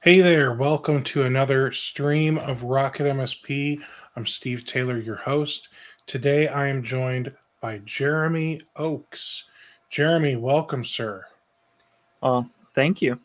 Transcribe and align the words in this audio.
Hey 0.00 0.20
there, 0.20 0.52
welcome 0.52 1.02
to 1.02 1.24
another 1.24 1.72
stream 1.72 2.38
of 2.38 2.62
Rocket 2.62 3.02
MSP. 3.02 3.82
I'm 4.14 4.26
Steve 4.26 4.64
Taylor, 4.64 4.96
your 4.96 5.16
host. 5.16 5.70
Today 6.06 6.46
I 6.46 6.68
am 6.68 6.84
joined 6.84 7.32
by 7.60 7.78
Jeremy 7.78 8.60
Oaks. 8.76 9.50
Jeremy, 9.90 10.36
welcome, 10.36 10.84
sir. 10.84 11.26
Well, 12.22 12.48
thank 12.76 13.02
you. 13.02 13.18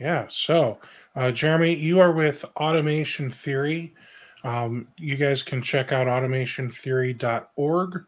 Yeah, 0.00 0.26
so 0.28 0.80
uh, 1.14 1.30
Jeremy, 1.30 1.72
you 1.76 2.00
are 2.00 2.10
with 2.10 2.44
Automation 2.56 3.30
Theory. 3.30 3.94
Um, 4.42 4.88
you 4.98 5.16
guys 5.16 5.40
can 5.44 5.62
check 5.62 5.92
out 5.92 6.08
automationtheory.org 6.08 8.04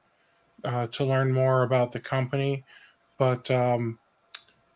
uh, 0.65 0.87
to 0.89 1.05
learn 1.05 1.33
more 1.33 1.62
about 1.62 1.93
the 1.93 2.01
company. 2.01 2.65
But 3.19 3.49
um, 3.53 4.01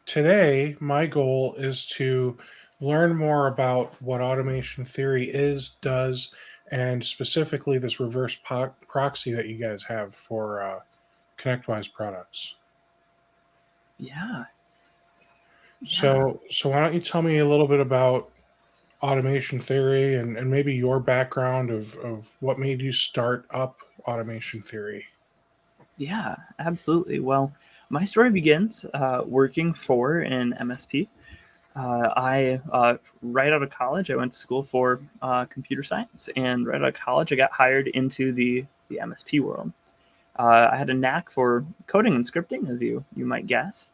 today, 0.09 0.75
my 0.81 1.07
goal 1.07 1.55
is 1.59 1.87
to 1.87 2.37
learn 2.81 3.15
more 3.15 3.47
about 3.47 3.95
what 4.03 4.21
automation 4.21 4.85
theory 4.85 5.29
is, 5.29 5.77
does, 5.83 6.35
and 6.73 7.05
specifically 7.05 7.79
this 7.79 8.01
reverse 8.01 8.37
po- 8.37 8.75
proxy 8.89 9.33
that 9.33 9.47
you 9.47 9.57
guys 9.57 9.85
have 9.85 10.15
for 10.15 10.63
uh, 10.63 10.81
ConnectWise 11.39 11.93
products. 11.93 12.57
Yeah. 13.99 14.45
yeah. 15.81 15.89
So, 15.89 16.41
so 16.51 16.71
why 16.71 16.81
don't 16.81 16.95
you 16.95 17.01
tell 17.01 17.23
me 17.23 17.39
a 17.39 17.47
little 17.47 17.69
bit 17.69 17.81
about 17.81 18.31
automation 19.03 19.61
theory 19.61 20.15
and, 20.15 20.37
and 20.37 20.51
maybe 20.51 20.75
your 20.75 21.01
background 21.01 21.71
of, 21.71 21.95
of 21.97 22.29
what 22.41 22.59
made 22.59 22.81
you 22.81 22.93
start 22.93 23.47
up 23.51 23.77
automation 24.07 24.63
theory? 24.63 25.05
Yeah, 25.99 26.37
absolutely. 26.59 27.21
Well, 27.21 27.53
my 27.91 28.05
story 28.05 28.31
begins 28.31 28.85
uh, 28.95 29.23
working 29.25 29.73
for 29.73 30.21
an 30.21 30.55
MSP. 30.61 31.09
Uh, 31.75 32.13
I, 32.17 32.61
uh, 32.73 32.97
right 33.23 33.53
out 33.53 33.63
of 33.63 33.71
college, 33.71 34.11
I 34.11 34.17
went 34.17 34.33
to 34.33 34.39
school 34.39 34.63
for 34.63 35.01
uh, 35.23 35.45
computer 35.47 35.83
science, 35.83 36.29
and 36.37 36.67
right 36.67 36.83
out 36.83 36.89
of 36.89 36.95
college, 36.95 37.33
I 37.33 37.37
got 37.37 37.53
hired 37.53 37.89
into 37.89 38.33
the, 38.33 38.65
the 38.89 38.99
MSP 39.03 39.41
world. 39.41 39.73
Uh, 40.39 40.69
I 40.73 40.77
had 40.77 40.91
a 40.91 40.95
knack 40.95 41.31
for 41.31 41.65
coding 41.87 42.15
and 42.15 42.25
scripting, 42.25 42.69
as 42.71 42.83
you 42.83 43.05
you 43.17 43.27
might 43.27 43.47
guess, 43.47 43.91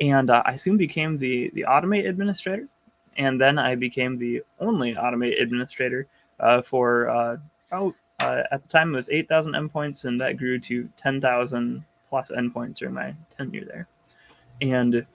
and 0.00 0.30
uh, 0.30 0.42
I 0.44 0.54
soon 0.54 0.76
became 0.76 1.18
the 1.18 1.50
the 1.54 1.64
Automate 1.68 2.08
administrator, 2.08 2.68
and 3.16 3.40
then 3.40 3.58
I 3.58 3.74
became 3.74 4.16
the 4.16 4.42
only 4.60 4.94
Automate 4.94 5.40
administrator 5.42 6.06
for 6.64 7.06
about 7.70 7.94
at 8.20 8.62
the 8.62 8.68
time 8.68 8.92
it 8.92 8.96
was 8.96 9.10
8,000 9.10 9.54
endpoints, 9.54 10.04
and 10.04 10.20
that 10.20 10.36
grew 10.36 10.58
to 10.60 10.88
10,000 10.96 11.84
plus 12.08 12.30
endpoints 12.30 12.76
during 12.76 12.94
my 12.94 13.14
tenure 13.36 13.64
there. 13.64 13.88
And 14.60 15.06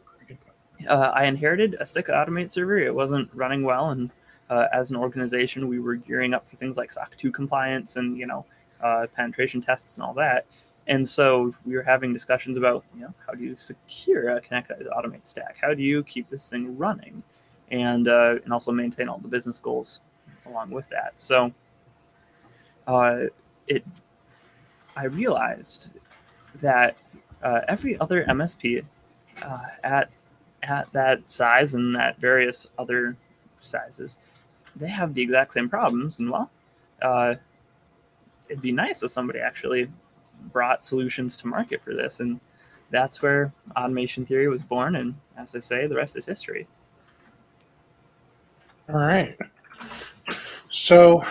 uh, 0.87 1.11
I 1.13 1.25
inherited 1.25 1.75
a 1.79 1.85
sick 1.85 2.07
automate 2.07 2.51
server. 2.51 2.79
It 2.79 2.93
wasn't 2.93 3.29
running 3.33 3.63
well, 3.63 3.89
and 3.89 4.11
uh, 4.49 4.67
as 4.73 4.91
an 4.91 4.97
organization, 4.97 5.67
we 5.67 5.79
were 5.79 5.95
gearing 5.95 6.33
up 6.33 6.47
for 6.47 6.55
things 6.57 6.77
like 6.77 6.91
SOC 6.91 7.15
2 7.17 7.31
compliance 7.31 7.95
and 7.95 8.17
you 8.17 8.27
know 8.27 8.45
uh, 8.81 9.07
penetration 9.15 9.61
tests 9.61 9.97
and 9.97 10.05
all 10.05 10.13
that. 10.13 10.45
And 10.87 11.07
so 11.07 11.55
we 11.65 11.75
were 11.75 11.83
having 11.83 12.11
discussions 12.11 12.57
about 12.57 12.83
you 12.95 13.01
know 13.01 13.13
how 13.25 13.33
do 13.33 13.43
you 13.43 13.55
secure 13.55 14.35
a 14.35 14.41
ConnectWise 14.41 14.87
automate 14.91 15.25
stack? 15.25 15.57
How 15.61 15.73
do 15.73 15.81
you 15.81 16.03
keep 16.03 16.29
this 16.29 16.49
thing 16.49 16.77
running, 16.77 17.23
and 17.71 18.07
uh, 18.07 18.35
and 18.43 18.51
also 18.51 18.71
maintain 18.71 19.07
all 19.07 19.19
the 19.19 19.27
business 19.27 19.59
goals 19.59 20.01
along 20.45 20.71
with 20.71 20.89
that. 20.89 21.13
So 21.15 21.53
uh, 22.87 23.23
it 23.67 23.85
I 24.95 25.05
realized 25.05 25.89
that 26.61 26.97
uh, 27.41 27.61
every 27.67 27.99
other 27.99 28.23
MSP 28.25 28.83
uh, 29.41 29.59
at 29.83 30.09
at 30.63 30.91
that 30.93 31.29
size 31.29 31.73
and 31.73 31.97
at 31.97 32.17
various 32.19 32.67
other 32.77 33.17
sizes, 33.59 34.17
they 34.75 34.87
have 34.87 35.13
the 35.13 35.21
exact 35.21 35.53
same 35.53 35.69
problems. 35.69 36.19
And 36.19 36.31
well, 36.31 36.49
uh, 37.01 37.35
it'd 38.49 38.61
be 38.61 38.71
nice 38.71 39.03
if 39.03 39.11
somebody 39.11 39.39
actually 39.39 39.89
brought 40.51 40.83
solutions 40.83 41.35
to 41.37 41.47
market 41.47 41.81
for 41.81 41.93
this. 41.93 42.19
And 42.19 42.39
that's 42.91 43.21
where 43.21 43.53
automation 43.75 44.25
theory 44.25 44.47
was 44.47 44.63
born. 44.63 44.95
And 44.95 45.15
as 45.37 45.55
I 45.55 45.59
say, 45.59 45.87
the 45.87 45.95
rest 45.95 46.15
is 46.17 46.25
history. 46.25 46.67
All 48.89 48.99
right. 48.99 49.37
So, 50.69 51.23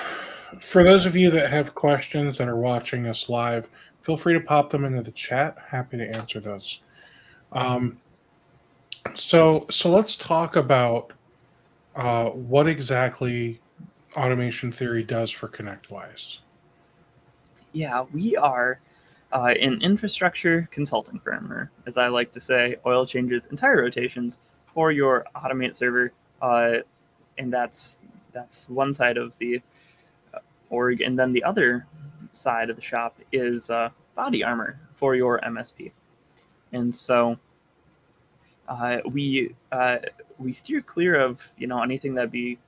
for 0.58 0.82
those 0.82 1.06
of 1.06 1.16
you 1.16 1.30
that 1.30 1.50
have 1.50 1.74
questions 1.74 2.38
that 2.38 2.48
are 2.48 2.56
watching 2.56 3.06
us 3.06 3.28
live, 3.28 3.68
feel 4.02 4.16
free 4.16 4.34
to 4.34 4.40
pop 4.40 4.70
them 4.70 4.84
into 4.84 5.02
the 5.02 5.12
chat. 5.12 5.56
Happy 5.68 5.96
to 5.96 6.16
answer 6.16 6.40
those. 6.40 6.82
Um, 7.52 7.98
so, 9.14 9.66
so 9.70 9.90
let's 9.90 10.16
talk 10.16 10.56
about 10.56 11.12
uh, 11.94 12.26
what 12.30 12.66
exactly 12.66 13.60
automation 14.16 14.72
theory 14.72 15.02
does 15.02 15.30
for 15.30 15.48
ConnectWise. 15.48 16.40
Yeah, 17.72 18.04
we 18.12 18.36
are 18.36 18.80
uh, 19.32 19.54
an 19.60 19.80
infrastructure 19.80 20.68
consulting 20.70 21.18
firm, 21.20 21.50
or 21.50 21.70
as 21.86 21.96
I 21.96 22.08
like 22.08 22.32
to 22.32 22.40
say, 22.40 22.76
oil 22.84 23.06
changes 23.06 23.46
entire 23.46 23.82
rotations 23.82 24.38
for 24.66 24.92
your 24.92 25.24
automate 25.34 25.74
server, 25.74 26.12
uh, 26.42 26.78
and 27.38 27.52
that's 27.52 27.98
that's 28.32 28.68
one 28.68 28.92
side 28.92 29.16
of 29.16 29.36
the 29.38 29.60
uh, 30.34 30.38
org, 30.68 31.00
and 31.00 31.18
then 31.18 31.32
the 31.32 31.42
other 31.44 31.86
side 32.32 32.70
of 32.70 32.76
the 32.76 32.82
shop 32.82 33.18
is 33.30 33.70
uh, 33.70 33.90
body 34.14 34.42
armor 34.42 34.78
for 34.94 35.14
your 35.14 35.40
MSP. 35.40 35.92
And 36.72 36.94
so 36.94 37.38
uh, 38.68 38.98
we 39.06 39.54
uh, 39.70 39.98
we 40.38 40.52
steer 40.52 40.80
clear 40.80 41.20
of 41.20 41.40
you 41.56 41.66
know 41.66 41.82
anything 41.82 42.14
that 42.14 42.30
be 42.30 42.58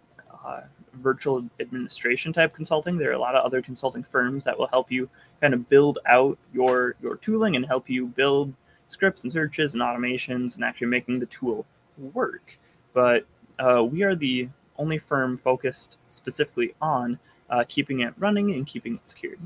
uh, 0.44 0.62
virtual 0.94 1.44
administration 1.60 2.32
type 2.32 2.54
consulting. 2.54 2.98
There 2.98 3.10
are 3.10 3.14
a 3.14 3.18
lot 3.18 3.34
of 3.34 3.44
other 3.44 3.62
consulting 3.62 4.04
firms 4.04 4.44
that 4.44 4.58
will 4.58 4.66
help 4.68 4.90
you 4.90 5.08
kind 5.40 5.54
of 5.54 5.68
build 5.68 5.98
out 6.06 6.38
your 6.52 6.96
your 7.02 7.16
tooling 7.16 7.56
and 7.56 7.64
help 7.64 7.88
you 7.88 8.06
build 8.06 8.52
scripts 8.88 9.22
and 9.22 9.32
searches 9.32 9.74
and 9.74 9.82
automations 9.82 10.56
and 10.56 10.64
actually 10.64 10.88
making 10.88 11.18
the 11.18 11.26
tool 11.26 11.64
work. 12.12 12.58
But 12.92 13.26
uh, 13.58 13.82
we 13.84 14.02
are 14.02 14.14
the 14.14 14.48
only 14.76 14.98
firm 14.98 15.38
focused 15.38 15.96
specifically 16.08 16.74
on 16.80 17.18
uh, 17.50 17.64
keeping 17.68 18.00
it 18.00 18.14
running 18.18 18.52
and 18.52 18.66
keeping 18.66 18.94
it 18.96 19.08
secured. 19.08 19.40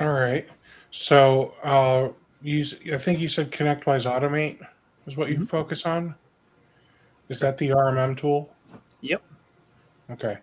All 0.00 0.12
right. 0.12 0.46
So, 0.90 1.54
uh, 1.62 2.08
you, 2.42 2.64
I 2.92 2.98
think 2.98 3.18
you 3.18 3.28
said 3.28 3.50
ConnectWise 3.50 4.10
Automate 4.10 4.58
is 5.06 5.16
what 5.16 5.28
you 5.28 5.36
mm-hmm. 5.36 5.44
focus 5.44 5.86
on. 5.86 6.14
Is 7.28 7.40
that 7.40 7.58
the 7.58 7.70
RMM 7.70 8.16
tool? 8.16 8.50
Yep. 9.00 9.22
Okay. 10.10 10.38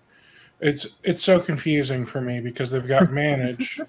It's 0.60 0.88
it's 1.04 1.24
so 1.24 1.40
confusing 1.40 2.06
for 2.06 2.22
me 2.22 2.40
because 2.40 2.72
they've 2.72 2.88
got 2.88 3.12
manage 3.12 3.80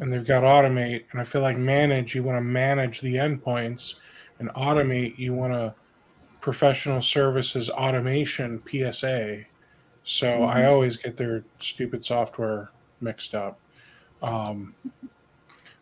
and 0.00 0.12
they've 0.12 0.26
got 0.26 0.44
automate, 0.44 1.04
and 1.10 1.20
I 1.20 1.24
feel 1.24 1.40
like 1.40 1.56
manage 1.56 2.14
you 2.14 2.22
want 2.22 2.36
to 2.36 2.42
manage 2.42 3.00
the 3.00 3.14
endpoints, 3.14 3.96
and 4.38 4.48
automate 4.50 5.18
you 5.18 5.34
want 5.34 5.52
to 5.52 5.74
professional 6.40 7.02
services 7.02 7.68
automation 7.70 8.62
PSA. 8.68 9.44
So 10.08 10.26
mm-hmm. 10.26 10.44
I 10.44 10.64
always 10.64 10.96
get 10.96 11.18
their 11.18 11.44
stupid 11.58 12.02
software 12.02 12.70
mixed 13.02 13.34
up. 13.34 13.60
Um, 14.22 14.74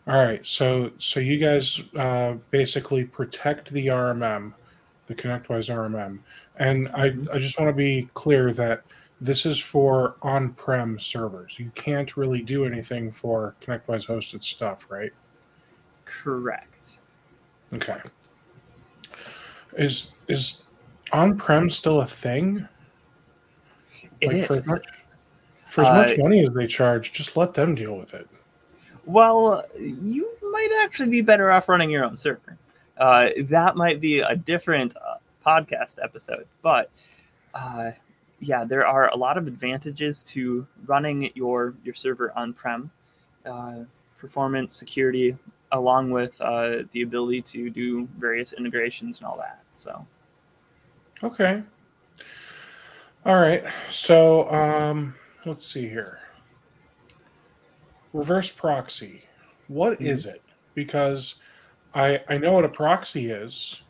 all 0.08 0.16
right, 0.16 0.44
so 0.44 0.90
so 0.98 1.20
you 1.20 1.38
guys 1.38 1.80
uh, 1.94 2.34
basically 2.50 3.04
protect 3.04 3.70
the 3.70 3.86
RMM, 3.86 4.52
the 5.06 5.14
ConnectWise 5.14 5.72
RMM, 5.72 6.18
and 6.56 6.88
I 6.88 7.10
mm-hmm. 7.10 7.36
I 7.36 7.38
just 7.38 7.60
want 7.60 7.68
to 7.68 7.72
be 7.72 8.08
clear 8.14 8.52
that 8.54 8.82
this 9.20 9.46
is 9.46 9.60
for 9.60 10.16
on-prem 10.22 10.98
servers. 10.98 11.60
You 11.60 11.70
can't 11.76 12.16
really 12.16 12.42
do 12.42 12.64
anything 12.64 13.12
for 13.12 13.54
ConnectWise 13.60 14.08
hosted 14.08 14.42
stuff, 14.42 14.88
right? 14.90 15.12
Correct. 16.04 16.98
Okay. 17.74 18.00
Is 19.78 20.10
is 20.26 20.64
on-prem 21.12 21.70
still 21.70 22.00
a 22.00 22.06
thing? 22.06 22.66
It 24.20 24.28
like 24.28 24.36
is. 24.36 24.46
For 24.46 24.56
as 24.56 24.68
much, 24.68 24.86
for 25.68 25.80
as 25.82 25.88
much 25.88 26.18
uh, 26.18 26.22
money 26.22 26.44
as 26.44 26.50
they 26.52 26.66
charge, 26.66 27.12
just 27.12 27.36
let 27.36 27.54
them 27.54 27.74
deal 27.74 27.96
with 27.96 28.14
it. 28.14 28.28
Well, 29.04 29.64
you 29.78 30.28
might 30.42 30.80
actually 30.82 31.10
be 31.10 31.20
better 31.20 31.50
off 31.50 31.68
running 31.68 31.90
your 31.90 32.04
own 32.04 32.16
server. 32.16 32.58
Uh, 32.98 33.28
that 33.44 33.76
might 33.76 34.00
be 34.00 34.20
a 34.20 34.34
different 34.34 34.96
uh, 34.96 35.16
podcast 35.44 35.96
episode, 36.02 36.46
but 36.62 36.90
uh, 37.54 37.90
yeah, 38.40 38.64
there 38.64 38.86
are 38.86 39.10
a 39.10 39.16
lot 39.16 39.38
of 39.38 39.46
advantages 39.46 40.22
to 40.24 40.66
running 40.86 41.30
your 41.34 41.74
your 41.84 41.94
server 41.94 42.32
on 42.36 42.52
prem. 42.52 42.90
Uh, 43.44 43.84
performance, 44.18 44.74
security, 44.74 45.36
along 45.72 46.10
with 46.10 46.40
uh, 46.40 46.78
the 46.92 47.02
ability 47.02 47.42
to 47.42 47.70
do 47.70 48.08
various 48.18 48.52
integrations 48.52 49.18
and 49.18 49.26
all 49.26 49.36
that. 49.36 49.62
So, 49.72 50.06
okay, 51.22 51.62
all 53.26 53.36
right. 53.40 53.64
So, 53.90 54.50
um, 54.50 55.14
let's 55.44 55.66
see 55.66 55.88
here 55.88 56.20
reverse 58.12 58.50
proxy. 58.50 59.22
What 59.68 59.94
mm-hmm. 59.98 60.06
is 60.06 60.24
it? 60.26 60.42
Because 60.74 61.36
I 61.94 62.22
I 62.28 62.38
know 62.38 62.52
what 62.52 62.64
a 62.64 62.68
proxy 62.68 63.30
is. 63.30 63.82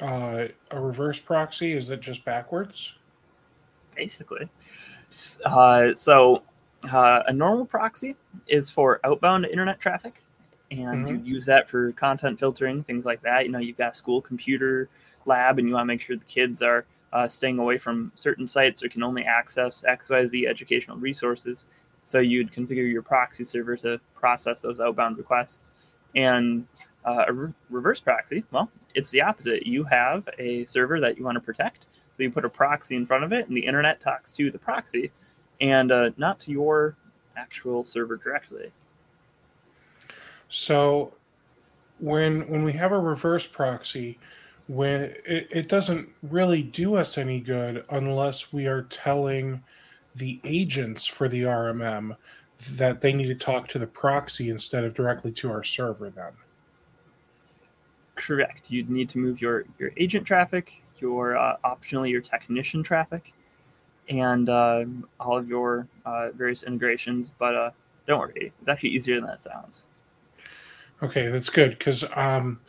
uh, 0.00 0.48
a 0.70 0.80
reverse 0.80 1.20
proxy? 1.20 1.72
Is 1.72 1.90
it 1.90 2.00
just 2.00 2.24
backwards? 2.24 2.96
Basically. 3.94 4.48
Uh, 5.44 5.94
so 5.94 6.42
uh, 6.90 7.22
a 7.26 7.32
normal 7.32 7.64
proxy 7.64 8.16
is 8.46 8.70
for 8.70 9.00
outbound 9.04 9.46
internet 9.46 9.80
traffic, 9.80 10.22
and 10.70 11.06
mm-hmm. 11.06 11.24
you 11.24 11.34
use 11.34 11.46
that 11.46 11.68
for 11.68 11.92
content 11.92 12.38
filtering, 12.38 12.82
things 12.84 13.06
like 13.06 13.22
that. 13.22 13.44
You 13.44 13.52
know, 13.52 13.60
you've 13.60 13.78
got 13.78 13.92
a 13.92 13.94
school 13.94 14.20
computer 14.20 14.88
lab, 15.26 15.58
and 15.58 15.68
you 15.68 15.74
want 15.74 15.84
to 15.84 15.86
make 15.86 16.00
sure 16.00 16.16
the 16.16 16.24
kids 16.24 16.60
are 16.62 16.84
uh, 17.14 17.28
staying 17.28 17.58
away 17.58 17.78
from 17.78 18.12
certain 18.16 18.46
sites 18.46 18.82
or 18.82 18.88
can 18.88 19.02
only 19.02 19.24
access 19.24 19.84
XYZ 19.88 20.46
educational 20.46 20.96
resources. 20.98 21.64
So 22.02 22.18
you'd 22.18 22.52
configure 22.52 22.90
your 22.90 23.02
proxy 23.02 23.44
server 23.44 23.76
to 23.78 24.00
process 24.14 24.60
those 24.60 24.80
outbound 24.80 25.16
requests. 25.16 25.72
And 26.14 26.66
uh, 27.04 27.24
a 27.28 27.32
re- 27.32 27.52
reverse 27.70 28.00
proxy, 28.00 28.44
well, 28.50 28.70
it's 28.94 29.10
the 29.10 29.22
opposite. 29.22 29.66
You 29.66 29.84
have 29.84 30.28
a 30.38 30.64
server 30.64 31.00
that 31.00 31.16
you 31.16 31.24
want 31.24 31.36
to 31.36 31.40
protect. 31.40 31.86
So 32.12 32.22
you 32.22 32.30
put 32.30 32.44
a 32.44 32.48
proxy 32.48 32.96
in 32.96 33.06
front 33.06 33.24
of 33.24 33.32
it, 33.32 33.48
and 33.48 33.56
the 33.56 33.64
internet 33.64 34.00
talks 34.00 34.32
to 34.34 34.50
the 34.50 34.58
proxy 34.58 35.10
and 35.60 35.92
uh, 35.92 36.10
not 36.16 36.40
to 36.40 36.50
your 36.50 36.96
actual 37.36 37.84
server 37.84 38.16
directly. 38.16 38.70
So 40.48 41.12
when 41.98 42.48
when 42.48 42.64
we 42.64 42.72
have 42.74 42.92
a 42.92 42.98
reverse 42.98 43.46
proxy, 43.46 44.18
when 44.66 45.02
it, 45.26 45.48
it 45.50 45.68
doesn't 45.68 46.08
really 46.22 46.62
do 46.62 46.94
us 46.94 47.18
any 47.18 47.40
good 47.40 47.84
unless 47.90 48.52
we 48.52 48.66
are 48.66 48.82
telling 48.82 49.62
the 50.16 50.40
agents 50.44 51.06
for 51.06 51.28
the 51.28 51.42
RMM 51.42 52.16
that 52.72 53.00
they 53.00 53.12
need 53.12 53.26
to 53.26 53.34
talk 53.34 53.68
to 53.68 53.78
the 53.78 53.86
proxy 53.86 54.48
instead 54.48 54.84
of 54.84 54.94
directly 54.94 55.32
to 55.32 55.50
our 55.50 55.62
server 55.62 56.08
then. 56.08 56.32
Correct. 58.14 58.70
You'd 58.70 58.90
need 58.90 59.08
to 59.10 59.18
move 59.18 59.40
your, 59.40 59.64
your 59.78 59.90
agent 59.96 60.26
traffic, 60.26 60.82
your 60.98 61.36
uh, 61.36 61.56
optionally 61.64 62.10
your 62.10 62.20
technician 62.20 62.82
traffic, 62.82 63.32
and 64.08 64.48
uh, 64.48 64.84
all 65.18 65.36
of 65.36 65.48
your 65.48 65.88
uh, 66.06 66.28
various 66.34 66.62
integrations. 66.62 67.30
But 67.38 67.54
uh, 67.54 67.70
don't 68.06 68.20
worry, 68.20 68.52
it's 68.60 68.68
actually 68.68 68.90
easier 68.90 69.16
than 69.16 69.26
that 69.26 69.42
sounds. 69.42 69.82
Okay, 71.02 71.28
that's 71.28 71.50
good 71.50 71.70
because 71.70 72.04
um, 72.14 72.60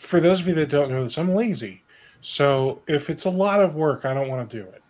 for 0.00 0.18
those 0.18 0.40
of 0.40 0.48
you 0.48 0.54
that 0.54 0.70
don't 0.70 0.90
know 0.90 1.04
this, 1.04 1.18
I'm 1.18 1.34
lazy. 1.34 1.84
So 2.22 2.80
if 2.86 3.10
it's 3.10 3.26
a 3.26 3.30
lot 3.30 3.60
of 3.60 3.74
work, 3.74 4.06
I 4.06 4.14
don't 4.14 4.28
want 4.28 4.48
to 4.50 4.62
do 4.62 4.66
it. 4.66 4.82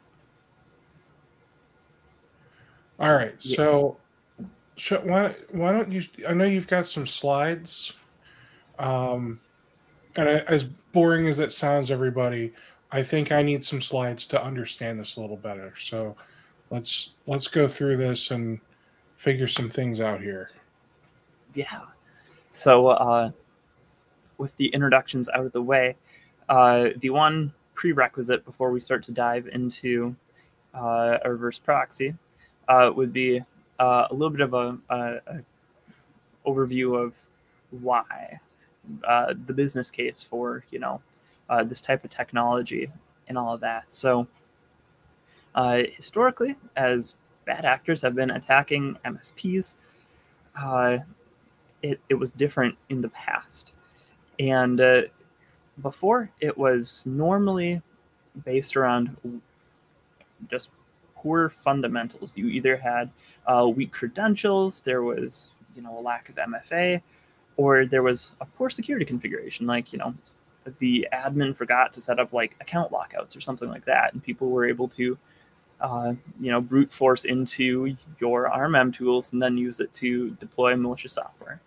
All 3.01 3.13
right, 3.13 3.35
yeah. 3.41 3.57
so 3.57 3.97
why 5.03 5.35
why 5.51 5.73
don't 5.73 5.91
you? 5.91 6.03
I 6.29 6.33
know 6.33 6.45
you've 6.45 6.69
got 6.69 6.87
some 6.87 7.07
slides. 7.07 7.93
Um, 8.79 9.41
and 10.17 10.29
I, 10.29 10.33
as 10.41 10.65
boring 10.65 11.27
as 11.27 11.37
that 11.39 11.51
sounds, 11.51 11.91
everybody, 11.91 12.53
I 12.93 13.03
think 13.03 13.33
I 13.33 13.43
need 13.43 13.65
some 13.65 13.81
slides 13.81 14.27
to 14.27 14.43
understand 14.43 14.99
this 14.99 15.17
a 15.17 15.21
little 15.21 15.37
better. 15.37 15.75
So 15.79 16.15
let's 16.71 17.15
let's 17.27 17.49
go 17.49 17.67
through 17.67 17.97
this 17.97 18.31
and 18.31 18.61
figure 19.17 19.49
some 19.49 19.71
things 19.71 20.01
out 20.01 20.21
here. 20.21 20.51
Yeah. 21.55 21.81
So 22.53 22.89
uh, 22.89 23.31
with 24.41 24.57
the 24.57 24.67
introductions 24.69 25.29
out 25.29 25.45
of 25.45 25.53
the 25.53 25.63
way, 25.63 25.95
uh, 26.49 26.89
the 27.01 27.11
one 27.11 27.53
prerequisite 27.75 28.45
before 28.45 28.73
we 28.73 28.81
start 28.81 29.05
to 29.05 29.13
dive 29.13 29.47
into 29.49 30.17
uh, 30.75 31.19
a 31.23 31.31
reverse 31.31 31.59
proxy 31.59 32.15
uh, 32.69 32.91
would 32.95 33.13
be 33.13 33.41
uh, 33.79 34.07
a 34.11 34.13
little 34.13 34.31
bit 34.31 34.41
of 34.41 34.55
a, 34.55 34.79
a, 34.89 35.21
a 35.27 35.41
overview 36.47 36.99
of 36.99 37.15
why 37.83 38.41
uh, 39.07 39.35
the 39.47 39.53
business 39.53 39.91
case 39.91 40.23
for 40.23 40.65
you 40.71 40.79
know 40.79 41.01
uh, 41.51 41.63
this 41.63 41.81
type 41.81 42.03
of 42.03 42.11
technology 42.11 42.91
and 43.29 43.37
all 43.37 43.55
of 43.55 43.61
that. 43.61 43.93
So 43.93 44.27
historically, 45.55 46.57
as 46.77 47.15
bad 47.45 47.65
actors 47.65 48.01
have 48.03 48.15
been 48.15 48.31
attacking 48.31 48.97
MSPs, 49.05 49.77
it, 51.83 52.01
it 52.09 52.15
was 52.15 52.33
different 52.33 52.77
in 52.89 53.01
the 53.01 53.09
past. 53.11 53.75
And 54.41 54.81
uh, 54.81 55.03
before, 55.83 56.31
it 56.41 56.57
was 56.57 57.05
normally 57.07 57.83
based 58.45 58.75
around 58.75 59.15
just 60.51 60.71
poor 61.15 61.51
fundamentals. 61.51 62.39
You 62.39 62.49
either 62.49 62.77
had 62.77 63.11
uh, 63.47 63.69
weak 63.69 63.93
credentials, 63.93 64.81
there 64.81 65.03
was 65.03 65.51
you 65.77 65.83
know 65.83 65.99
a 65.99 66.01
lack 66.01 66.31
of 66.31 66.37
MFA, 66.37 67.03
or 67.59 67.85
there 67.85 68.03
was 68.03 68.33
a 68.41 68.47
poor 68.47 68.71
security 68.71 69.05
configuration, 69.05 69.67
like 69.67 69.93
you 69.93 69.99
know 69.99 70.15
the 70.79 71.07
admin 71.13 71.55
forgot 71.55 71.93
to 71.93 72.01
set 72.01 72.19
up 72.19 72.33
like 72.33 72.57
account 72.61 72.93
lockouts 72.93 73.37
or 73.37 73.43
something 73.43 73.69
like 73.69 73.85
that, 73.85 74.15
and 74.15 74.23
people 74.23 74.49
were 74.49 74.67
able 74.67 74.89
to 74.89 75.19
uh, 75.83 76.15
you 76.41 76.51
know 76.51 76.63
brute 76.63 76.91
force 76.91 77.27
into 77.27 77.95
your 78.19 78.49
RMM 78.49 78.95
tools 78.95 79.35
and 79.35 79.43
then 79.43 79.59
use 79.59 79.81
it 79.81 79.93
to 79.95 80.31
deploy 80.41 80.75
malicious 80.77 81.13
software. 81.13 81.61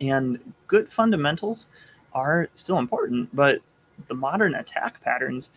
And 0.00 0.54
good 0.66 0.92
fundamentals 0.92 1.66
are 2.12 2.48
still 2.54 2.78
important, 2.78 3.34
but 3.34 3.60
the 4.06 4.14
modern 4.14 4.54
attack 4.54 5.00
patterns 5.02 5.50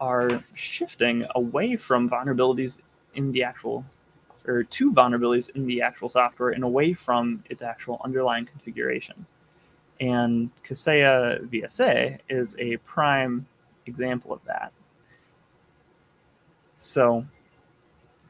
are 0.00 0.42
shifting 0.54 1.24
away 1.34 1.76
from 1.76 2.08
vulnerabilities 2.08 2.78
in 3.14 3.32
the 3.32 3.42
actual 3.42 3.84
or 4.46 4.62
to 4.62 4.92
vulnerabilities 4.92 5.50
in 5.50 5.66
the 5.66 5.82
actual 5.82 6.08
software 6.08 6.50
and 6.50 6.64
away 6.64 6.94
from 6.94 7.44
its 7.50 7.62
actual 7.62 8.00
underlying 8.02 8.46
configuration. 8.46 9.26
And 10.00 10.50
Kaseya 10.64 11.46
VSA 11.48 12.18
is 12.30 12.56
a 12.58 12.78
prime 12.78 13.46
example 13.86 14.32
of 14.32 14.42
that. 14.46 14.72
So, 16.76 17.26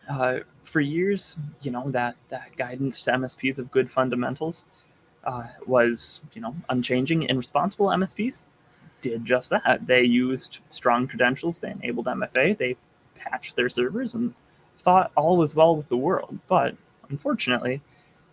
uh, 0.08 0.40
for 0.64 0.80
years, 0.80 1.36
you 1.60 1.70
know 1.70 1.90
that 1.90 2.16
that 2.30 2.56
guidance 2.56 3.02
to 3.02 3.12
MSPs 3.12 3.58
of 3.58 3.70
good 3.70 3.90
fundamentals 3.90 4.64
uh, 5.28 5.46
was, 5.66 6.22
you 6.32 6.40
know, 6.40 6.56
unchanging 6.70 7.28
and 7.28 7.36
responsible 7.36 7.88
MSPs 7.88 8.44
did 9.02 9.26
just 9.26 9.50
that. 9.50 9.86
They 9.86 10.02
used 10.02 10.60
strong 10.70 11.06
credentials. 11.06 11.58
They 11.58 11.70
enabled 11.70 12.06
MFA. 12.06 12.56
They 12.56 12.76
patched 13.14 13.54
their 13.54 13.68
servers 13.68 14.14
and 14.14 14.34
thought 14.78 15.12
all 15.16 15.36
was 15.36 15.54
well 15.54 15.76
with 15.76 15.88
the 15.90 15.98
world. 15.98 16.38
But 16.48 16.74
unfortunately, 17.10 17.82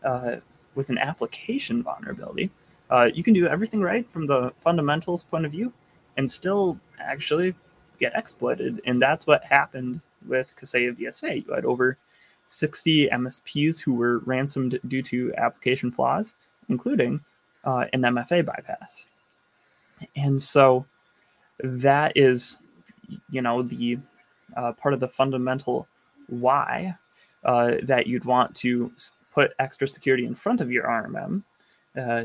uh, 0.03 0.37
with 0.75 0.89
an 0.89 0.97
application 0.97 1.83
vulnerability, 1.83 2.49
uh, 2.89 3.09
you 3.13 3.23
can 3.23 3.33
do 3.33 3.45
everything 3.45 3.81
right 3.81 4.09
from 4.11 4.25
the 4.25 4.53
fundamentals 4.63 5.23
point 5.23 5.45
of 5.45 5.51
view 5.51 5.73
and 6.15 6.31
still 6.31 6.79
actually 6.99 7.53
get 7.99 8.13
exploited. 8.15 8.81
And 8.85 9.01
that's 9.01 9.27
what 9.27 9.43
happened 9.43 9.99
with 10.25 10.53
Kaseya 10.55 10.97
VSA. 10.97 11.45
You 11.45 11.53
had 11.53 11.65
over 11.65 11.97
60 12.47 13.09
MSPs 13.09 13.81
who 13.81 13.95
were 13.95 14.19
ransomed 14.19 14.79
due 14.87 15.01
to 15.03 15.33
application 15.37 15.91
flaws, 15.91 16.35
including 16.69 17.21
uh, 17.63 17.85
an 17.93 18.01
MFA 18.01 18.45
bypass. 18.45 19.07
And 20.15 20.41
so 20.41 20.85
that 21.63 22.13
is, 22.15 22.57
you 23.29 23.41
know, 23.41 23.63
the 23.63 23.97
uh, 24.55 24.73
part 24.73 24.93
of 24.93 24.99
the 24.99 25.07
fundamental 25.07 25.87
why 26.27 26.95
uh, 27.43 27.75
that 27.83 28.07
you'd 28.07 28.25
want 28.25 28.55
to 28.55 28.91
put 29.33 29.53
extra 29.59 29.87
security 29.87 30.25
in 30.25 30.35
front 30.35 30.61
of 30.61 30.71
your 30.71 30.85
RMM. 30.85 31.43
Uh, 31.95 32.23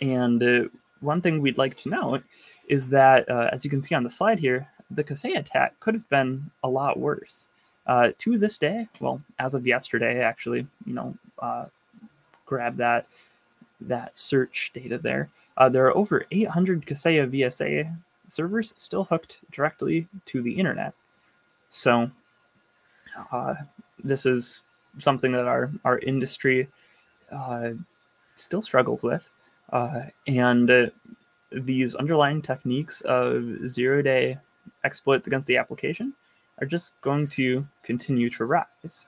and 0.00 0.42
uh, 0.42 0.68
one 1.00 1.20
thing 1.20 1.40
we'd 1.40 1.58
like 1.58 1.76
to 1.78 1.88
note 1.88 2.22
is 2.68 2.88
that, 2.90 3.28
uh, 3.28 3.48
as 3.52 3.64
you 3.64 3.70
can 3.70 3.82
see 3.82 3.94
on 3.94 4.04
the 4.04 4.10
slide 4.10 4.38
here, 4.38 4.68
the 4.90 5.04
Kaseya 5.04 5.38
attack 5.38 5.78
could 5.80 5.94
have 5.94 6.08
been 6.08 6.50
a 6.62 6.68
lot 6.68 6.98
worse. 6.98 7.48
To 8.18 8.38
this 8.38 8.56
day, 8.56 8.88
well, 9.00 9.20
as 9.38 9.54
of 9.54 9.66
yesterday, 9.66 10.22
actually, 10.22 10.66
you 10.86 10.94
know, 10.94 11.14
grab 12.46 12.76
that 12.76 13.06
that 13.88 14.16
search 14.16 14.70
data 14.74 14.98
there. 14.98 15.30
Uh, 15.56 15.68
there 15.68 15.86
are 15.86 15.96
over 15.96 16.26
800 16.30 16.84
Kaseya 16.86 17.30
VSA 17.30 17.96
servers 18.28 18.74
still 18.76 19.04
hooked 19.04 19.40
directly 19.52 20.08
to 20.26 20.42
the 20.42 20.52
internet. 20.52 20.94
So 21.70 22.10
uh, 23.32 23.54
this 24.02 24.26
is 24.26 24.62
something 24.98 25.32
that 25.32 25.46
our 25.46 25.70
our 25.84 25.98
industry 26.00 26.68
uh, 27.32 27.70
still 28.36 28.62
struggles 28.62 29.02
with, 29.02 29.28
uh, 29.72 30.02
and 30.26 30.70
uh, 30.70 30.86
these 31.52 31.94
underlying 31.94 32.42
techniques 32.42 33.00
of 33.02 33.68
zero 33.68 34.02
day 34.02 34.38
exploits 34.84 35.26
against 35.26 35.46
the 35.46 35.56
application 35.56 36.12
are 36.60 36.66
just 36.66 36.92
going 37.00 37.26
to 37.28 37.66
continue 37.82 38.30
to 38.30 38.44
rise. 38.44 39.06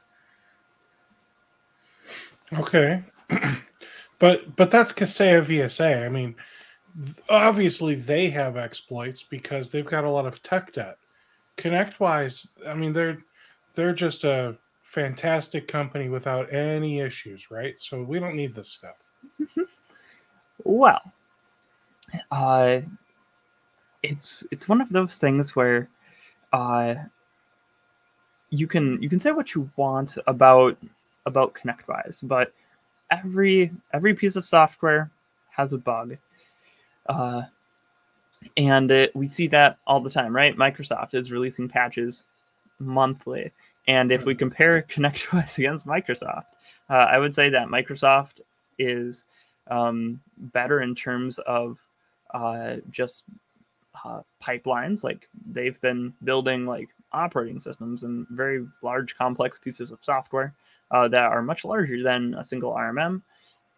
Okay, 2.52 3.02
but 4.18 4.56
but 4.56 4.70
that's 4.70 4.92
Kaseya 4.92 5.42
VSA. 5.42 6.04
I 6.04 6.08
mean, 6.08 6.34
obviously 7.28 7.94
they 7.94 8.30
have 8.30 8.56
exploits 8.56 9.22
because 9.22 9.70
they've 9.70 9.86
got 9.86 10.04
a 10.04 10.10
lot 10.10 10.26
of 10.26 10.42
tech 10.42 10.72
debt. 10.72 10.98
ConnectWise, 11.58 12.48
I 12.66 12.74
mean, 12.74 12.92
they're 12.92 13.18
they're 13.74 13.94
just 13.94 14.24
a 14.24 14.56
fantastic 14.82 15.68
company 15.68 16.08
without 16.08 16.52
any 16.52 17.00
issues, 17.00 17.50
right? 17.50 17.78
So 17.78 18.02
we 18.02 18.18
don't 18.18 18.36
need 18.36 18.54
this 18.54 18.70
stuff. 18.70 18.96
well, 20.64 21.00
uh, 22.30 22.80
it's 24.02 24.44
it's 24.50 24.68
one 24.68 24.80
of 24.80 24.90
those 24.90 25.18
things 25.18 25.54
where 25.54 25.88
uh, 26.52 26.94
you 28.50 28.66
can 28.66 29.02
you 29.02 29.08
can 29.08 29.20
say 29.20 29.32
what 29.32 29.54
you 29.54 29.70
want 29.76 30.16
about 30.26 30.78
about 31.26 31.54
ConnectWise, 31.54 32.26
but 32.26 32.52
every 33.10 33.72
every 33.92 34.14
piece 34.14 34.36
of 34.36 34.44
software 34.44 35.10
has 35.50 35.72
a 35.72 35.78
bug. 35.78 36.16
Uh, 37.08 37.42
and 38.56 38.90
it, 38.90 39.14
we 39.14 39.26
see 39.26 39.46
that 39.48 39.78
all 39.86 40.00
the 40.00 40.10
time, 40.10 40.34
right? 40.34 40.56
Microsoft 40.56 41.14
is 41.14 41.32
releasing 41.32 41.68
patches 41.68 42.24
monthly. 42.78 43.52
And 43.88 44.12
if 44.12 44.24
we 44.24 44.34
compare 44.34 44.82
ConnectWise 44.88 45.58
against 45.58 45.86
Microsoft, 45.86 46.46
uh, 46.90 46.94
I 46.94 47.18
would 47.18 47.34
say 47.34 47.48
that 47.50 47.68
Microsoft 47.68 48.40
is 48.78 49.24
um, 49.68 50.20
better 50.36 50.82
in 50.82 50.94
terms 50.94 51.38
of 51.40 51.78
uh, 52.34 52.76
just 52.90 53.24
uh, 54.04 54.20
pipelines. 54.42 55.02
Like 55.02 55.28
they've 55.50 55.80
been 55.80 56.12
building 56.24 56.66
like 56.66 56.88
operating 57.12 57.60
systems 57.60 58.02
and 58.02 58.26
very 58.30 58.66
large, 58.82 59.16
complex 59.16 59.58
pieces 59.58 59.90
of 59.90 59.98
software 60.02 60.54
uh, 60.90 61.08
that 61.08 61.22
are 61.22 61.42
much 61.42 61.64
larger 61.64 62.02
than 62.02 62.34
a 62.34 62.44
single 62.44 62.72
RMM. 62.72 63.22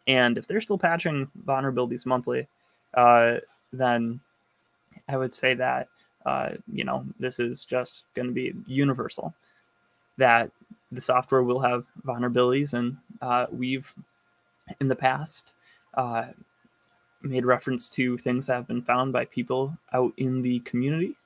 And 0.07 0.39
if 0.39 0.47
they're 0.47 0.61
still 0.61 0.79
patching 0.79 1.29
vulnerabilities 1.45 2.07
monthly, 2.07 2.49
uh, 2.95 3.37
then 3.73 4.21
I 5.09 5.17
would 5.17 5.33
say 5.33 5.55
that 5.55 5.89
uh, 6.27 6.51
you 6.71 6.85
know 6.85 7.07
this 7.19 7.39
is 7.39 7.65
just 7.65 8.05
going 8.15 8.27
to 8.27 8.35
be 8.35 8.55
universal. 8.67 9.35
That 10.17 10.51
the 10.91 11.01
software 11.01 11.43
will 11.43 11.61
have 11.61 11.85
vulnerabilities, 12.07 12.75
and 12.75 12.97
uh, 13.21 13.47
we've 13.51 13.93
in 14.81 14.89
the 14.89 14.97
past 14.97 15.53
uh, 15.95 16.27
made 17.23 17.45
reference 17.45 17.89
to 17.91 18.17
things 18.19 18.47
that 18.47 18.55
have 18.55 18.69
been 18.69 18.83
found 18.83 19.13
by 19.13 19.25
people 19.27 19.77
out 19.93 20.13
in 20.17 20.43
the 20.43 20.61
community. 20.61 21.17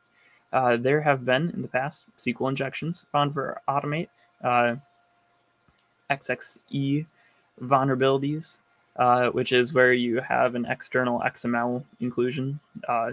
Uh, 0.52 0.76
there 0.76 1.00
have 1.00 1.24
been 1.24 1.50
in 1.50 1.62
the 1.62 1.68
past 1.68 2.04
SQL 2.18 2.50
injections 2.50 3.06
found 3.10 3.32
for 3.32 3.60
Automate, 3.68 4.08
uh, 4.44 4.76
XXE 6.18 7.06
vulnerabilities, 7.62 8.58
uh, 8.96 9.28
which 9.28 9.52
is 9.52 9.72
where 9.72 9.92
you 9.92 10.20
have 10.20 10.54
an 10.54 10.66
external 10.66 11.20
XML 11.20 11.84
inclusion 12.00 12.58
uh, 12.88 13.12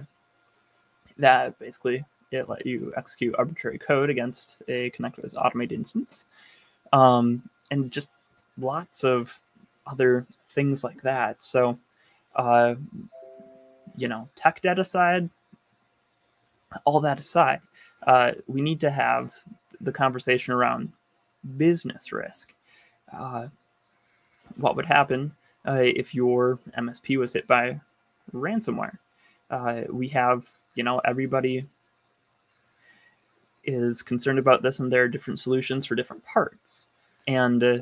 that 1.17 1.57
basically 1.59 2.03
it 2.31 2.47
let 2.47 2.65
you 2.65 2.93
execute 2.95 3.35
arbitrary 3.37 3.77
code 3.77 4.09
against 4.09 4.61
a 4.67 4.91
ConnectWise 4.91 5.35
automated 5.35 5.77
instance, 5.77 6.25
um, 6.93 7.49
and 7.71 7.91
just 7.91 8.09
lots 8.57 9.03
of 9.03 9.39
other 9.87 10.25
things 10.51 10.83
like 10.83 11.01
that. 11.01 11.41
So, 11.41 11.77
uh, 12.35 12.75
you 13.95 14.07
know, 14.07 14.29
tech 14.35 14.61
debt 14.61 14.79
aside, 14.79 15.29
all 16.85 16.99
that 17.01 17.19
aside, 17.19 17.61
uh, 18.05 18.33
we 18.47 18.61
need 18.61 18.79
to 18.81 18.91
have 18.91 19.33
the 19.81 19.91
conversation 19.91 20.53
around 20.53 20.91
business 21.57 22.11
risk. 22.11 22.53
Uh, 23.13 23.47
what 24.57 24.75
would 24.75 24.85
happen 24.85 25.31
uh, 25.67 25.81
if 25.81 26.13
your 26.13 26.59
MSP 26.77 27.17
was 27.17 27.33
hit 27.33 27.47
by 27.47 27.79
ransomware? 28.33 28.97
Uh, 29.49 29.81
we 29.89 30.07
have, 30.09 30.47
you 30.75 30.83
know, 30.83 30.99
everybody 31.05 31.65
is 33.65 34.01
concerned 34.01 34.39
about 34.39 34.61
this, 34.61 34.79
and 34.79 34.91
there 34.91 35.03
are 35.03 35.07
different 35.07 35.39
solutions 35.39 35.85
for 35.85 35.95
different 35.95 36.23
parts. 36.25 36.87
And 37.27 37.63
uh, 37.63 37.77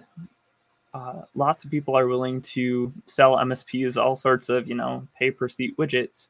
uh, 0.94 1.22
lots 1.36 1.64
of 1.64 1.72
people 1.72 1.98
are 1.98 2.08
willing 2.08 2.42
to 2.42 2.92
sell 3.06 3.38
MSPs 3.38 4.02
all 4.02 4.16
sorts 4.16 4.50
of, 4.50 4.68
you 4.68 4.76
know, 4.76 5.08
pay 5.18 5.32
per 5.32 5.48
seat 5.48 5.78
widgets 5.78 6.28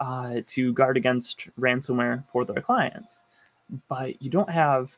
uh, 0.00 0.40
to 0.46 0.72
guard 0.72 0.96
against 0.96 1.48
ransomware 1.58 2.24
for 2.32 2.44
their 2.44 2.62
clients. 2.62 3.22
But 3.88 4.20
you 4.22 4.30
don't 4.30 4.50
have 4.50 4.96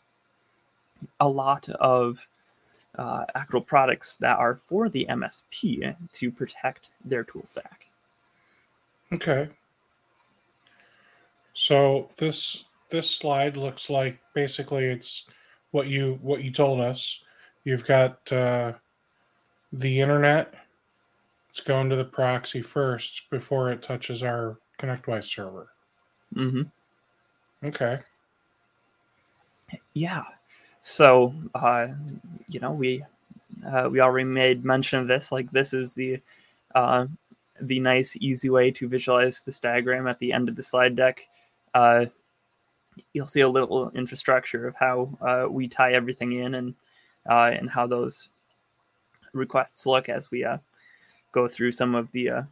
a 1.20 1.28
lot 1.28 1.68
of 1.68 2.26
uh, 2.98 3.24
actual 3.34 3.60
products 3.60 4.16
that 4.16 4.38
are 4.38 4.56
for 4.66 4.88
the 4.88 5.06
MSP 5.08 5.94
to 6.12 6.30
protect 6.30 6.90
their 7.04 7.24
tool 7.24 7.44
stack. 7.44 7.86
Okay. 9.12 9.48
So 11.52 12.10
this 12.16 12.66
this 12.90 13.10
slide 13.10 13.56
looks 13.56 13.90
like 13.90 14.18
basically 14.34 14.84
it's 14.84 15.26
what 15.70 15.86
you 15.86 16.18
what 16.22 16.42
you 16.42 16.50
told 16.52 16.80
us. 16.80 17.22
You've 17.64 17.86
got 17.86 18.30
uh, 18.32 18.74
the 19.72 20.00
internet. 20.00 20.54
It's 21.50 21.60
going 21.60 21.88
to 21.88 21.96
the 21.96 22.04
proxy 22.04 22.62
first 22.62 23.28
before 23.30 23.70
it 23.70 23.82
touches 23.82 24.22
our 24.22 24.58
ConnectWise 24.78 25.24
server. 25.24 25.68
Mm-hmm. 26.34 26.62
Okay. 27.66 27.98
Yeah. 29.94 30.24
So, 30.88 31.34
uh, 31.52 31.88
you 32.46 32.60
know, 32.60 32.70
we 32.70 33.04
uh, 33.66 33.88
we 33.90 33.98
already 33.98 34.22
made 34.22 34.64
mention 34.64 35.00
of 35.00 35.08
this. 35.08 35.32
Like, 35.32 35.50
this 35.50 35.74
is 35.74 35.94
the 35.94 36.20
uh, 36.76 37.06
the 37.60 37.80
nice, 37.80 38.16
easy 38.20 38.50
way 38.50 38.70
to 38.70 38.86
visualize 38.86 39.42
this 39.42 39.58
diagram 39.58 40.06
at 40.06 40.20
the 40.20 40.32
end 40.32 40.48
of 40.48 40.54
the 40.54 40.62
slide 40.62 40.94
deck. 40.94 41.22
Uh, 41.74 42.06
you'll 43.12 43.26
see 43.26 43.40
a 43.40 43.48
little 43.48 43.90
infrastructure 43.96 44.68
of 44.68 44.76
how 44.76 45.10
uh, 45.20 45.50
we 45.50 45.66
tie 45.66 45.94
everything 45.94 46.34
in 46.34 46.54
and 46.54 46.72
uh, 47.28 47.50
and 47.52 47.68
how 47.68 47.88
those 47.88 48.28
requests 49.32 49.86
look 49.86 50.08
as 50.08 50.30
we 50.30 50.44
uh, 50.44 50.58
go 51.32 51.48
through 51.48 51.72
some 51.72 51.96
of 51.96 52.12
the 52.12 52.30
uh, 52.30 52.42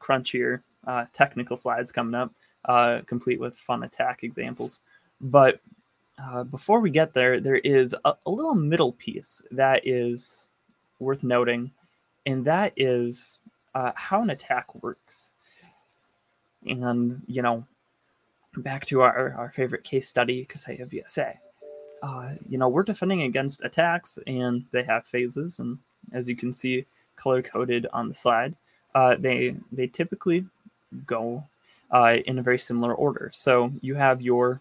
crunchier 0.00 0.62
uh, 0.86 1.06
technical 1.12 1.56
slides 1.56 1.90
coming 1.90 2.14
up, 2.14 2.32
uh, 2.66 3.00
complete 3.06 3.40
with 3.40 3.58
fun 3.58 3.82
attack 3.82 4.22
examples. 4.22 4.78
But 5.20 5.60
uh, 6.22 6.44
before 6.44 6.80
we 6.80 6.90
get 6.90 7.14
there, 7.14 7.40
there 7.40 7.56
is 7.56 7.94
a, 8.04 8.14
a, 8.26 8.30
little 8.30 8.54
middle 8.54 8.92
piece 8.92 9.42
that 9.50 9.86
is 9.86 10.48
worth 10.98 11.24
noting, 11.24 11.70
and 12.26 12.44
that 12.44 12.72
is 12.76 13.38
uh, 13.74 13.92
how 13.94 14.22
an 14.22 14.30
attack 14.30 14.82
works. 14.82 15.34
And, 16.66 17.22
you 17.26 17.42
know, 17.42 17.66
back 18.58 18.86
to 18.86 19.00
our, 19.00 19.34
our 19.34 19.50
favorite 19.50 19.84
case 19.84 20.08
study, 20.08 20.46
Kaseya 20.46 20.86
VSA. 20.86 21.34
Uh, 22.02 22.34
you 22.48 22.58
know, 22.58 22.68
we're 22.68 22.82
defending 22.82 23.22
against 23.22 23.64
attacks 23.64 24.18
and 24.26 24.64
they 24.70 24.82
have 24.82 25.06
phases. 25.06 25.58
And 25.58 25.78
as 26.12 26.28
you 26.28 26.36
can 26.36 26.52
see, 26.52 26.84
color 27.16 27.42
coded 27.42 27.86
on 27.92 28.08
the 28.08 28.14
slide, 28.14 28.54
uh, 28.94 29.16
they, 29.18 29.56
they 29.70 29.86
typically 29.86 30.44
go 31.06 31.44
uh, 31.90 32.18
in 32.26 32.38
a 32.38 32.42
very 32.42 32.58
similar 32.58 32.94
order. 32.94 33.30
So 33.32 33.72
you 33.80 33.94
have 33.94 34.20
your 34.20 34.60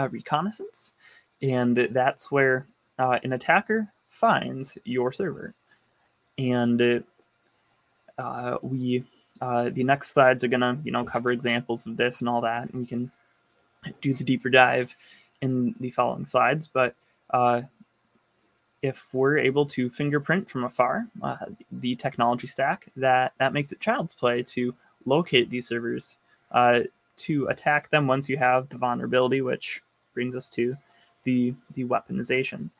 uh, 0.00 0.08
reconnaissance, 0.08 0.94
and 1.42 1.76
that's 1.92 2.30
where 2.30 2.66
uh, 2.98 3.18
an 3.22 3.32
attacker 3.32 3.92
finds 4.08 4.78
your 4.84 5.12
server. 5.12 5.54
And 6.38 7.04
uh, 8.18 8.56
we, 8.62 9.04
uh, 9.40 9.70
the 9.70 9.84
next 9.84 10.10
slides 10.10 10.44
are 10.44 10.48
gonna, 10.48 10.78
you 10.84 10.92
know, 10.92 11.04
cover 11.04 11.32
examples 11.32 11.86
of 11.86 11.96
this 11.96 12.20
and 12.20 12.28
all 12.28 12.40
that, 12.40 12.70
and 12.70 12.80
we 12.80 12.86
can 12.86 13.10
do 14.00 14.14
the 14.14 14.24
deeper 14.24 14.50
dive 14.50 14.96
in 15.42 15.74
the 15.80 15.90
following 15.90 16.26
slides. 16.26 16.68
But 16.68 16.94
uh, 17.30 17.62
if 18.82 19.06
we're 19.12 19.38
able 19.38 19.66
to 19.66 19.90
fingerprint 19.90 20.48
from 20.48 20.64
afar 20.64 21.06
uh, 21.22 21.36
the 21.72 21.94
technology 21.96 22.46
stack, 22.46 22.86
that 22.96 23.32
that 23.38 23.52
makes 23.52 23.72
it 23.72 23.80
child's 23.80 24.14
play 24.14 24.42
to 24.42 24.74
locate 25.06 25.50
these 25.50 25.68
servers, 25.68 26.18
uh, 26.52 26.80
to 27.16 27.46
attack 27.48 27.90
them 27.90 28.06
once 28.06 28.28
you 28.28 28.38
have 28.38 28.68
the 28.68 28.78
vulnerability, 28.78 29.42
which 29.42 29.82
brings 30.14 30.36
us 30.36 30.48
to 30.50 30.76
the 31.24 31.54
the 31.74 31.84
weaponization. 31.84 32.70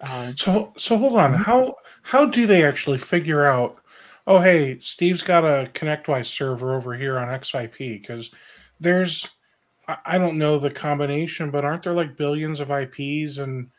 Uh, 0.00 0.32
so 0.36 0.72
so 0.76 0.96
hold 0.96 1.16
on, 1.16 1.34
how 1.34 1.76
how 2.02 2.24
do 2.24 2.46
they 2.46 2.64
actually 2.64 2.98
figure 2.98 3.44
out? 3.44 3.78
Oh, 4.26 4.38
hey, 4.38 4.78
Steve's 4.80 5.22
got 5.22 5.44
a 5.44 5.70
ConnectWise 5.72 6.26
server 6.26 6.74
over 6.74 6.94
here 6.94 7.18
on 7.18 7.28
XIP 7.28 7.78
because 7.78 8.30
there's 8.78 9.26
I 10.04 10.18
don't 10.18 10.36
know 10.36 10.58
the 10.58 10.70
combination, 10.70 11.50
but 11.50 11.64
aren't 11.64 11.82
there 11.82 11.94
like 11.94 12.16
billions 12.16 12.60
of 12.60 12.70
IPs 12.70 13.38
and 13.38 13.70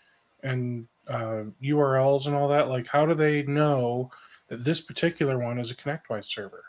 and 0.42 0.88
uh, 1.08 1.44
URLs 1.64 2.26
and 2.26 2.36
all 2.36 2.48
that? 2.48 2.70
Like, 2.70 2.88
how 2.88 3.06
do 3.06 3.14
they 3.14 3.44
know 3.44 4.10
that 4.48 4.64
this 4.64 4.82
particular 4.82 5.38
one 5.38 5.60
is 5.60 5.70
a 5.70 5.76
ConnectWise 5.76 6.26
server? 6.26 6.64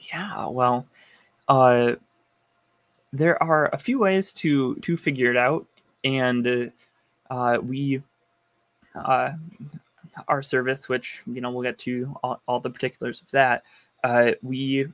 Yeah, 0.00 0.48
well, 0.48 0.86
uh, 1.48 1.92
there 3.14 3.40
are 3.40 3.70
a 3.72 3.78
few 3.78 4.00
ways 4.00 4.32
to 4.32 4.74
to 4.76 4.96
figure 4.96 5.30
it 5.30 5.36
out, 5.36 5.64
and 6.02 6.72
uh, 7.30 7.58
we 7.62 8.02
uh, 8.94 9.32
our 10.26 10.42
service, 10.42 10.88
which 10.88 11.22
you 11.26 11.40
know 11.40 11.50
we'll 11.50 11.62
get 11.62 11.78
to 11.78 12.14
all, 12.24 12.42
all 12.46 12.60
the 12.60 12.70
particulars 12.70 13.20
of 13.20 13.30
that. 13.30 13.62
Uh, 14.02 14.32
we 14.42 14.88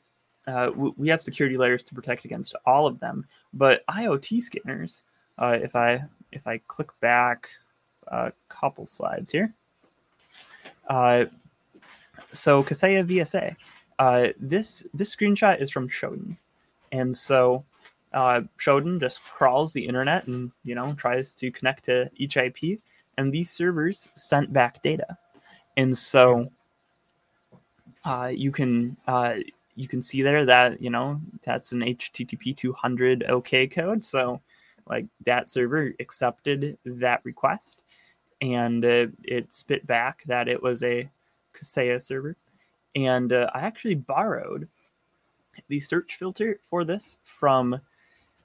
uh, 0.47 0.71
we 0.77 1.09
have 1.09 1.23
security 1.23 1.57
layers 1.57 1.83
to 1.83 1.95
protect 1.95 2.27
against 2.27 2.55
all 2.67 2.87
of 2.87 3.00
them, 3.00 3.27
but 3.55 3.87
IoT 3.87 4.43
scanners. 4.43 5.03
Uh, 5.39 5.59
if 5.62 5.75
I 5.75 6.05
if 6.31 6.47
I 6.47 6.59
click 6.69 6.91
back 7.00 7.49
a 8.09 8.33
couple 8.50 8.85
slides 8.85 9.31
here, 9.31 9.50
uh, 10.91 11.25
so 12.33 12.62
Kaseya 12.62 13.07
VSA. 13.07 14.35
This 14.39 14.85
this 14.93 15.17
screenshot 15.17 15.62
is 15.62 15.71
from 15.71 15.89
Shodan, 15.89 16.37
And 16.93 17.17
so 17.17 17.65
uh, 18.12 18.43
Shodan 18.59 19.00
just 19.00 19.23
crawls 19.23 19.73
the 19.73 19.87
internet 19.87 20.26
and 20.26 20.50
you 20.64 20.75
know 20.75 20.95
tries 20.95 21.35
to 21.37 21.50
connect 21.50 21.85
to 21.85 22.11
each 22.17 22.37
IP, 22.37 22.81
and 23.17 23.33
these 23.33 23.50
servers 23.50 24.09
sent 24.17 24.52
back 24.52 24.83
data. 24.83 25.17
And 25.76 25.97
so 25.97 26.50
uh, 28.05 28.31
you 28.35 28.50
can 28.50 28.97
uh, 29.07 29.37
you 29.76 29.88
can 29.88 30.02
see 30.02 30.23
there 30.23 30.45
that 30.45 30.83
you 30.83 30.90
know 30.90 31.21
that's 31.45 31.73
an 31.73 31.81
HTTP 31.81 32.57
200 32.57 33.25
OK 33.25 33.67
code. 33.69 34.05
So 34.05 34.40
like 34.88 35.07
that 35.25 35.49
server 35.49 35.95
accepted 36.00 36.76
that 36.85 37.21
request, 37.25 37.85
and 38.40 38.85
uh, 38.85 39.07
it 39.23 39.52
spit 39.52 39.87
back 39.87 40.25
that 40.26 40.49
it 40.49 40.61
was 40.61 40.83
a 40.83 41.09
Kaseya 41.55 42.02
server. 42.02 42.37
And 42.97 43.33
uh, 43.33 43.49
I 43.55 43.61
actually 43.61 43.95
borrowed 43.95 44.69
the 45.69 45.79
search 45.79 46.17
filter 46.17 46.59
for 46.62 46.85
this 46.85 47.19
from 47.23 47.81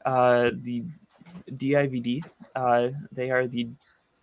uh, 0.06 0.52
the 0.62 0.84
DIVD. 1.52 2.24
Uh, 2.56 2.90
they 3.12 3.32
are 3.32 3.48
the 3.48 3.68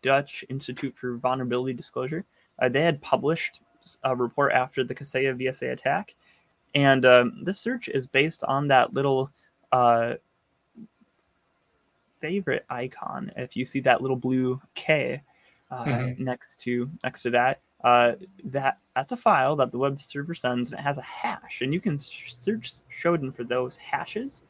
Dutch 0.02 0.44
Institute 0.48 0.94
for 0.96 1.16
Vulnerability 1.16 1.72
Disclosure. 1.72 2.24
Uh, 2.58 2.68
they 2.68 2.82
had 2.82 3.00
published 3.02 3.60
a 4.04 4.14
report 4.14 4.52
after 4.52 4.84
the 4.84 4.94
Kaseya 4.94 5.36
VSA 5.36 5.72
attack, 5.72 6.14
and 6.74 7.04
um, 7.04 7.42
this 7.42 7.58
search 7.58 7.88
is 7.88 8.06
based 8.06 8.44
on 8.44 8.68
that 8.68 8.94
little 8.94 9.30
uh, 9.72 10.14
favorite 12.16 12.64
icon. 12.70 13.32
If 13.36 13.56
you 13.56 13.64
see 13.64 13.80
that 13.80 14.00
little 14.00 14.16
blue 14.16 14.60
K 14.74 15.22
uh, 15.70 15.84
mm-hmm. 15.84 16.24
next 16.24 16.60
to 16.60 16.88
next 17.02 17.22
to 17.22 17.30
that, 17.30 17.60
uh, 17.82 18.12
that 18.44 18.78
that's 18.94 19.12
a 19.12 19.16
file 19.16 19.56
that 19.56 19.72
the 19.72 19.78
web 19.78 20.00
server 20.00 20.34
sends, 20.34 20.70
and 20.70 20.78
it 20.78 20.82
has 20.82 20.98
a 20.98 21.02
hash, 21.02 21.62
and 21.62 21.74
you 21.74 21.80
can 21.80 21.98
search 21.98 22.72
Shodan 23.02 23.34
for 23.34 23.44
those 23.44 23.76
hashes 23.76 24.42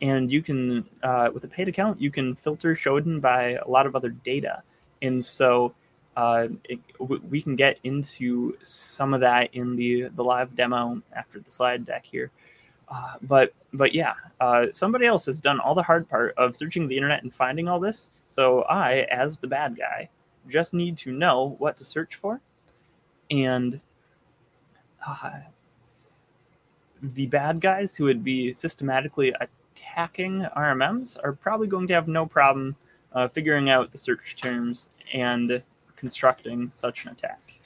and 0.00 0.30
you 0.30 0.42
can 0.42 0.88
uh, 1.02 1.30
with 1.32 1.44
a 1.44 1.48
paid 1.48 1.68
account 1.68 2.00
you 2.00 2.10
can 2.10 2.34
filter 2.34 2.74
Shodan 2.74 3.20
by 3.20 3.58
a 3.64 3.68
lot 3.68 3.86
of 3.86 3.96
other 3.96 4.10
data, 4.10 4.62
and 5.02 5.24
so 5.24 5.74
uh, 6.16 6.48
it, 6.64 6.80
we 7.28 7.40
can 7.40 7.54
get 7.54 7.78
into 7.84 8.56
some 8.62 9.14
of 9.14 9.20
that 9.20 9.54
in 9.54 9.76
the 9.76 10.08
the 10.16 10.24
live 10.24 10.54
demo 10.54 11.00
after 11.14 11.40
the 11.40 11.50
slide 11.50 11.84
deck 11.84 12.04
here. 12.04 12.30
Uh, 12.88 13.14
but 13.22 13.52
but 13.72 13.94
yeah, 13.94 14.14
uh, 14.40 14.66
somebody 14.72 15.06
else 15.06 15.26
has 15.26 15.40
done 15.40 15.60
all 15.60 15.74
the 15.74 15.82
hard 15.82 16.08
part 16.08 16.34
of 16.36 16.56
searching 16.56 16.88
the 16.88 16.96
internet 16.96 17.22
and 17.22 17.34
finding 17.34 17.68
all 17.68 17.78
this. 17.78 18.10
So 18.28 18.62
I, 18.62 19.06
as 19.10 19.38
the 19.38 19.46
bad 19.46 19.76
guy, 19.76 20.08
just 20.48 20.74
need 20.74 20.96
to 20.98 21.12
know 21.12 21.56
what 21.58 21.76
to 21.78 21.84
search 21.84 22.16
for, 22.16 22.40
and 23.30 23.80
uh, 25.06 25.30
the 27.02 27.26
bad 27.26 27.60
guys 27.60 27.94
who 27.94 28.04
would 28.04 28.24
be 28.24 28.52
systematically 28.52 29.32
hacking 29.94 30.46
RMMs 30.56 31.16
are 31.22 31.32
probably 31.32 31.66
going 31.66 31.88
to 31.88 31.94
have 31.94 32.08
no 32.08 32.26
problem 32.26 32.76
uh, 33.12 33.28
figuring 33.28 33.70
out 33.70 33.90
the 33.90 33.98
search 33.98 34.36
terms 34.40 34.90
and 35.12 35.62
constructing 35.96 36.70
such 36.70 37.04
an 37.04 37.12
attack. 37.12 37.60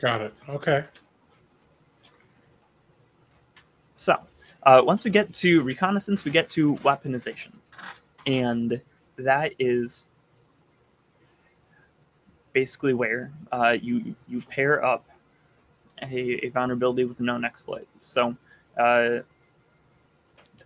Got 0.00 0.20
it. 0.22 0.34
Okay. 0.48 0.84
So, 3.94 4.16
uh, 4.62 4.80
once 4.84 5.04
we 5.04 5.10
get 5.10 5.32
to 5.34 5.62
reconnaissance, 5.62 6.24
we 6.24 6.30
get 6.30 6.48
to 6.50 6.74
weaponization. 6.76 7.52
And 8.26 8.80
that 9.16 9.52
is 9.58 10.08
basically 12.52 12.94
where 12.94 13.30
uh, 13.52 13.76
you, 13.80 14.14
you 14.28 14.40
pair 14.42 14.84
up 14.84 15.06
a, 16.02 16.46
a, 16.46 16.48
vulnerability 16.48 17.04
with 17.04 17.20
a 17.20 17.22
known 17.22 17.44
exploit. 17.44 17.86
So, 18.00 18.34
uh, 18.78 19.18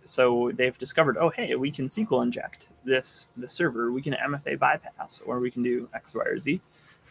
so 0.05 0.51
they've 0.55 0.77
discovered, 0.77 1.17
oh 1.17 1.29
hey, 1.29 1.55
we 1.55 1.71
can 1.71 1.89
SQL 1.89 2.23
inject 2.23 2.69
this 2.85 3.27
the 3.37 3.49
server, 3.49 3.91
we 3.91 4.01
can 4.01 4.13
MFA 4.13 4.57
bypass, 4.57 5.21
or 5.25 5.39
we 5.39 5.51
can 5.51 5.63
do 5.63 5.89
X, 5.93 6.13
Y, 6.13 6.23
or 6.23 6.39
Z. 6.39 6.61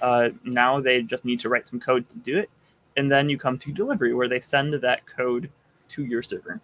Uh, 0.00 0.30
now 0.44 0.80
they 0.80 1.02
just 1.02 1.24
need 1.24 1.40
to 1.40 1.48
write 1.48 1.66
some 1.66 1.80
code 1.80 2.08
to 2.08 2.16
do 2.18 2.38
it, 2.38 2.48
and 2.96 3.10
then 3.10 3.28
you 3.28 3.36
come 3.36 3.58
to 3.58 3.72
delivery 3.72 4.14
where 4.14 4.28
they 4.28 4.40
send 4.40 4.72
that 4.74 5.06
code 5.06 5.50
to 5.90 6.04
your 6.04 6.22
server, 6.22 6.60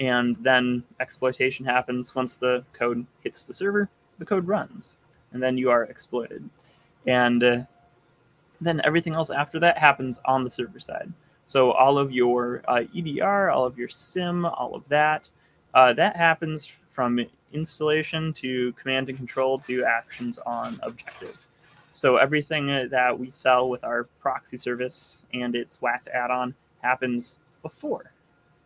and 0.00 0.36
then 0.40 0.82
exploitation 1.00 1.64
happens 1.64 2.14
once 2.14 2.36
the 2.36 2.64
code 2.72 3.06
hits 3.22 3.42
the 3.42 3.54
server. 3.54 3.88
The 4.18 4.26
code 4.26 4.46
runs, 4.48 4.98
and 5.32 5.42
then 5.42 5.56
you 5.58 5.70
are 5.70 5.84
exploited, 5.84 6.48
and 7.06 7.44
uh, 7.44 7.58
then 8.60 8.80
everything 8.84 9.14
else 9.14 9.30
after 9.30 9.60
that 9.60 9.78
happens 9.78 10.20
on 10.24 10.42
the 10.42 10.50
server 10.50 10.80
side. 10.80 11.12
So 11.46 11.72
all 11.72 11.98
of 11.98 12.12
your 12.12 12.62
uh, 12.66 12.84
EDR, 12.94 13.50
all 13.50 13.64
of 13.64 13.78
your 13.78 13.88
SIEM, 13.88 14.44
all 14.44 14.74
of 14.74 14.86
that, 14.88 15.28
uh, 15.74 15.92
that 15.92 16.16
happens 16.16 16.70
from 16.92 17.24
installation 17.52 18.32
to 18.32 18.72
command 18.72 19.08
and 19.08 19.16
control 19.16 19.58
to 19.60 19.84
actions 19.84 20.38
on 20.38 20.78
objective. 20.82 21.36
So 21.90 22.16
everything 22.16 22.88
that 22.90 23.18
we 23.18 23.30
sell 23.30 23.68
with 23.68 23.84
our 23.84 24.04
proxy 24.20 24.56
service 24.56 25.22
and 25.32 25.54
its 25.54 25.78
WAF 25.78 26.08
add-on 26.12 26.54
happens 26.82 27.38
before 27.62 28.12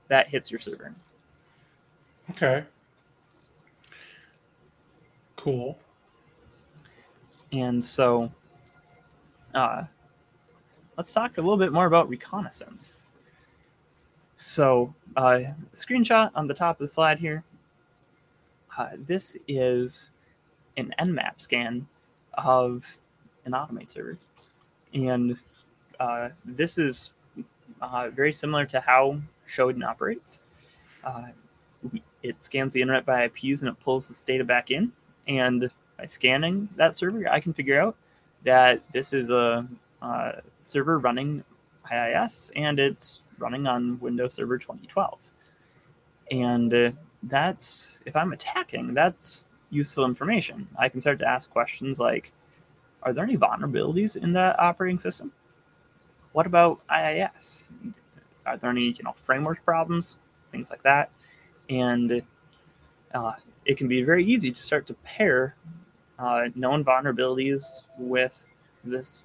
that 0.09 0.29
hits 0.29 0.51
your 0.51 0.59
server. 0.59 0.93
Okay. 2.31 2.64
Cool. 5.37 5.79
And 7.53 7.83
so 7.83 8.31
uh, 9.55 9.85
let's 11.01 11.13
talk 11.13 11.39
a 11.39 11.41
little 11.41 11.57
bit 11.57 11.73
more 11.73 11.87
about 11.87 12.11
reconnaissance. 12.11 12.99
So, 14.37 14.95
uh, 15.17 15.41
screenshot 15.75 16.31
on 16.35 16.47
the 16.47 16.53
top 16.53 16.77
of 16.77 16.81
the 16.81 16.93
slide 16.93 17.19
here. 17.19 17.43
Uh, 18.77 18.91
this 19.07 19.35
is 19.49 20.11
an 20.77 20.93
Nmap 21.01 21.41
scan 21.41 21.89
of 22.35 22.99
an 23.47 23.53
Automate 23.53 23.91
server, 23.91 24.19
and 24.93 25.39
uh, 26.01 26.29
this 26.45 26.77
is 26.77 27.13
uh, 27.81 28.11
very 28.11 28.35
similar 28.35 28.67
to 28.67 28.79
how 28.79 29.19
Shodan 29.51 29.83
operates. 29.83 30.45
Uh, 31.03 31.29
it 32.23 32.45
scans 32.45 32.75
the 32.75 32.83
internet 32.83 33.07
by 33.07 33.25
IPs 33.25 33.63
and 33.63 33.71
it 33.71 33.81
pulls 33.81 34.07
this 34.07 34.21
data 34.21 34.45
back 34.45 34.71
in, 34.71 34.93
and 35.27 35.71
by 35.97 36.05
scanning 36.05 36.69
that 36.77 36.95
server, 36.95 37.27
I 37.27 37.41
can 37.41 37.55
figure 37.55 37.81
out 37.81 37.97
that 38.45 38.83
this 38.93 39.15
is 39.15 39.31
a 39.31 39.67
uh, 40.03 40.33
server 40.62 40.99
running 40.99 41.44
IIS 41.90 42.51
and 42.57 42.79
it's 42.79 43.23
running 43.38 43.66
on 43.66 43.99
Windows 44.01 44.35
Server 44.35 44.59
2012. 44.59 45.18
And 46.31 46.73
uh, 46.73 46.90
that's, 47.25 47.99
if 48.07 48.14
I'm 48.14 48.33
attacking, 48.33 48.94
that's 48.94 49.46
useful 49.70 50.05
information. 50.05 50.68
I 50.79 50.88
can 50.88 51.01
start 51.01 51.18
to 51.20 51.29
ask 51.29 51.51
questions 51.51 51.99
like, 51.99 52.33
are 53.03 53.12
there 53.12 53.25
any 53.25 53.37
vulnerabilities 53.37 54.16
in 54.16 54.33
that 54.35 54.59
operating 54.61 54.99
system? 54.99 55.33
What 56.33 56.46
about 56.46 56.81
IIS? 56.90 57.70
Are 58.46 58.57
there 58.57 58.70
any, 58.70 58.92
you 58.92 59.03
know, 59.03 59.12
framework 59.12 59.64
problems, 59.64 60.18
things 60.53 60.70
like 60.70 60.83
that? 60.83 61.11
And 61.68 62.23
uh, 63.14 63.33
it 63.64 63.77
can 63.77 63.88
be 63.88 64.03
very 64.03 64.25
easy 64.25 64.51
to 64.51 64.61
start 64.61 64.87
to 64.88 64.94
pair 64.94 65.57
uh, 66.18 66.49
known 66.55 66.85
vulnerabilities 66.85 67.83
with 67.99 68.44
this 68.85 69.25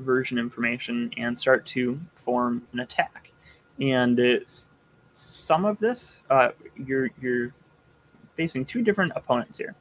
version 0.00 0.38
information 0.38 1.10
and 1.16 1.36
start 1.36 1.66
to 1.66 2.00
form 2.16 2.62
an 2.72 2.80
attack. 2.80 3.32
And 3.80 4.44
some 5.12 5.64
of 5.64 5.78
this, 5.78 6.22
uh, 6.30 6.50
you're 6.76 7.10
you're 7.20 7.54
facing 8.36 8.64
two 8.64 8.82
different 8.82 9.12
opponents 9.16 9.58
here. 9.58 9.74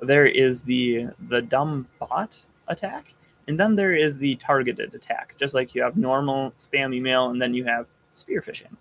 There 0.00 0.26
is 0.26 0.62
the 0.62 1.08
the 1.28 1.42
dumb 1.42 1.88
bot 1.98 2.40
attack, 2.68 3.14
and 3.48 3.58
then 3.58 3.74
there 3.74 3.94
is 3.94 4.18
the 4.18 4.36
targeted 4.36 4.94
attack. 4.94 5.34
Just 5.38 5.54
like 5.54 5.74
you 5.74 5.82
have 5.82 5.96
normal 5.96 6.52
spam 6.58 6.94
email, 6.94 7.30
and 7.30 7.40
then 7.40 7.54
you 7.54 7.64
have 7.64 7.86
spear 8.10 8.40
phishing. 8.42 8.76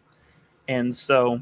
And 0.67 0.93
so, 0.93 1.41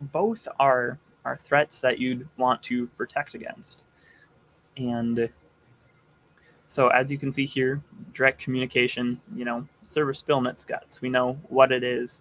both 0.00 0.46
are 0.58 0.98
are 1.24 1.38
threats 1.42 1.80
that 1.80 1.98
you'd 1.98 2.26
want 2.36 2.62
to 2.64 2.86
protect 2.88 3.34
against. 3.34 3.82
And 4.76 5.28
so 6.70 6.86
as 6.86 7.10
you 7.10 7.18
can 7.18 7.32
see 7.32 7.46
here, 7.46 7.82
direct 8.14 8.40
communication, 8.40 9.20
you 9.34 9.44
know, 9.44 9.66
server 9.82 10.14
spill 10.14 10.46
its 10.46 10.62
guts. 10.62 11.00
We 11.02 11.08
know 11.08 11.36
what 11.48 11.72
it 11.72 11.82
is 11.82 12.20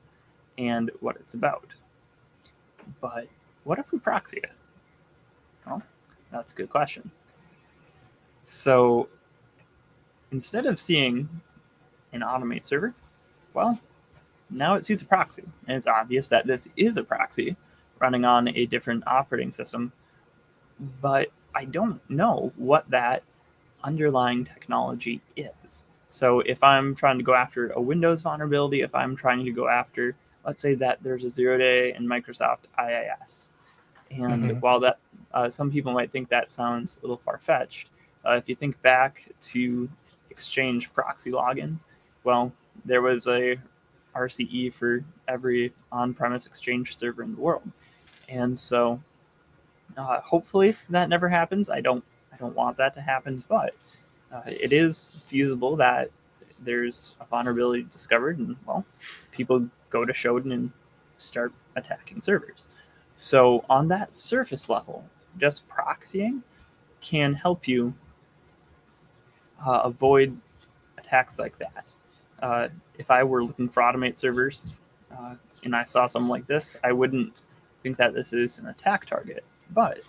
and 0.58 0.90
what 1.02 1.18
it's 1.18 1.36
about. 1.36 1.68
But 3.00 3.28
what 3.64 3.78
if 3.78 3.92
we 3.92 4.00
proxy 4.00 4.38
it? 4.38 4.50
Well, 5.68 5.84
that's 6.32 6.52
a 6.52 6.56
good 6.56 6.72
question. 6.72 7.12
So 8.44 9.08
instead 10.32 10.66
of 10.66 10.80
seeing 10.80 11.30
an 12.12 12.22
automate 12.22 12.66
server, 12.66 12.96
well, 13.54 13.80
now 14.50 14.74
it 14.74 14.84
sees 14.84 15.04
a 15.04 15.06
proxy. 15.06 15.44
And 15.68 15.78
it's 15.78 15.86
obvious 15.86 16.28
that 16.30 16.48
this 16.48 16.68
is 16.76 16.98
a 16.98 17.04
proxy 17.04 17.56
running 18.00 18.26
on 18.26 18.48
a 18.48 18.66
different 18.66 19.04
operating 19.06 19.52
system. 19.52 19.92
But 21.04 21.28
I 21.54 21.66
don't 21.66 22.02
know 22.10 22.52
what 22.56 22.90
that 22.90 23.22
underlying 23.84 24.46
technology 24.46 25.22
is. 25.36 25.84
So 26.10 26.40
if 26.42 26.64
I'm 26.64 26.96
trying 26.96 27.18
to 27.18 27.24
go 27.24 27.34
after 27.36 27.70
a 27.72 27.82
Windows 27.82 28.22
vulnerability, 28.22 28.82
if 28.82 28.94
I'm 28.96 29.16
trying 29.16 29.46
to 29.46 29.52
go 29.52 29.68
after 29.68 30.16
let's 30.46 30.62
say 30.62 30.74
that 30.76 30.98
there's 31.04 31.24
a 31.24 31.30
zero 31.30 31.58
day 31.58 31.94
in 31.94 32.08
Microsoft 32.08 32.66
IIS. 32.78 33.52
And 34.12 34.44
Mhm. 34.52 34.62
while 34.62 34.80
that 34.80 35.00
uh, 35.34 35.50
some 35.50 35.70
people 35.70 35.92
might 35.94 36.12
think 36.12 36.30
that 36.30 36.50
sounds 36.50 36.98
a 36.98 37.02
little 37.02 37.18
far 37.18 37.38
fetched, 37.38 37.90
uh, 38.26 38.32
if 38.32 38.50
you 38.50 38.56
think 38.56 38.82
back 38.82 39.30
to 39.42 39.88
Exchange 40.32 40.92
ProxyLogon, 40.94 41.78
well, 42.24 42.52
there 42.86 43.02
was 43.02 43.28
a 43.28 43.58
RCE 44.16 44.72
for 44.74 45.04
every 45.28 45.72
on-premise 45.92 46.48
Exchange 46.48 46.96
server 46.96 47.22
in 47.22 47.36
the 47.36 47.42
world, 47.42 47.70
and 48.28 48.58
so 48.58 49.00
uh, 49.98 50.22
hopefully 50.22 50.76
that 50.90 51.10
never 51.10 51.30
happens. 51.30 51.70
I 51.70 51.82
don't 51.82 52.04
don't 52.40 52.56
want 52.56 52.78
that 52.78 52.94
to 52.96 53.02
happen, 53.02 53.44
but 53.48 53.76
uh, 54.32 54.42
it 54.46 54.74
is 54.74 55.10
feasible 55.26 55.76
that 55.76 56.10
there's 56.62 57.16
a 57.20 57.26
vulnerability 57.26 57.84
discovered, 57.84 58.40
and 58.40 58.56
well, 58.66 58.86
people 59.32 59.68
go 59.90 60.06
to 60.06 60.14
Shodan 60.14 60.54
and 60.54 60.72
start 61.18 61.54
attacking 61.76 62.22
servers. 62.22 62.68
So 63.18 63.66
on 63.70 63.88
that 63.90 64.16
surface 64.16 64.70
level, 64.70 65.06
just 65.38 65.68
proxying 65.68 66.42
can 67.02 67.34
help 67.34 67.68
you 67.68 67.94
uh, 69.66 69.82
avoid 69.84 70.38
attacks 70.98 71.40
like 71.40 71.58
that. 71.60 71.92
Uh, 72.42 72.68
if 72.98 73.12
I 73.12 73.24
were 73.24 73.44
looking 73.44 73.68
for 73.68 73.82
automate 73.84 74.18
servers 74.18 74.68
uh, 75.12 75.36
and 75.64 75.76
I 75.76 75.84
saw 75.84 76.08
something 76.08 76.30
like 76.30 76.48
this, 76.48 76.78
I 76.84 76.92
wouldn't 76.92 77.46
think 77.84 77.98
that 77.98 78.14
this 78.14 78.34
is 78.34 78.60
an 78.60 78.68
attack 78.68 79.06
target. 79.06 79.44
But 79.72 80.00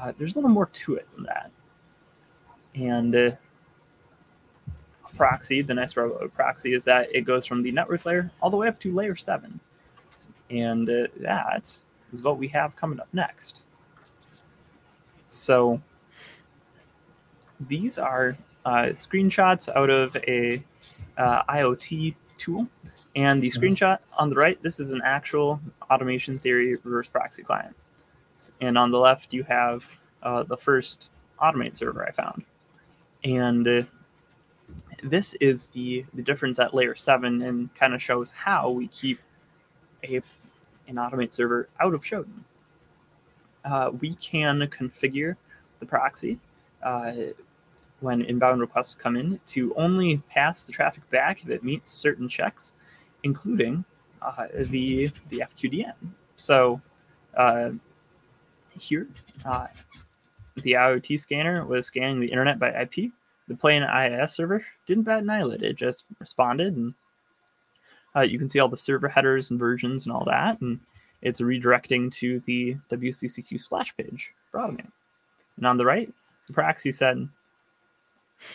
uh, 0.00 0.12
there's 0.18 0.34
a 0.36 0.38
little 0.38 0.50
more 0.50 0.66
to 0.66 0.94
it 0.96 1.08
than 1.14 1.24
that. 1.24 1.50
And 2.74 3.14
uh, 3.14 3.30
proxy, 5.16 5.62
the 5.62 5.74
nice 5.74 5.94
part 5.94 6.10
about 6.10 6.34
proxy 6.34 6.74
is 6.74 6.84
that 6.84 7.14
it 7.14 7.22
goes 7.22 7.46
from 7.46 7.62
the 7.62 7.72
network 7.72 8.04
layer 8.04 8.30
all 8.40 8.50
the 8.50 8.56
way 8.56 8.68
up 8.68 8.78
to 8.80 8.92
layer 8.92 9.16
seven. 9.16 9.58
And 10.50 10.88
uh, 10.88 11.06
that 11.20 11.72
is 12.12 12.22
what 12.22 12.38
we 12.38 12.48
have 12.48 12.76
coming 12.76 13.00
up 13.00 13.08
next. 13.12 13.62
So 15.28 15.80
these 17.68 17.98
are 17.98 18.36
uh, 18.64 18.86
screenshots 18.90 19.74
out 19.74 19.90
of 19.90 20.14
a 20.16 20.62
uh, 21.16 21.42
IoT 21.44 22.14
tool. 22.36 22.68
And 23.14 23.40
the 23.40 23.48
Mhm. 23.48 23.58
screenshot 23.58 23.98
on 24.18 24.28
the 24.28 24.36
right, 24.36 24.62
this 24.62 24.78
is 24.78 24.90
an 24.90 25.00
actual 25.02 25.58
automation 25.90 26.38
theory 26.38 26.76
reverse 26.84 27.08
proxy 27.08 27.42
client. 27.42 27.74
And 28.60 28.76
on 28.76 28.90
the 28.90 28.98
left, 28.98 29.32
you 29.32 29.42
have 29.44 29.84
uh, 30.22 30.42
the 30.42 30.56
first 30.56 31.08
automate 31.40 31.74
server 31.74 32.06
I 32.06 32.10
found. 32.10 32.44
And 33.24 33.66
uh, 33.66 33.82
this 35.02 35.34
is 35.34 35.68
the, 35.68 36.04
the 36.14 36.22
difference 36.22 36.58
at 36.58 36.74
layer 36.74 36.94
seven 36.94 37.42
and 37.42 37.74
kind 37.74 37.94
of 37.94 38.02
shows 38.02 38.30
how 38.30 38.70
we 38.70 38.88
keep 38.88 39.20
a, 40.04 40.16
an 40.88 40.96
automate 40.96 41.32
server 41.32 41.68
out 41.80 41.94
of 41.94 42.02
Shodan. 42.02 42.42
Uh, 43.64 43.90
we 44.00 44.14
can 44.14 44.60
configure 44.68 45.36
the 45.80 45.86
proxy 45.86 46.38
uh, 46.82 47.12
when 48.00 48.22
inbound 48.22 48.60
requests 48.60 48.94
come 48.94 49.16
in 49.16 49.40
to 49.46 49.74
only 49.74 50.18
pass 50.28 50.66
the 50.66 50.72
traffic 50.72 51.08
back 51.10 51.42
if 51.42 51.48
it 51.48 51.64
meets 51.64 51.90
certain 51.90 52.28
checks, 52.28 52.74
including 53.24 53.84
uh, 54.22 54.46
the 54.54 55.10
the 55.30 55.38
FQDN. 55.38 55.94
So 56.36 56.80
here, 58.80 59.08
uh, 59.44 59.66
the 60.56 60.72
IoT 60.72 61.18
scanner 61.20 61.64
was 61.64 61.86
scanning 61.86 62.20
the 62.20 62.30
internet 62.30 62.58
by 62.58 62.70
IP. 62.70 63.12
The 63.48 63.56
plain 63.56 63.82
IIS 63.82 64.34
server 64.34 64.64
didn't 64.86 65.04
bat 65.04 65.22
an 65.22 65.30
eyelid; 65.30 65.62
it 65.62 65.76
just 65.76 66.04
responded, 66.18 66.76
and 66.76 66.94
uh, 68.14 68.22
you 68.22 68.38
can 68.38 68.48
see 68.48 68.58
all 68.58 68.68
the 68.68 68.76
server 68.76 69.08
headers 69.08 69.50
and 69.50 69.58
versions 69.58 70.06
and 70.06 70.12
all 70.12 70.24
that, 70.24 70.60
and 70.60 70.80
it's 71.22 71.40
redirecting 71.40 72.10
to 72.12 72.40
the 72.40 72.76
WCC2 72.90 73.60
splash 73.60 73.96
page 73.96 74.32
Automate. 74.54 74.90
And 75.56 75.66
on 75.66 75.76
the 75.76 75.84
right, 75.84 76.12
the 76.46 76.52
proxy 76.52 76.90
said 76.90 77.28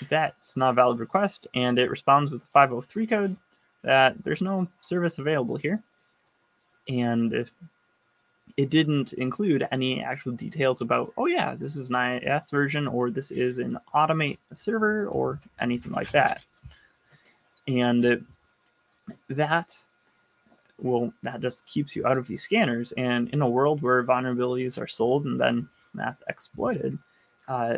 that's 0.09 0.57
not 0.57 0.71
a 0.71 0.73
valid 0.73 0.99
request, 0.99 1.47
and 1.53 1.79
it 1.79 1.89
responds 1.89 2.31
with 2.31 2.43
a 2.43 2.47
503 2.47 3.07
code 3.07 3.37
that 3.83 4.23
there's 4.23 4.41
no 4.41 4.67
service 4.81 5.19
available 5.19 5.57
here. 5.57 5.81
And 6.87 7.49
it 8.57 8.69
didn't 8.69 9.13
include 9.13 9.67
any 9.71 10.01
actual 10.01 10.33
details 10.33 10.81
about, 10.81 11.13
oh, 11.17 11.25
yeah, 11.25 11.55
this 11.55 11.75
is 11.75 11.89
an 11.89 11.95
IIS 11.95 12.49
version, 12.49 12.87
or 12.87 13.09
this 13.09 13.31
is 13.31 13.57
an 13.57 13.77
Automate 13.93 14.37
server, 14.53 15.07
or 15.07 15.39
anything 15.59 15.91
like 15.91 16.11
that. 16.11 16.43
And 17.67 18.25
that 19.29 19.75
well, 20.81 21.13
that 21.23 21.41
just 21.41 21.65
keeps 21.65 21.95
you 21.95 22.05
out 22.05 22.17
of 22.17 22.27
these 22.27 22.41
scanners. 22.41 22.91
And 22.93 23.29
in 23.29 23.41
a 23.41 23.49
world 23.49 23.81
where 23.81 24.03
vulnerabilities 24.03 24.81
are 24.81 24.87
sold 24.87 25.25
and 25.25 25.39
then 25.39 25.69
mass 25.93 26.23
exploited, 26.27 26.97
uh, 27.47 27.77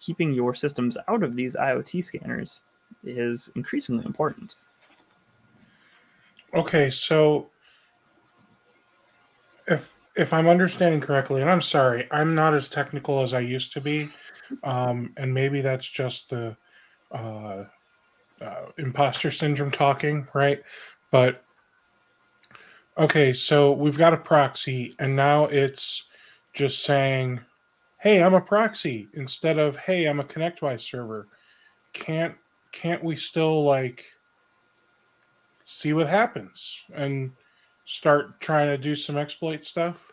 keeping 0.00 0.32
your 0.32 0.54
systems 0.54 0.96
out 1.08 1.22
of 1.22 1.36
these 1.36 1.54
IoT 1.56 2.02
scanners 2.02 2.62
is 3.04 3.50
increasingly 3.54 4.04
important. 4.06 4.56
Okay, 6.54 6.90
so 6.90 7.48
if 9.70 9.96
if 10.16 10.32
I'm 10.32 10.48
understanding 10.48 11.00
correctly, 11.00 11.40
and 11.40 11.48
I'm 11.48 11.62
sorry, 11.62 12.06
I'm 12.10 12.34
not 12.34 12.52
as 12.52 12.68
technical 12.68 13.22
as 13.22 13.32
I 13.32 13.40
used 13.40 13.72
to 13.72 13.80
be, 13.80 14.08
um, 14.64 15.12
and 15.16 15.32
maybe 15.32 15.60
that's 15.60 15.88
just 15.88 16.30
the 16.30 16.56
uh, 17.12 17.64
uh, 18.40 18.66
imposter 18.76 19.30
syndrome 19.30 19.70
talking, 19.70 20.26
right? 20.34 20.62
But 21.12 21.44
okay, 22.98 23.32
so 23.32 23.72
we've 23.72 23.96
got 23.96 24.12
a 24.12 24.18
proxy, 24.18 24.94
and 24.98 25.14
now 25.14 25.46
it's 25.46 26.04
just 26.52 26.82
saying, 26.82 27.40
"Hey, 27.98 28.22
I'm 28.22 28.34
a 28.34 28.40
proxy," 28.40 29.08
instead 29.14 29.58
of 29.58 29.76
"Hey, 29.76 30.06
I'm 30.06 30.20
a 30.20 30.24
ConnectWise 30.24 30.80
server." 30.80 31.28
Can't 31.92 32.34
can't 32.72 33.02
we 33.02 33.16
still 33.16 33.64
like 33.64 34.04
see 35.64 35.92
what 35.92 36.08
happens 36.08 36.82
and 36.94 37.32
start 37.90 38.40
trying 38.40 38.68
to 38.68 38.78
do 38.78 38.94
some 38.94 39.16
exploit 39.18 39.64
stuff? 39.64 40.12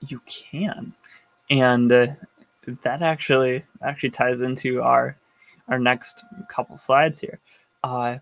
You 0.00 0.20
can, 0.26 0.92
and 1.48 1.90
uh, 1.92 2.06
that 2.82 3.02
actually 3.02 3.64
actually 3.82 4.10
ties 4.10 4.40
into 4.40 4.82
our 4.82 5.16
our 5.68 5.78
next 5.78 6.24
couple 6.48 6.76
slides 6.76 7.20
here. 7.20 7.38
Uh, 7.82 8.18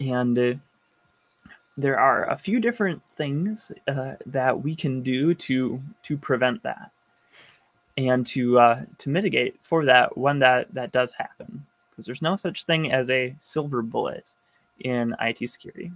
and 0.00 0.38
uh, 0.38 0.54
there 1.76 1.98
are 1.98 2.28
a 2.30 2.36
few 2.36 2.60
different 2.60 3.00
things 3.16 3.70
uh, 3.88 4.14
that 4.26 4.62
we 4.62 4.74
can 4.74 5.02
do 5.02 5.34
to 5.34 5.80
to 6.02 6.16
prevent 6.16 6.62
that 6.64 6.90
and 7.96 8.26
to 8.26 8.58
uh, 8.58 8.82
to 8.98 9.08
mitigate 9.08 9.56
for 9.62 9.84
that 9.84 10.18
when 10.18 10.40
that 10.40 10.72
that 10.74 10.92
does 10.92 11.12
happen 11.12 11.64
because 11.90 12.06
there's 12.06 12.22
no 12.22 12.36
such 12.36 12.64
thing 12.64 12.92
as 12.92 13.08
a 13.08 13.34
silver 13.40 13.82
bullet 13.82 14.30
in 14.80 15.14
IT 15.20 15.48
security. 15.48 15.92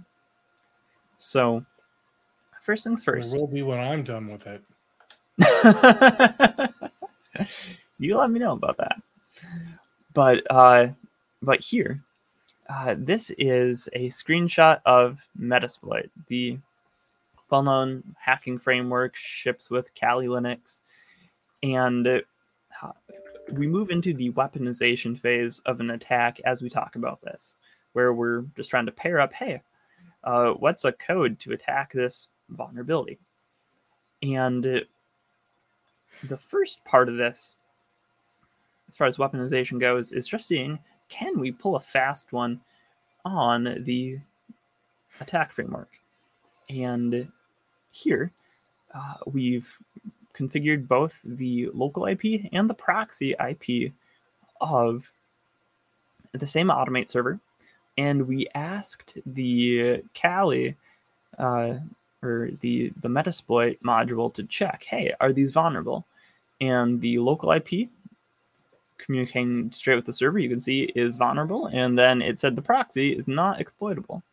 So 1.17 1.65
first 2.61 2.83
things 2.83 3.03
first. 3.03 3.31
There 3.31 3.39
will 3.39 3.47
be 3.47 3.63
when 3.63 3.79
I'm 3.79 4.03
done 4.03 4.27
with 4.27 4.47
it. 4.47 4.61
you 7.99 8.17
let 8.17 8.31
me 8.31 8.39
know 8.39 8.53
about 8.53 8.77
that. 8.77 9.01
But 10.13 10.43
uh, 10.49 10.87
but 11.41 11.59
here, 11.59 12.01
uh, 12.69 12.95
this 12.97 13.31
is 13.37 13.89
a 13.93 14.09
screenshot 14.09 14.79
of 14.85 15.27
Metasploit, 15.39 16.09
the 16.27 16.57
well-known 17.49 18.15
hacking 18.19 18.57
framework 18.57 19.15
ships 19.15 19.69
with 19.69 19.93
Kali 19.93 20.27
Linux, 20.27 20.81
and 21.61 22.07
uh, 22.07 22.21
we 23.51 23.67
move 23.67 23.91
into 23.91 24.13
the 24.13 24.31
weaponization 24.31 25.19
phase 25.19 25.61
of 25.65 25.79
an 25.79 25.91
attack 25.91 26.39
as 26.45 26.61
we 26.61 26.69
talk 26.69 26.95
about 26.95 27.21
this, 27.21 27.55
where 27.93 28.13
we're 28.13 28.41
just 28.55 28.69
trying 28.69 28.87
to 28.87 28.91
pair 28.91 29.19
up. 29.19 29.33
Hey, 29.33 29.61
uh, 30.25 30.51
what's 30.51 30.85
a 30.85 30.91
code 30.91 31.39
to 31.39 31.53
attack 31.53 31.93
this 31.93 32.27
vulnerability? 32.49 33.19
And 34.21 34.83
the 36.23 36.37
first 36.37 36.83
part 36.85 37.09
of 37.09 37.17
this, 37.17 37.55
as 38.87 38.95
far 38.95 39.07
as 39.07 39.17
weaponization 39.17 39.79
goes, 39.79 40.11
is 40.11 40.27
just 40.27 40.47
seeing 40.47 40.79
can 41.07 41.39
we 41.39 41.51
pull 41.51 41.75
a 41.75 41.79
fast 41.79 42.33
one 42.33 42.59
on 43.23 43.83
the 43.83 44.19
attack 45.19 45.51
framework? 45.51 45.89
And 46.69 47.27
here 47.91 48.31
uh, 48.93 49.15
we've 49.27 49.71
configured 50.35 50.87
both 50.87 51.21
the 51.23 51.69
local 51.73 52.05
IP 52.05 52.49
and 52.51 52.69
the 52.69 52.73
proxy 52.73 53.35
IP 53.39 53.93
of 54.61 55.11
the 56.33 56.47
same 56.47 56.67
automate 56.67 57.09
server. 57.09 57.39
And 57.97 58.27
we 58.27 58.47
asked 58.55 59.17
the 59.25 60.03
Kali 60.19 60.75
uh, 61.37 61.75
or 62.21 62.49
the, 62.61 62.91
the 63.01 63.07
Metasploit 63.07 63.79
module 63.81 64.33
to 64.33 64.43
check 64.43 64.83
hey, 64.87 65.13
are 65.19 65.33
these 65.33 65.51
vulnerable? 65.51 66.05
And 66.61 67.01
the 67.01 67.19
local 67.19 67.51
IP 67.51 67.89
communicating 68.97 69.71
straight 69.71 69.95
with 69.95 70.05
the 70.05 70.13
server, 70.13 70.39
you 70.39 70.49
can 70.49 70.61
see 70.61 70.83
is 70.95 71.17
vulnerable. 71.17 71.67
And 71.67 71.97
then 71.97 72.21
it 72.21 72.39
said 72.39 72.55
the 72.55 72.61
proxy 72.61 73.11
is 73.11 73.27
not 73.27 73.59
exploitable. 73.59 74.23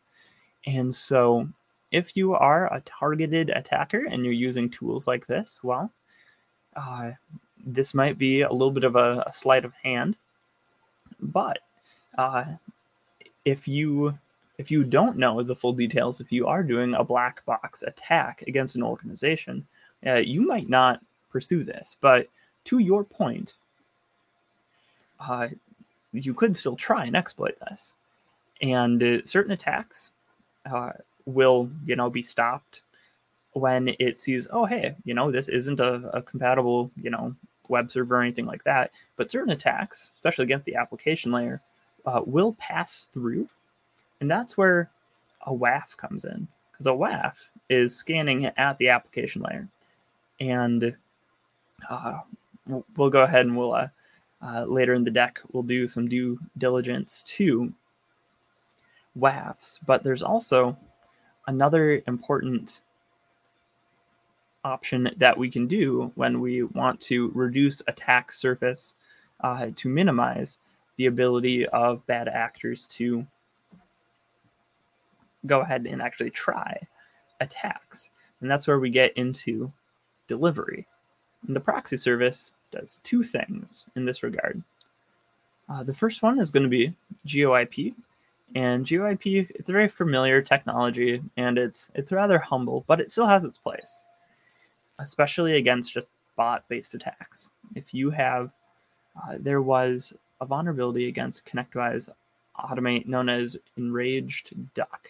And 0.65 0.93
so, 0.93 1.47
if 1.91 2.17
you 2.17 2.33
are 2.33 2.73
a 2.73 2.81
targeted 2.81 3.49
attacker 3.49 4.05
and 4.09 4.23
you're 4.23 4.33
using 4.33 4.69
tools 4.69 5.05
like 5.05 5.27
this, 5.27 5.59
well, 5.63 5.91
uh, 6.75 7.11
this 7.65 7.93
might 7.93 8.17
be 8.17 8.41
a 8.41 8.51
little 8.51 8.71
bit 8.71 8.83
of 8.83 8.95
a, 8.95 9.23
a 9.27 9.33
sleight 9.33 9.65
of 9.65 9.73
hand. 9.83 10.15
But 11.19 11.59
uh, 12.17 12.45
if 13.45 13.67
you 13.67 14.17
if 14.57 14.69
you 14.69 14.83
don't 14.83 15.17
know 15.17 15.41
the 15.41 15.55
full 15.55 15.73
details, 15.73 16.21
if 16.21 16.31
you 16.31 16.47
are 16.47 16.63
doing 16.63 16.93
a 16.93 17.03
black 17.03 17.43
box 17.45 17.83
attack 17.83 18.43
against 18.47 18.75
an 18.75 18.83
organization, 18.83 19.65
uh, 20.05 20.15
you 20.15 20.45
might 20.45 20.69
not 20.69 21.01
pursue 21.31 21.63
this. 21.63 21.97
But 21.99 22.27
to 22.65 22.77
your 22.77 23.03
point, 23.03 23.55
uh, 25.19 25.47
you 26.11 26.33
could 26.33 26.55
still 26.55 26.75
try 26.75 27.05
and 27.05 27.15
exploit 27.15 27.57
this. 27.59 27.93
And 28.61 29.01
uh, 29.01 29.25
certain 29.25 29.51
attacks 29.51 30.11
uh, 30.71 30.91
will, 31.25 31.69
you 31.85 31.95
know, 31.95 32.09
be 32.09 32.21
stopped 32.21 32.81
when 33.53 33.95
it 33.99 34.19
sees, 34.19 34.47
oh, 34.51 34.65
hey, 34.65 34.95
you 35.03 35.13
know, 35.13 35.31
this 35.31 35.49
isn't 35.49 35.79
a, 35.79 36.09
a 36.13 36.21
compatible, 36.21 36.91
you 37.01 37.09
know, 37.09 37.35
web 37.69 37.91
server 37.91 38.17
or 38.17 38.21
anything 38.21 38.45
like 38.45 38.63
that. 38.63 38.91
But 39.15 39.29
certain 39.29 39.51
attacks, 39.51 40.11
especially 40.13 40.43
against 40.43 40.65
the 40.65 40.75
application 40.75 41.31
layer, 41.31 41.61
uh, 42.05 42.21
will 42.25 42.53
pass 42.53 43.07
through. 43.13 43.47
And 44.21 44.29
that's 44.29 44.57
where 44.57 44.89
a 45.45 45.53
WAF 45.53 45.95
comes 45.97 46.23
in. 46.23 46.47
Because 46.71 46.87
a 46.87 46.91
WAF 46.91 47.35
is 47.69 47.95
scanning 47.95 48.45
at 48.45 48.77
the 48.77 48.89
application 48.89 49.41
layer. 49.41 49.67
And 50.39 50.95
uh, 51.89 52.19
we'll 52.67 53.09
go 53.09 53.21
ahead 53.21 53.45
and 53.45 53.57
we'll 53.57 53.73
uh, 53.73 53.87
uh, 54.41 54.65
later 54.65 54.93
in 54.93 55.03
the 55.03 55.11
deck 55.11 55.39
we'll 55.51 55.63
do 55.63 55.87
some 55.87 56.07
due 56.07 56.39
diligence 56.57 57.23
to 57.23 57.73
WAFs. 59.17 59.79
But 59.85 60.03
there's 60.03 60.23
also 60.23 60.77
another 61.47 62.01
important 62.07 62.81
option 64.65 65.09
that 65.17 65.37
we 65.37 65.49
can 65.49 65.67
do 65.67 66.11
when 66.15 66.39
we 66.39 66.63
want 66.63 66.99
to 67.01 67.31
reduce 67.33 67.81
attack 67.87 68.31
surface 68.31 68.95
uh, 69.41 69.67
to 69.75 69.89
minimize 69.89 70.59
the 70.97 71.07
ability 71.07 71.65
of 71.67 72.05
bad 72.05 72.27
actors 72.27 72.87
to 72.87 73.25
go 75.45 75.61
ahead 75.61 75.85
and 75.85 76.01
actually 76.01 76.29
try 76.29 76.79
attacks. 77.39 78.11
And 78.41 78.49
that's 78.49 78.67
where 78.67 78.79
we 78.79 78.89
get 78.89 79.15
into 79.17 79.71
delivery. 80.27 80.85
And 81.47 81.55
the 81.55 81.59
proxy 81.59 81.97
service 81.97 82.51
does 82.71 82.99
two 83.03 83.23
things 83.23 83.85
in 83.95 84.05
this 84.05 84.23
regard. 84.23 84.63
Uh, 85.69 85.83
the 85.83 85.93
first 85.93 86.21
one 86.21 86.39
is 86.39 86.51
going 86.51 86.63
to 86.63 86.69
be 86.69 86.93
GeoIP, 87.25 87.93
and 88.55 88.85
GeoIP 88.85 89.49
it's 89.55 89.69
a 89.69 89.73
very 89.73 89.87
familiar 89.87 90.41
technology, 90.41 91.21
and 91.37 91.57
it's 91.57 91.89
it's 91.95 92.11
rather 92.11 92.37
humble, 92.37 92.83
but 92.87 92.99
it 92.99 93.09
still 93.09 93.27
has 93.27 93.43
its 93.43 93.57
place, 93.57 94.05
especially 94.99 95.55
against 95.55 95.93
just 95.93 96.09
bot-based 96.35 96.95
attacks. 96.95 97.49
If 97.75 97.93
you 97.93 98.09
have, 98.11 98.51
uh, 99.17 99.37
there 99.39 99.61
was 99.61 100.13
a 100.43 100.45
vulnerability 100.45 101.07
against 101.07 101.45
ConnectWise 101.45 102.09
Automate 102.59 103.07
known 103.07 103.29
as 103.29 103.57
Enraged 103.77 104.53
Duck, 104.75 105.09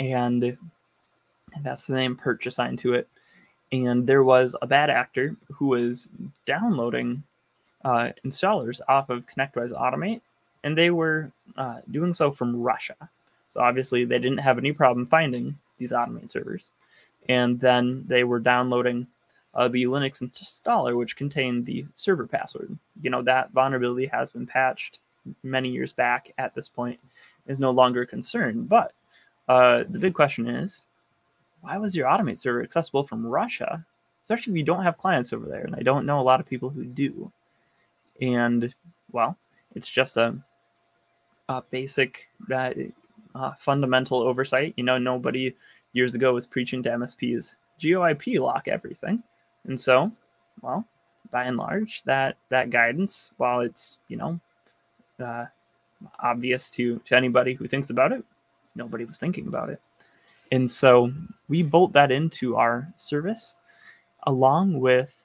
and 0.00 0.58
that's 1.62 1.86
the 1.86 1.94
name 1.94 2.16
Perch 2.16 2.46
assigned 2.46 2.80
to 2.80 2.94
it. 2.94 3.08
And 3.70 4.06
there 4.06 4.24
was 4.24 4.54
a 4.60 4.66
bad 4.66 4.90
actor 4.90 5.36
who 5.52 5.68
was 5.68 6.08
downloading 6.44 7.22
uh, 7.84 8.10
installers 8.26 8.80
off 8.88 9.10
of 9.10 9.26
ConnectWise 9.26 9.72
Automate, 9.72 10.20
and 10.64 10.76
they 10.76 10.90
were 10.90 11.30
uh, 11.56 11.78
doing 11.90 12.12
so 12.12 12.30
from 12.32 12.60
Russia. 12.60 12.96
So 13.50 13.60
obviously, 13.60 14.04
they 14.04 14.18
didn't 14.18 14.38
have 14.38 14.58
any 14.58 14.72
problem 14.72 15.06
finding 15.06 15.56
these 15.78 15.92
Automate 15.92 16.30
servers, 16.30 16.70
and 17.28 17.60
then 17.60 18.04
they 18.08 18.24
were 18.24 18.40
downloading 18.40 19.06
uh, 19.54 19.68
the 19.68 19.84
Linux 19.84 20.22
installer, 20.22 20.96
which 20.96 21.16
contained 21.16 21.66
the 21.66 21.86
server 21.94 22.26
password. 22.26 22.76
You 23.02 23.10
know 23.10 23.22
that 23.22 23.52
vulnerability 23.52 24.06
has 24.06 24.30
been 24.30 24.46
patched 24.46 25.00
many 25.42 25.68
years 25.68 25.92
back. 25.92 26.32
At 26.38 26.54
this 26.54 26.68
point, 26.68 26.98
is 27.46 27.60
no 27.60 27.70
longer 27.70 28.02
a 28.02 28.06
concern. 28.06 28.64
But 28.64 28.92
uh, 29.48 29.84
the 29.88 29.98
big 29.98 30.14
question 30.14 30.48
is 30.48 30.86
why 31.60 31.78
was 31.78 31.94
your 31.94 32.06
automate 32.06 32.38
server 32.38 32.62
accessible 32.62 33.06
from 33.06 33.26
Russia? 33.26 33.84
Especially 34.22 34.52
if 34.52 34.56
you 34.56 34.64
don't 34.64 34.82
have 34.82 34.98
clients 34.98 35.32
over 35.32 35.46
there. 35.46 35.64
And 35.64 35.74
I 35.74 35.80
don't 35.80 36.06
know 36.06 36.20
a 36.20 36.22
lot 36.22 36.40
of 36.40 36.46
people 36.46 36.70
who 36.70 36.84
do. 36.84 37.30
And 38.20 38.74
well, 39.12 39.36
it's 39.74 39.88
just 39.88 40.16
a, 40.16 40.36
a 41.48 41.62
basic 41.70 42.28
uh, 42.50 42.70
uh, 43.34 43.52
fundamental 43.58 44.22
oversight. 44.22 44.74
You 44.76 44.84
know, 44.84 44.98
nobody 44.98 45.54
years 45.92 46.14
ago 46.14 46.34
was 46.34 46.46
preaching 46.46 46.82
to 46.82 46.90
MSPs 46.90 47.54
GeoIP 47.80 48.38
lock 48.40 48.68
everything. 48.68 49.22
And 49.66 49.80
so, 49.80 50.12
well, 50.60 50.86
by 51.30 51.44
and 51.44 51.56
large, 51.56 52.02
that 52.04 52.36
that 52.50 52.70
guidance, 52.70 53.32
while 53.36 53.60
it's 53.60 53.98
you 54.08 54.16
know 54.16 54.40
uh, 55.22 55.46
obvious 56.20 56.70
to 56.72 57.00
to 57.04 57.16
anybody 57.16 57.54
who 57.54 57.66
thinks 57.66 57.90
about 57.90 58.12
it, 58.12 58.24
nobody 58.74 59.04
was 59.04 59.18
thinking 59.18 59.46
about 59.46 59.70
it. 59.70 59.80
And 60.52 60.70
so 60.70 61.12
we 61.48 61.62
bolt 61.62 61.92
that 61.94 62.12
into 62.12 62.56
our 62.56 62.92
service 62.96 63.56
along 64.26 64.78
with 64.78 65.22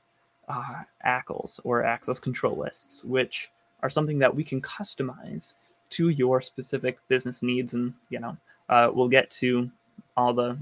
uh, 0.48 0.84
ACLs 1.06 1.60
or 1.64 1.84
access 1.84 2.20
control 2.20 2.58
lists, 2.58 3.04
which 3.04 3.52
are 3.84 3.90
something 3.90 4.20
that 4.20 4.36
we 4.36 4.44
can 4.44 4.62
customize 4.62 5.56
to 5.92 6.10
your 6.10 6.42
specific 6.42 7.00
business 7.08 7.42
needs. 7.42 7.74
And, 7.74 7.94
you 8.10 8.20
know, 8.20 8.38
uh, 8.68 8.90
we'll 8.94 9.08
get 9.08 9.30
to 9.32 9.70
all 10.18 10.34
the, 10.34 10.58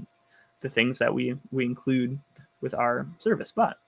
the 0.60 0.68
things 0.68 0.98
that 0.98 1.12
we, 1.12 1.36
we 1.50 1.64
include 1.64 2.18
with 2.60 2.74
our 2.74 3.06
service. 3.18 3.52
But 3.54 3.78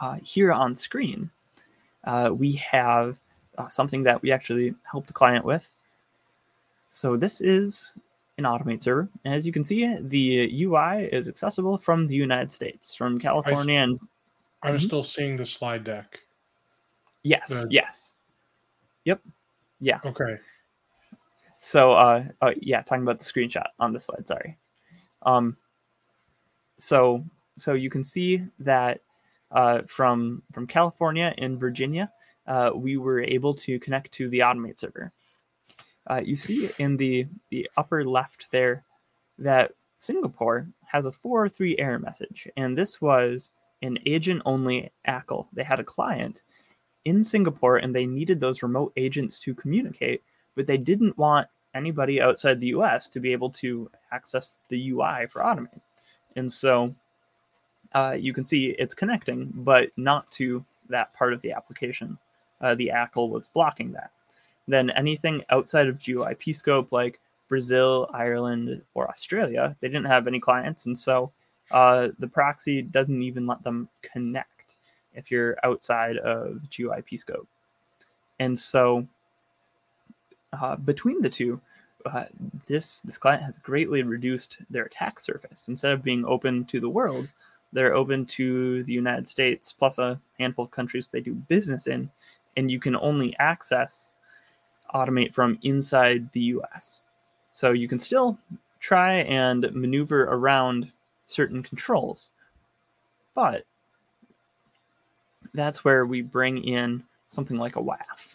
uh, 0.00 0.16
here 0.22 0.52
on 0.52 0.74
screen, 0.74 1.30
uh, 2.04 2.30
we 2.32 2.52
have 2.52 3.18
uh, 3.58 3.68
something 3.68 4.02
that 4.04 4.22
we 4.22 4.32
actually 4.32 4.74
helped 4.90 5.06
the 5.06 5.12
client 5.12 5.44
with. 5.44 5.70
So 6.90 7.16
this 7.16 7.40
is 7.40 7.96
an 8.38 8.44
Automate 8.44 8.82
server. 8.82 9.08
And 9.24 9.34
as 9.34 9.46
you 9.46 9.52
can 9.52 9.64
see, 9.64 9.96
the 10.00 10.64
UI 10.64 11.04
is 11.12 11.28
accessible 11.28 11.78
from 11.78 12.06
the 12.06 12.14
United 12.14 12.50
States, 12.50 12.94
from 12.94 13.18
California. 13.18 13.78
I, 13.78 13.82
and 13.82 14.00
I'm 14.62 14.76
mm-hmm. 14.76 14.86
still 14.86 15.04
seeing 15.04 15.36
the 15.36 15.46
slide 15.46 15.84
deck. 15.84 16.20
Yes. 17.22 17.48
The... 17.48 17.68
Yes. 17.70 18.16
Yep. 19.04 19.20
Yeah. 19.80 20.00
Okay. 20.04 20.38
So, 21.60 21.92
uh, 21.92 22.24
uh, 22.40 22.52
yeah, 22.60 22.82
talking 22.82 23.02
about 23.02 23.18
the 23.18 23.24
screenshot 23.24 23.66
on 23.78 23.92
the 23.92 24.00
slide. 24.00 24.26
Sorry. 24.26 24.56
Um. 25.22 25.56
So, 26.78 27.24
so 27.60 27.74
you 27.74 27.90
can 27.90 28.04
see 28.04 28.44
that 28.58 29.00
uh, 29.50 29.82
from 29.86 30.42
from 30.52 30.66
California 30.66 31.34
and 31.38 31.58
Virginia, 31.58 32.10
uh, 32.46 32.70
we 32.74 32.96
were 32.96 33.22
able 33.22 33.54
to 33.54 33.78
connect 33.78 34.12
to 34.12 34.28
the 34.28 34.40
Automate 34.40 34.78
server 34.78 35.12
uh, 36.10 36.20
you 36.24 36.36
see 36.36 36.70
in 36.78 36.96
the, 36.96 37.26
the 37.50 37.70
upper 37.76 38.04
left 38.04 38.50
there 38.50 38.84
that 39.38 39.72
Singapore 40.00 40.68
has 40.86 41.06
a 41.06 41.12
403 41.12 41.78
error 41.78 41.98
message. 41.98 42.48
And 42.56 42.76
this 42.76 43.00
was 43.00 43.50
an 43.82 43.98
agent 44.06 44.42
only 44.44 44.90
ACL. 45.06 45.46
They 45.52 45.62
had 45.62 45.80
a 45.80 45.84
client 45.84 46.42
in 47.04 47.22
Singapore 47.22 47.76
and 47.76 47.94
they 47.94 48.06
needed 48.06 48.40
those 48.40 48.62
remote 48.62 48.92
agents 48.96 49.38
to 49.40 49.54
communicate, 49.54 50.22
but 50.56 50.66
they 50.66 50.78
didn't 50.78 51.16
want 51.16 51.48
anybody 51.74 52.20
outside 52.20 52.60
the 52.60 52.68
US 52.68 53.08
to 53.10 53.20
be 53.20 53.32
able 53.32 53.50
to 53.50 53.90
access 54.12 54.54
the 54.68 54.90
UI 54.90 55.26
for 55.28 55.42
Automate. 55.42 55.80
And 56.36 56.50
so 56.50 56.94
uh, 57.94 58.16
you 58.18 58.32
can 58.32 58.44
see 58.44 58.76
it's 58.78 58.94
connecting, 58.94 59.50
but 59.54 59.90
not 59.96 60.30
to 60.32 60.64
that 60.88 61.12
part 61.14 61.32
of 61.32 61.42
the 61.42 61.52
application. 61.52 62.18
Uh, 62.60 62.74
the 62.74 62.90
ACL 62.94 63.30
was 63.30 63.48
blocking 63.48 63.92
that 63.92 64.10
then 64.70 64.90
anything 64.90 65.42
outside 65.50 65.88
of 65.88 65.98
GeoIP 65.98 66.54
scope, 66.54 66.92
like 66.92 67.20
Brazil, 67.48 68.08
Ireland, 68.12 68.82
or 68.94 69.08
Australia, 69.08 69.76
they 69.80 69.88
didn't 69.88 70.06
have 70.06 70.26
any 70.26 70.40
clients, 70.40 70.86
and 70.86 70.96
so 70.96 71.32
uh, 71.70 72.08
the 72.18 72.28
proxy 72.28 72.82
doesn't 72.82 73.22
even 73.22 73.46
let 73.46 73.62
them 73.62 73.88
connect 74.02 74.76
if 75.14 75.30
you're 75.30 75.58
outside 75.64 76.16
of 76.18 76.60
GeoIP 76.70 77.18
scope. 77.18 77.48
And 78.38 78.58
so 78.58 79.06
uh, 80.52 80.76
between 80.76 81.20
the 81.20 81.28
two, 81.28 81.60
uh, 82.06 82.24
this 82.66 83.00
this 83.02 83.18
client 83.18 83.42
has 83.42 83.58
greatly 83.58 84.02
reduced 84.02 84.58
their 84.70 84.84
attack 84.84 85.20
surface. 85.20 85.68
Instead 85.68 85.92
of 85.92 86.02
being 86.02 86.24
open 86.24 86.64
to 86.66 86.80
the 86.80 86.88
world, 86.88 87.28
they're 87.72 87.94
open 87.94 88.26
to 88.26 88.82
the 88.84 88.92
United 88.92 89.28
States 89.28 89.72
plus 89.72 89.98
a 89.98 90.20
handful 90.38 90.64
of 90.64 90.70
countries 90.70 91.06
they 91.06 91.20
do 91.20 91.34
business 91.34 91.86
in, 91.86 92.10
and 92.56 92.70
you 92.70 92.80
can 92.80 92.96
only 92.96 93.36
access 93.38 94.12
automate 94.94 95.34
from 95.34 95.58
inside 95.62 96.30
the 96.32 96.40
US. 96.40 97.00
So 97.52 97.72
you 97.72 97.88
can 97.88 97.98
still 97.98 98.38
try 98.80 99.14
and 99.14 99.70
maneuver 99.72 100.24
around 100.24 100.90
certain 101.26 101.62
controls, 101.62 102.30
but 103.34 103.64
that's 105.54 105.84
where 105.84 106.06
we 106.06 106.22
bring 106.22 106.62
in 106.64 107.04
something 107.28 107.56
like 107.56 107.76
a 107.76 107.82
WAF. 107.82 108.34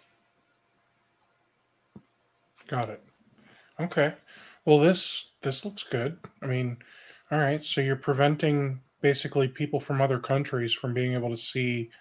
Got 2.68 2.90
it. 2.90 3.04
Okay. 3.80 4.14
Well, 4.66 4.80
this 4.80 5.32
this 5.42 5.66
looks 5.66 5.84
good. 5.84 6.18
I 6.42 6.48
mean, 6.48 6.78
all 7.32 7.38
right, 7.38 7.62
so 7.62 7.82
you're 7.82 7.96
preventing 7.96 8.82
basically 9.06 9.48
people 9.48 9.80
from 9.80 10.02
other 10.02 10.18
countries 10.18 10.74
from 10.74 10.92
being 10.92 11.14
able 11.14 11.30
to 11.30 11.38
see 11.38 11.92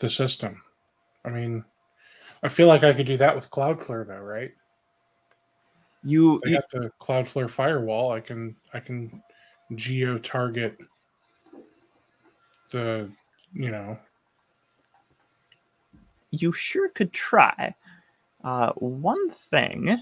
the 0.00 0.08
system. 0.08 0.60
I 1.24 1.28
mean, 1.28 1.64
I 2.42 2.48
feel 2.48 2.66
like 2.66 2.82
I 2.82 2.92
could 2.92 3.06
do 3.06 3.16
that 3.18 3.36
with 3.36 3.48
Cloudflare 3.48 4.04
though, 4.04 4.18
right? 4.18 4.50
You, 6.02 6.42
I 6.44 6.50
got 6.50 6.68
the 6.72 6.90
Cloudflare 7.00 7.48
firewall. 7.48 8.10
I 8.10 8.18
can 8.18 8.56
I 8.74 8.80
can 8.80 9.22
geo 9.76 10.18
target 10.18 10.76
the 12.72 13.08
you 13.52 13.70
know 13.70 13.96
you 16.32 16.50
sure 16.52 16.88
could 16.88 17.12
try. 17.12 17.72
Uh, 18.42 18.72
one 18.72 19.30
thing 19.48 19.96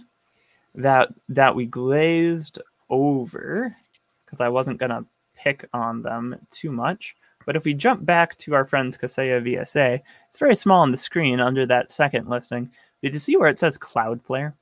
that 0.75 1.13
that 1.29 1.55
we 1.55 1.67
glazed 1.67 2.59
over 2.89 3.77
because 4.25 4.41
I 4.41 4.49
wasn't 4.49 4.81
gonna 4.81 5.05
pick 5.43 5.69
on 5.73 6.03
them 6.03 6.37
too 6.51 6.73
much. 6.73 7.17
But 7.47 7.57
if 7.57 7.65
we 7.65 7.75
jump 7.75 8.05
back 8.05 8.37
to 8.39 8.55
our 8.55 8.67
friends 8.67 8.99
Kaseya 8.99 9.43
VSA, 9.43 10.01
it's 10.29 10.39
very 10.39 10.55
small 10.55 10.83
on 10.83 10.91
the 10.91 10.97
screen 10.97 11.41
under 11.41 11.67
that 11.67 11.91
second 11.91 12.29
listing. 12.29 12.71
Did 13.03 13.15
you 13.15 13.19
see 13.19 13.37
where 13.37 13.49
it 13.49 13.59
says 13.59 13.79
Cloudflare? 13.79 14.55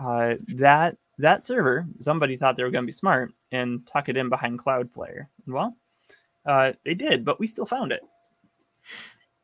Uh, 0.00 0.34
that 0.48 0.96
that 1.18 1.46
server, 1.46 1.86
somebody 2.00 2.36
thought 2.36 2.56
they 2.56 2.64
were 2.64 2.70
going 2.70 2.84
to 2.84 2.86
be 2.86 2.92
smart 2.92 3.32
and 3.52 3.86
tuck 3.86 4.08
it 4.08 4.16
in 4.16 4.28
behind 4.28 4.58
Cloudflare. 4.58 5.26
Well, 5.46 5.76
uh, 6.44 6.72
they 6.84 6.94
did, 6.94 7.24
but 7.24 7.40
we 7.40 7.46
still 7.46 7.66
found 7.66 7.92
it. 7.92 8.02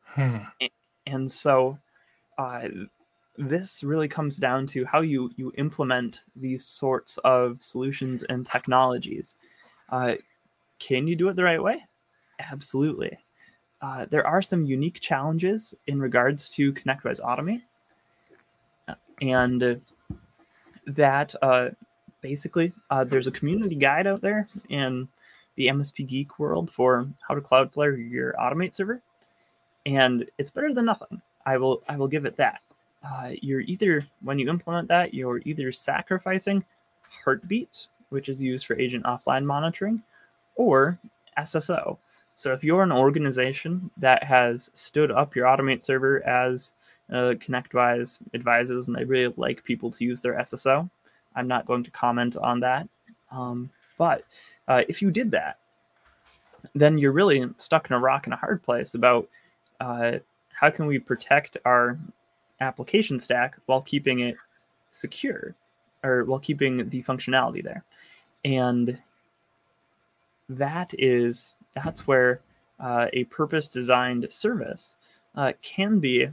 hmm. 0.05 0.37
And 1.05 1.31
so, 1.31 1.77
uh, 2.37 2.67
this 3.37 3.83
really 3.83 4.07
comes 4.07 4.37
down 4.37 4.67
to 4.67 4.85
how 4.85 5.01
you 5.01 5.31
you 5.35 5.51
implement 5.57 6.23
these 6.35 6.65
sorts 6.65 7.17
of 7.23 7.61
solutions 7.61 8.23
and 8.23 8.45
technologies. 8.45 9.35
Uh, 9.89 10.15
can 10.79 11.07
you 11.07 11.15
do 11.15 11.29
it 11.29 11.35
the 11.35 11.43
right 11.43 11.61
way? 11.61 11.83
Absolutely. 12.39 13.17
Uh, 13.81 14.05
there 14.09 14.25
are 14.25 14.41
some 14.41 14.65
unique 14.65 14.99
challenges 15.01 15.73
in 15.87 15.99
regards 15.99 16.47
to 16.49 16.73
ConnectWise 16.73 17.19
Automate, 17.19 17.61
and 19.21 19.81
that 20.87 21.35
uh, 21.41 21.69
basically 22.21 22.73
uh, 22.89 23.03
there's 23.03 23.27
a 23.27 23.31
community 23.31 23.75
guide 23.75 24.07
out 24.07 24.21
there 24.21 24.47
in 24.69 25.07
the 25.55 25.67
MSP 25.67 26.07
Geek 26.07 26.39
world 26.39 26.71
for 26.71 27.07
how 27.27 27.35
to 27.35 27.41
Cloudflare 27.41 28.09
your 28.09 28.33
Automate 28.39 28.73
server, 28.73 29.01
and 29.85 30.25
it's 30.37 30.49
better 30.49 30.73
than 30.73 30.85
nothing. 30.85 31.21
I 31.45 31.57
will 31.57 31.83
I 31.87 31.97
will 31.97 32.07
give 32.07 32.25
it 32.25 32.37
that. 32.37 32.61
Uh, 33.05 33.31
you're 33.41 33.61
either 33.61 34.05
when 34.21 34.39
you 34.39 34.49
implement 34.49 34.87
that 34.87 35.13
you're 35.13 35.41
either 35.45 35.71
sacrificing 35.73 36.63
Heartbeat, 37.23 37.87
which 38.13 38.29
is 38.29 38.41
used 38.41 38.65
for 38.65 38.79
agent 38.79 39.03
offline 39.05 39.43
monitoring, 39.43 40.01
or 40.55 40.97
SSO. 41.37 41.97
So 42.35 42.53
if 42.53 42.63
you're 42.63 42.83
an 42.83 42.91
organization 42.91 43.91
that 43.97 44.23
has 44.23 44.69
stood 44.73 45.11
up 45.11 45.35
your 45.35 45.45
Automate 45.45 45.83
server 45.83 46.25
as 46.27 46.73
uh, 47.11 47.35
ConnectWise 47.35 48.19
advises, 48.33 48.87
and 48.87 48.95
they 48.95 49.03
really 49.03 49.33
like 49.37 49.63
people 49.63 49.91
to 49.91 50.05
use 50.05 50.21
their 50.21 50.35
SSO, 50.35 50.89
I'm 51.35 51.47
not 51.47 51.65
going 51.65 51.83
to 51.83 51.91
comment 51.91 52.37
on 52.37 52.59
that. 52.61 52.87
Um, 53.31 53.69
but 53.97 54.23
uh, 54.67 54.83
if 54.87 55.01
you 55.01 55.11
did 55.11 55.31
that, 55.31 55.57
then 56.75 56.97
you're 56.97 57.11
really 57.11 57.47
stuck 57.57 57.89
in 57.89 57.95
a 57.95 57.99
rock 57.99 58.25
and 58.25 58.33
a 58.33 58.37
hard 58.37 58.63
place 58.63 58.95
about 58.95 59.27
uh, 59.79 60.13
how 60.49 60.69
can 60.69 60.85
we 60.85 60.97
protect 60.97 61.57
our 61.65 61.99
application 62.61 63.19
stack 63.19 63.55
while 63.65 63.81
keeping 63.81 64.19
it 64.19 64.35
secure 64.89 65.55
or 66.03 66.23
while 66.25 66.39
keeping 66.39 66.89
the 66.89 67.03
functionality 67.03 67.63
there. 67.63 67.83
And 68.45 68.99
that 70.49 70.93
is 70.97 71.55
that's 71.75 72.05
where 72.07 72.41
uh, 72.79 73.07
a 73.13 73.23
purpose 73.25 73.67
designed 73.67 74.27
service 74.31 74.97
uh, 75.35 75.53
can 75.61 75.99
be 75.99 76.27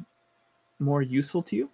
more 0.79 1.03
useful 1.03 1.43
to 1.43 1.57
you. 1.57 1.71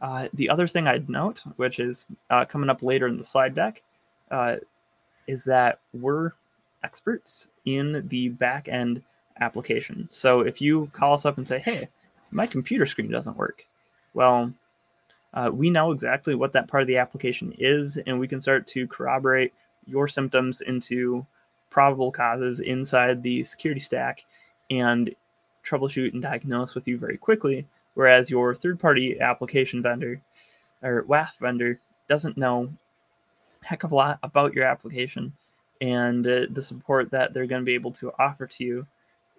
Uh, 0.00 0.28
the 0.32 0.48
other 0.48 0.66
thing 0.66 0.86
I'd 0.86 1.08
note, 1.08 1.42
which 1.56 1.78
is 1.78 2.06
uh, 2.30 2.44
coming 2.44 2.70
up 2.70 2.82
later 2.82 3.06
in 3.06 3.18
the 3.18 3.24
slide 3.24 3.54
deck, 3.54 3.82
uh, 4.30 4.56
is 5.26 5.44
that 5.44 5.80
we're 5.92 6.32
experts 6.82 7.48
in 7.66 8.06
the 8.08 8.28
back 8.28 8.68
end 8.68 9.02
application. 9.40 10.06
So 10.10 10.40
if 10.40 10.60
you 10.60 10.90
call 10.92 11.14
us 11.14 11.26
up 11.26 11.38
and 11.38 11.46
say, 11.46 11.58
hey, 11.58 11.88
my 12.30 12.46
computer 12.46 12.86
screen 12.86 13.10
doesn't 13.10 13.36
work, 13.36 13.66
well, 14.14 14.52
uh, 15.34 15.50
we 15.52 15.70
know 15.70 15.92
exactly 15.92 16.34
what 16.34 16.52
that 16.54 16.66
part 16.66 16.82
of 16.82 16.86
the 16.86 16.96
application 16.96 17.54
is, 17.58 17.98
and 18.06 18.18
we 18.18 18.26
can 18.26 18.40
start 18.40 18.66
to 18.68 18.88
corroborate 18.88 19.52
your 19.86 20.08
symptoms 20.08 20.60
into 20.60 21.26
probable 21.70 22.10
causes 22.10 22.60
inside 22.60 23.22
the 23.22 23.44
security 23.44 23.80
stack 23.80 24.24
and 24.70 25.14
troubleshoot 25.64 26.12
and 26.12 26.22
diagnose 26.22 26.74
with 26.74 26.86
you 26.86 26.98
very 26.98 27.16
quickly. 27.16 27.66
Whereas 27.94 28.30
your 28.30 28.54
third 28.54 28.80
party 28.80 29.20
application 29.20 29.82
vendor 29.82 30.20
or 30.82 31.04
WAF 31.04 31.38
vendor 31.38 31.80
doesn't 32.08 32.36
know 32.36 32.72
heck 33.62 33.84
of 33.84 33.92
a 33.92 33.94
lot 33.94 34.18
about 34.22 34.54
your 34.54 34.64
application. 34.64 35.32
And 35.80 36.26
uh, 36.26 36.46
the 36.50 36.62
support 36.62 37.10
that 37.10 37.32
they're 37.32 37.46
going 37.46 37.62
to 37.62 37.66
be 37.66 37.74
able 37.74 37.92
to 37.92 38.12
offer 38.18 38.46
to 38.46 38.64
you 38.64 38.86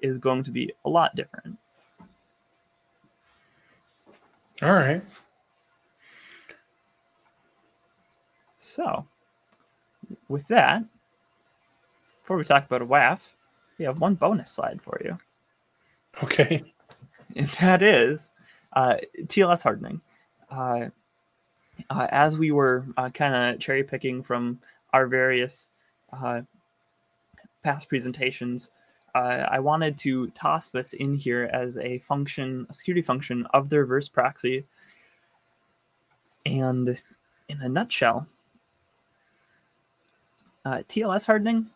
is 0.02 0.18
going 0.18 0.44
to 0.44 0.52
be 0.52 0.74
a 0.86 0.90
lot 0.90 1.16
different. 1.16 1.58
All 4.62 4.74
right. 4.74 5.02
So, 8.60 9.06
with 10.28 10.48
that, 10.48 10.84
before 12.22 12.38
we 12.38 12.44
talk 12.44 12.66
about 12.66 12.82
a 12.82 12.86
WAF, 12.86 13.20
we 13.78 13.86
have 13.86 14.00
one 14.00 14.16
bonus 14.16 14.52
slide 14.52 14.82
for 14.82 15.02
you. 15.04 15.18
Okay. 16.24 16.64
And 17.34 17.48
that 17.62 17.82
is 17.82 18.30
uh, 18.74 18.98
TLS 19.22 19.64
hardening. 19.64 20.02
Uh, 20.50 20.88
uh, 21.90 22.08
as 22.10 22.38
we 22.38 22.52
were 22.52 22.86
uh, 22.98 23.10
kind 23.10 23.34
of 23.34 23.60
cherry 23.60 23.86
picking 23.86 24.22
from 24.22 24.60
our 24.92 25.08
various 25.08 25.70
uh, 26.12 26.42
past 27.64 27.88
presentations, 27.88 28.70
uh, 29.16 29.46
I 29.50 29.60
wanted 29.60 29.98
to 30.00 30.28
toss 30.32 30.72
this 30.72 30.94
in 30.94 31.16
here 31.16 31.50
as 31.54 31.78
a 31.78 32.00
function, 32.00 32.66
a 32.70 32.74
security 32.74 33.02
function 33.02 33.46
of 33.54 33.70
the 33.70 33.80
reverse 33.80 34.10
proxy. 34.10 34.66
And 36.46 37.02
in 37.50 37.62
a 37.62 37.70
nutshell, 37.70 38.28
TLS 40.66 41.26
hardening 41.26 41.70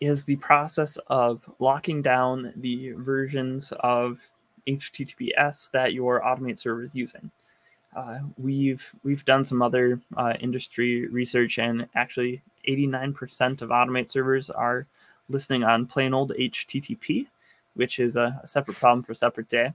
is 0.00 0.24
the 0.24 0.36
process 0.36 0.98
of 1.08 1.48
locking 1.58 2.02
down 2.02 2.52
the 2.56 2.92
versions 2.92 3.72
of 3.80 4.18
HTTPS 4.66 5.70
that 5.70 5.92
your 5.92 6.20
Automate 6.20 6.58
server 6.58 6.82
is 6.82 6.94
using. 6.94 7.30
Uh, 7.94 8.18
we've 8.38 8.90
we've 9.04 9.24
done 9.24 9.44
some 9.44 9.60
other 9.60 10.00
uh, 10.16 10.32
industry 10.40 11.06
research, 11.08 11.58
and 11.58 11.86
actually, 11.94 12.42
89% 12.66 13.60
of 13.60 13.68
Automate 13.68 14.10
servers 14.10 14.48
are 14.50 14.86
listening 15.28 15.62
on 15.62 15.86
plain 15.86 16.14
old 16.14 16.32
HTTP, 16.38 17.26
which 17.74 17.98
is 17.98 18.16
a, 18.16 18.40
a 18.42 18.46
separate 18.46 18.78
problem 18.78 19.02
for 19.02 19.12
a 19.12 19.16
separate 19.16 19.48
day. 19.48 19.74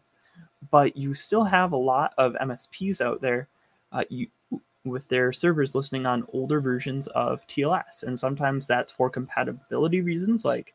But 0.72 0.98
you 0.98 1.14
still 1.14 1.44
have 1.44 1.74
a 1.74 1.78
lot 1.78 2.14
of 2.18 2.34
MSPs 2.34 3.02
out 3.02 3.22
there. 3.22 3.48
Uh, 3.92 4.04
you, 4.10 4.28
with 4.90 5.08
their 5.08 5.32
servers 5.34 5.76
listening 5.76 6.06
on 6.06 6.28
older 6.34 6.60
versions 6.60 7.08
of 7.08 7.46
TLS. 7.48 8.04
And 8.04 8.18
sometimes 8.18 8.68
that's 8.68 8.92
for 8.92 9.10
compatibility 9.10 10.02
reasons, 10.02 10.46
like 10.46 10.74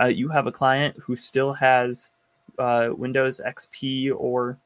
uh, 0.00 0.06
you 0.06 0.28
have 0.28 0.46
a 0.46 0.52
client 0.52 0.96
who 1.00 1.16
still 1.16 1.52
has 1.52 2.10
uh, 2.58 2.90
Windows 2.96 3.40
XP 3.46 4.12
or 4.16 4.58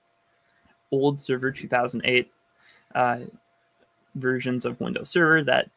old 0.91 1.21
Server 1.21 1.51
2008 1.51 2.31
uh, 2.95 3.19
versions 4.15 4.65
of 4.65 4.81
Windows 4.81 5.11
Server 5.11 5.43
that 5.45 5.71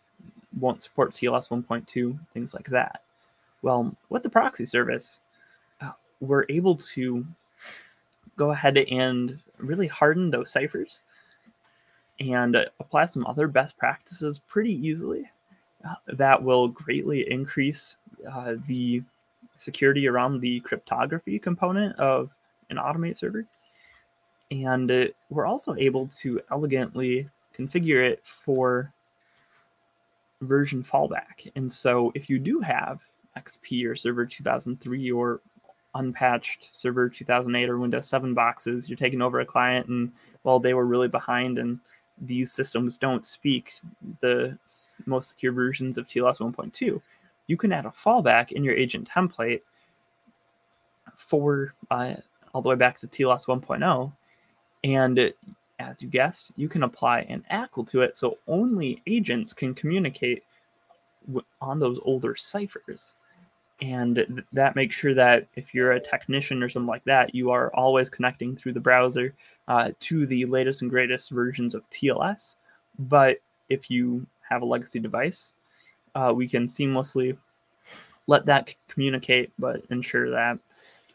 won't 0.59 0.83
support 0.83 1.11
TLS 1.11 1.49
1.2, 1.49 2.17
things 2.33 2.53
like 2.53 2.67
that. 2.69 3.01
Well, 3.61 3.95
with 4.09 4.23
the 4.23 4.29
proxy 4.29 4.65
service, 4.65 5.19
uh, 5.81 5.91
we're 6.19 6.45
able 6.49 6.75
to 6.75 7.25
go 8.35 8.51
ahead 8.51 8.77
and 8.77 9.39
really 9.57 9.87
harden 9.87 10.31
those 10.31 10.51
ciphers 10.51 11.01
and 12.21 12.55
apply 12.79 13.05
some 13.05 13.25
other 13.25 13.47
best 13.47 13.77
practices 13.77 14.39
pretty 14.47 14.73
easily. 14.73 15.29
That 16.07 16.41
will 16.41 16.67
greatly 16.67 17.29
increase 17.31 17.97
uh, 18.31 18.55
the 18.67 19.03
security 19.57 20.07
around 20.07 20.39
the 20.39 20.59
cryptography 20.61 21.39
component 21.39 21.97
of 21.97 22.35
an 22.69 22.77
automate 22.77 23.17
server. 23.17 23.45
And 24.51 24.91
uh, 24.91 25.05
we're 25.29 25.45
also 25.45 25.75
able 25.75 26.07
to 26.19 26.41
elegantly 26.51 27.29
configure 27.57 28.05
it 28.05 28.19
for 28.23 28.91
version 30.41 30.83
fallback. 30.83 31.51
And 31.55 31.71
so 31.71 32.11
if 32.15 32.29
you 32.29 32.39
do 32.39 32.59
have 32.59 33.01
xp 33.37 33.85
or 33.85 33.95
server 33.95 34.25
2003 34.25 35.11
or 35.11 35.39
unpatched 35.95 36.69
server 36.73 37.07
2008 37.07 37.69
or 37.69 37.77
windows 37.77 38.07
7 38.07 38.33
boxes 38.33 38.89
you're 38.89 38.97
taking 38.97 39.21
over 39.21 39.39
a 39.39 39.45
client 39.45 39.87
and 39.87 40.11
well 40.43 40.59
they 40.59 40.73
were 40.73 40.85
really 40.85 41.07
behind 41.07 41.57
and 41.59 41.79
these 42.21 42.51
systems 42.51 42.97
don't 42.97 43.25
speak 43.25 43.73
the 44.21 44.57
most 45.05 45.29
secure 45.29 45.51
versions 45.51 45.97
of 45.97 46.07
TLS 46.07 46.39
1.2, 46.39 47.01
you 47.47 47.57
can 47.57 47.73
add 47.73 47.85
a 47.85 47.89
fallback 47.89 48.51
in 48.51 48.63
your 48.63 48.75
agent 48.75 49.09
template 49.09 49.61
for 51.15 51.73
uh, 51.89 52.13
all 52.53 52.61
the 52.61 52.69
way 52.69 52.75
back 52.75 52.99
to 52.99 53.07
TLS 53.07 53.45
1.0. 53.45 54.11
And 54.83 55.33
as 55.79 56.01
you 56.01 56.07
guessed, 56.07 56.51
you 56.55 56.69
can 56.69 56.83
apply 56.83 57.21
an 57.21 57.43
ACL 57.51 57.87
to 57.89 58.01
it 58.01 58.17
so 58.17 58.37
only 58.47 59.01
agents 59.07 59.53
can 59.53 59.73
communicate 59.73 60.43
on 61.61 61.79
those 61.79 61.99
older 62.03 62.35
ciphers 62.35 63.15
and 63.81 64.15
th- 64.15 64.45
that 64.53 64.75
makes 64.75 64.95
sure 64.95 65.15
that 65.15 65.47
if 65.55 65.73
you're 65.73 65.93
a 65.93 65.99
technician 65.99 66.61
or 66.61 66.69
something 66.69 66.87
like 66.87 67.03
that, 67.05 67.33
you 67.33 67.49
are 67.49 67.73
always 67.75 68.09
connecting 68.09 68.55
through 68.55 68.73
the 68.73 68.79
browser 68.79 69.33
uh, 69.67 69.91
to 70.01 70.25
the 70.27 70.45
latest 70.45 70.83
and 70.83 70.91
greatest 70.91 71.31
versions 71.31 71.73
of 71.73 71.89
TLS. 71.89 72.57
But 72.99 73.37
if 73.69 73.89
you 73.89 74.27
have 74.49 74.61
a 74.61 74.65
legacy 74.65 74.99
device, 74.99 75.53
uh, 76.13 76.31
we 76.35 76.47
can 76.47 76.67
seamlessly 76.67 77.37
let 78.27 78.45
that 78.45 78.73
communicate, 78.87 79.51
but 79.57 79.81
ensure 79.89 80.29
that 80.29 80.59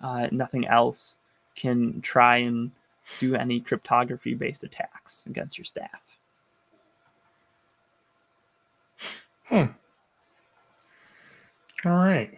uh, 0.00 0.26
nothing 0.32 0.66
else 0.66 1.18
can 1.54 2.00
try 2.00 2.38
and 2.38 2.72
do 3.20 3.36
any 3.36 3.60
cryptography 3.60 4.34
based 4.34 4.64
attacks 4.64 5.24
against 5.26 5.56
your 5.56 5.64
staff. 5.64 6.18
Hmm. 9.44 9.66
All 11.84 11.92
right. 11.92 12.36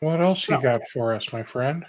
What 0.00 0.20
else 0.20 0.44
so, 0.44 0.56
you 0.56 0.62
got 0.62 0.88
for 0.88 1.14
us, 1.14 1.32
my 1.32 1.42
friend? 1.42 1.84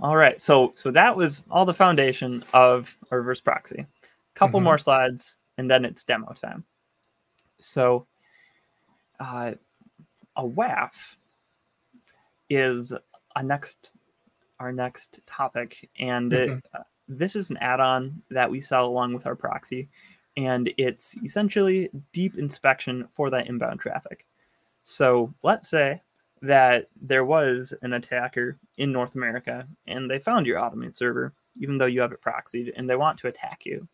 All 0.00 0.16
right. 0.16 0.40
So 0.40 0.72
so 0.74 0.90
that 0.90 1.16
was 1.16 1.42
all 1.50 1.64
the 1.64 1.74
foundation 1.74 2.44
of 2.52 2.94
a 3.10 3.16
reverse 3.16 3.40
proxy. 3.40 3.80
A 3.80 3.88
couple 4.34 4.58
mm-hmm. 4.58 4.64
more 4.64 4.78
slides 4.78 5.36
and 5.56 5.70
then 5.70 5.84
it's 5.84 6.04
demo 6.04 6.32
time. 6.32 6.64
So 7.58 8.06
uh, 9.18 9.52
a 10.36 10.44
WAF 10.44 11.16
is 12.50 12.92
a 13.34 13.42
next 13.42 13.92
our 14.60 14.72
next 14.72 15.20
topic 15.26 15.88
and 15.98 16.32
mm-hmm. 16.32 16.52
it, 16.54 16.64
uh, 16.74 16.82
this 17.08 17.36
is 17.36 17.50
an 17.50 17.56
add-on 17.58 18.22
that 18.30 18.50
we 18.50 18.60
sell 18.60 18.86
along 18.86 19.14
with 19.14 19.26
our 19.26 19.36
proxy 19.36 19.88
and 20.36 20.72
it's 20.76 21.14
essentially 21.24 21.88
deep 22.12 22.36
inspection 22.36 23.08
for 23.14 23.30
that 23.30 23.46
inbound 23.46 23.80
traffic. 23.80 24.26
So 24.84 25.32
let's 25.42 25.68
say 25.68 26.02
that 26.46 26.88
there 27.00 27.24
was 27.24 27.74
an 27.82 27.92
attacker 27.92 28.58
in 28.78 28.92
North 28.92 29.14
America 29.14 29.66
and 29.86 30.10
they 30.10 30.18
found 30.18 30.46
your 30.46 30.60
Automate 30.60 30.96
server, 30.96 31.32
even 31.58 31.78
though 31.78 31.86
you 31.86 32.00
have 32.00 32.12
it 32.12 32.22
proxied, 32.22 32.72
and 32.76 32.88
they 32.88 32.96
want 32.96 33.18
to 33.18 33.28
attack 33.28 33.64
you. 33.64 33.86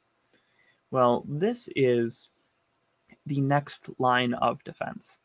Well, 0.90 1.24
this 1.28 1.68
is 1.74 2.28
the 3.26 3.40
next 3.40 3.88
line 3.98 4.34
of 4.34 4.62
defense. 4.64 5.18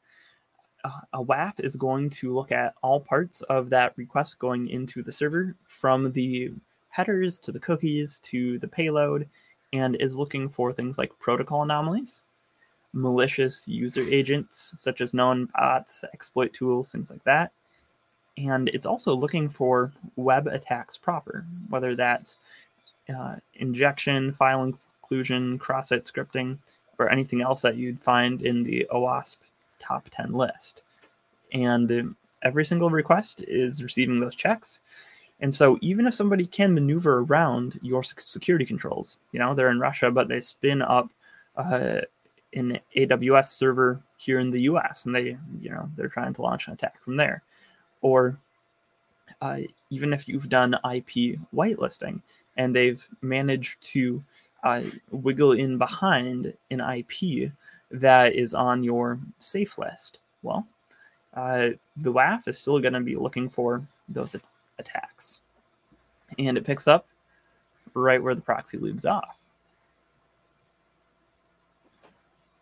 Uh, 0.84 1.02
a 1.14 1.24
WAF 1.24 1.60
is 1.60 1.76
going 1.76 2.10
to 2.12 2.34
look 2.34 2.52
at 2.52 2.76
all 2.82 3.00
parts 3.00 3.42
of 3.42 3.70
that 3.70 3.98
request 3.98 4.40
going 4.40 4.70
into 4.70 5.02
the 5.02 5.12
server 5.12 5.56
from 5.68 6.12
the 6.12 6.52
headers 6.90 7.40
to 7.40 7.52
the 7.52 7.60
cookies 7.60 8.20
to 8.20 8.58
the 8.60 8.68
payload 8.68 9.28
and 9.74 9.96
is 9.98 10.16
looking 10.16 10.48
for 10.48 10.72
things 10.72 10.98
like 10.98 11.12
protocol 11.20 11.64
anomalies 11.64 12.24
malicious 12.98 13.68
user 13.68 14.02
agents 14.02 14.74
such 14.80 15.02
as 15.02 15.14
known 15.14 15.48
bots, 15.56 16.04
exploit 16.14 16.52
tools, 16.54 16.92
things 16.92 17.12
like 17.12 17.24
that. 17.24 17.52
And 18.38 18.70
it's 18.70 18.86
also 18.86 19.16
looking 19.16 19.50
for 19.50 19.92
web 20.16 20.48
attacks 20.48 20.98
proper, 20.98 21.46
whether 21.70 21.96
that's 21.96 22.38
uh, 23.16 23.36
injection, 23.56 24.32
file 24.32 24.64
inclusion, 24.64 25.58
cross 25.58 25.90
site 25.90 26.04
scripting, 26.04 26.58
or 27.00 27.10
anything 27.10 27.42
else 27.42 27.62
that 27.62 27.78
you'd 27.78 28.02
find 28.02 28.42
in 28.42 28.64
the 28.64 28.88
OWASP 28.92 29.38
top 29.80 30.10
10 30.12 30.34
list. 30.34 30.82
And 31.54 32.16
every 32.44 32.66
single 32.66 32.90
request 32.90 33.44
is 33.48 33.84
receiving 33.84 34.20
those 34.20 34.36
checks. 34.36 34.82
And 35.40 35.54
so 35.54 35.78
even 35.82 36.08
if 36.08 36.14
somebody 36.14 36.46
can 36.46 36.74
maneuver 36.74 37.20
around 37.20 37.80
your 37.82 38.04
security 38.04 38.66
controls, 38.66 39.20
you 39.32 39.40
know, 39.40 39.54
they're 39.54 39.70
in 39.70 39.80
Russia, 39.80 40.10
but 40.10 40.28
they 40.28 40.42
spin 40.42 40.82
up 40.82 41.10
uh, 41.56 42.02
an 42.54 42.80
AWS 42.96 43.48
server 43.48 44.02
here 44.18 44.40
in 44.40 44.50
the 44.50 44.62
US 44.62 45.06
and 45.06 45.16
they, 45.16 45.38
you 45.60 45.70
know, 45.70 45.90
they're 45.96 46.08
trying 46.08 46.34
to 46.34 46.42
launch 46.42 46.68
an 46.68 46.74
attack 46.74 47.02
from 47.04 47.18
there. 47.18 47.44
Or 48.02 48.38
uh, 49.42 49.60
even 49.90 50.14
if 50.14 50.28
you've 50.28 50.50
done 50.50 50.74
IP 50.76 51.40
whitelisting 51.54 52.22
and 52.56 52.76
they've 52.76 53.08
managed 53.22 53.82
to 53.82 54.24
uh, 54.64 54.82
wiggle 55.12 55.54
in 55.54 55.78
behind 55.78 56.54
an 56.72 56.82
IP 56.82 57.52
that 57.92 58.34
is 58.34 58.54
on 58.54 58.84
your 58.84 59.20
safe 59.40 59.78
list, 59.78 60.20
well, 60.42 60.66
uh, 61.36 61.70
the 61.98 62.12
WAF 62.12 62.48
is 62.48 62.58
still 62.58 62.80
going 62.80 62.94
to 62.94 63.00
be 63.00 63.16
looking 63.16 63.50
for 63.50 63.86
those 64.10 64.36
attacks. 64.80 65.40
And 66.40 66.58
it 66.58 66.66
picks 66.66 66.88
up 66.88 67.08
right 67.94 68.22
where 68.22 68.36
the 68.36 68.42
proxy 68.42 68.78
leaves 68.78 69.06
off. 69.06 69.37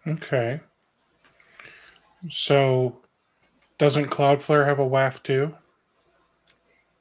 Okay. 0.08 0.60
So, 2.30 2.98
doesn't 3.78 4.10
Cloudflare 4.10 4.66
have 4.66 4.80
a 4.80 4.86
WAF 4.88 5.22
too? 5.24 5.56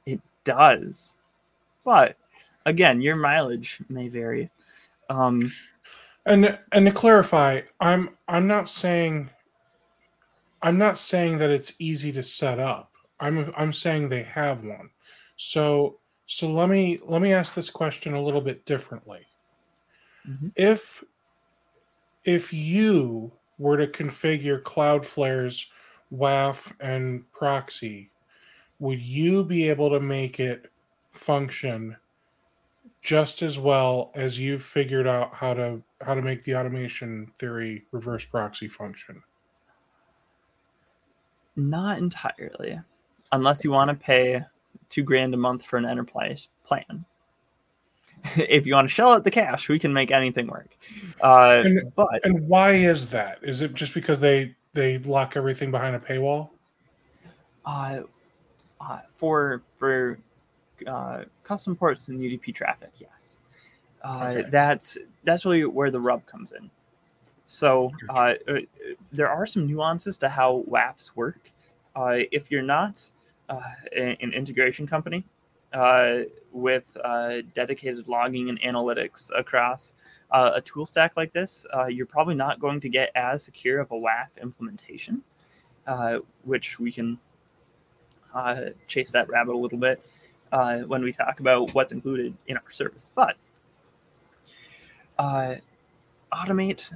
It 0.05 0.21
does, 0.43 1.15
but 1.83 2.17
again, 2.65 3.01
your 3.01 3.15
mileage 3.15 3.79
may 3.89 4.07
vary. 4.07 4.49
Um, 5.09 5.51
and 6.25 6.57
and 6.71 6.85
to 6.85 6.91
clarify, 6.91 7.61
I'm 7.79 8.17
I'm 8.27 8.47
not 8.47 8.69
saying 8.69 9.29
I'm 10.61 10.77
not 10.77 10.97
saying 10.97 11.37
that 11.39 11.51
it's 11.51 11.73
easy 11.79 12.11
to 12.13 12.23
set 12.23 12.59
up. 12.59 12.91
I'm 13.19 13.53
I'm 13.55 13.71
saying 13.71 14.09
they 14.09 14.23
have 14.23 14.63
one. 14.63 14.89
So 15.37 15.99
so 16.25 16.51
let 16.51 16.69
me 16.69 16.99
let 17.03 17.21
me 17.21 17.33
ask 17.33 17.53
this 17.53 17.69
question 17.69 18.13
a 18.13 18.21
little 18.21 18.41
bit 18.41 18.65
differently. 18.65 19.21
Mm-hmm. 20.27 20.47
If 20.55 21.03
if 22.25 22.51
you 22.51 23.31
were 23.57 23.77
to 23.77 23.87
configure 23.87 24.61
Cloudflare's 24.61 25.67
WAF 26.13 26.73
and 26.79 27.29
proxy, 27.31 28.11
would 28.79 28.99
you 28.99 29.43
be 29.43 29.69
able 29.69 29.89
to 29.91 29.99
make 29.99 30.39
it 30.39 30.69
function 31.11 31.95
just 33.01 33.41
as 33.41 33.57
well 33.59 34.11
as 34.15 34.39
you've 34.39 34.63
figured 34.63 35.07
out 35.07 35.33
how 35.33 35.53
to 35.53 35.81
how 36.01 36.13
to 36.13 36.21
make 36.21 36.43
the 36.43 36.55
automation 36.55 37.31
theory 37.39 37.85
reverse 37.91 38.25
proxy 38.25 38.67
function? 38.67 39.21
Not 41.55 41.99
entirely, 41.99 42.79
unless 43.31 43.63
you 43.63 43.71
want 43.71 43.89
to 43.89 43.95
pay 43.95 44.41
two 44.89 45.03
grand 45.03 45.33
a 45.33 45.37
month 45.37 45.63
for 45.63 45.77
an 45.77 45.85
enterprise 45.85 46.49
plan. 46.65 47.05
if 48.35 48.65
you 48.65 48.73
want 48.73 48.87
to 48.87 48.93
shell 48.93 49.13
out 49.13 49.23
the 49.23 49.31
cash, 49.31 49.69
we 49.69 49.79
can 49.79 49.93
make 49.93 50.11
anything 50.11 50.47
work. 50.47 50.75
Uh, 51.21 51.63
and, 51.65 51.95
but 51.95 52.25
and 52.25 52.47
why 52.47 52.71
is 52.71 53.09
that? 53.09 53.39
Is 53.41 53.61
it 53.61 53.73
just 53.73 53.93
because 53.93 54.19
they 54.19 54.55
they 54.73 54.97
lock 54.99 55.37
everything 55.37 55.71
behind 55.71 55.95
a 55.95 55.99
paywall? 55.99 56.49
Uh, 57.65 58.01
uh 58.81 58.99
for 59.13 59.61
for 59.77 60.19
uh, 60.87 61.23
custom 61.43 61.75
ports 61.75 62.09
and 62.09 62.19
UDP 62.19 62.53
traffic, 62.53 62.91
yes. 62.99 63.39
Uh, 64.03 64.33
okay. 64.37 64.49
That's 64.49 64.97
that's 65.23 65.45
really 65.45 65.65
where 65.65 65.91
the 65.91 65.99
rub 65.99 66.25
comes 66.25 66.51
in. 66.51 66.69
So 67.47 67.91
uh, 68.09 68.33
uh, 68.47 68.53
there 69.11 69.29
are 69.29 69.45
some 69.45 69.67
nuances 69.67 70.17
to 70.19 70.29
how 70.29 70.63
WAFs 70.69 71.11
work. 71.15 71.51
Uh, 71.95 72.19
if 72.31 72.51
you're 72.51 72.61
not 72.61 73.01
uh, 73.49 73.61
an 73.95 74.33
integration 74.33 74.87
company, 74.87 75.23
uh, 75.73 76.21
with 76.55 76.97
uh, 77.03 77.41
dedicated 77.53 78.07
logging 78.07 78.49
and 78.49 78.59
analytics 78.61 79.29
across 79.37 79.93
uh, 80.31 80.51
a 80.55 80.61
tool 80.61 80.85
stack 80.85 81.17
like 81.17 81.33
this, 81.33 81.65
uh, 81.75 81.85
you're 81.85 82.05
probably 82.05 82.33
not 82.33 82.59
going 82.59 82.79
to 82.79 82.89
get 82.89 83.11
as 83.13 83.43
secure 83.43 83.79
of 83.79 83.91
a 83.91 83.95
WAF 83.95 84.27
implementation, 84.41 85.21
uh, 85.85 86.19
which 86.43 86.79
we 86.79 86.91
can 86.91 87.19
uh, 88.33 88.69
chase 88.87 89.11
that 89.11 89.29
rabbit 89.29 89.53
a 89.53 89.57
little 89.57 89.77
bit 89.77 90.01
when 90.87 91.03
we 91.03 91.11
talk 91.11 91.41
about 91.41 91.73
what's 91.73 91.91
included 91.91 92.33
in 92.47 92.55
our 92.55 92.71
service. 92.71 93.11
But 93.13 93.35
automate 95.19 96.93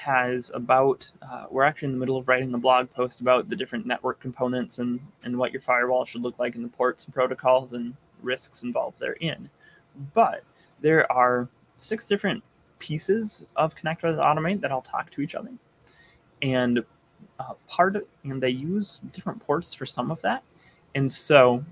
has 0.00 0.50
about 0.54 1.08
uh, 1.20 1.44
we're 1.50 1.62
actually 1.62 1.86
in 1.86 1.92
the 1.92 1.98
middle 1.98 2.16
of 2.16 2.26
writing 2.26 2.50
the 2.50 2.58
blog 2.58 2.90
post 2.90 3.20
about 3.20 3.50
the 3.50 3.56
different 3.56 3.84
network 3.84 4.18
components 4.18 4.78
and 4.78 4.98
and 5.24 5.36
what 5.36 5.52
your 5.52 5.60
firewall 5.60 6.04
should 6.04 6.22
look 6.22 6.38
like 6.38 6.54
in 6.54 6.62
the 6.62 6.68
ports 6.68 7.04
and 7.04 7.12
protocols 7.12 7.74
and 7.74 7.94
risks 8.22 8.62
involved 8.62 8.98
therein. 8.98 9.50
But 10.14 10.42
there 10.80 11.10
are 11.12 11.48
six 11.78 12.06
different 12.08 12.42
pieces 12.78 13.44
of 13.56 13.74
ConnectWise 13.74 14.18
Automate 14.24 14.60
that 14.62 14.72
all 14.72 14.80
talk 14.80 15.10
to 15.12 15.20
each 15.20 15.34
other. 15.34 15.52
And 16.40 16.82
uh, 17.38 17.52
part 17.68 17.96
of, 17.96 18.04
and 18.24 18.42
they 18.42 18.50
use 18.50 19.00
different 19.12 19.44
ports 19.46 19.74
for 19.74 19.84
some 19.84 20.10
of 20.10 20.22
that. 20.22 20.42
And 20.94 21.10
so 21.10 21.62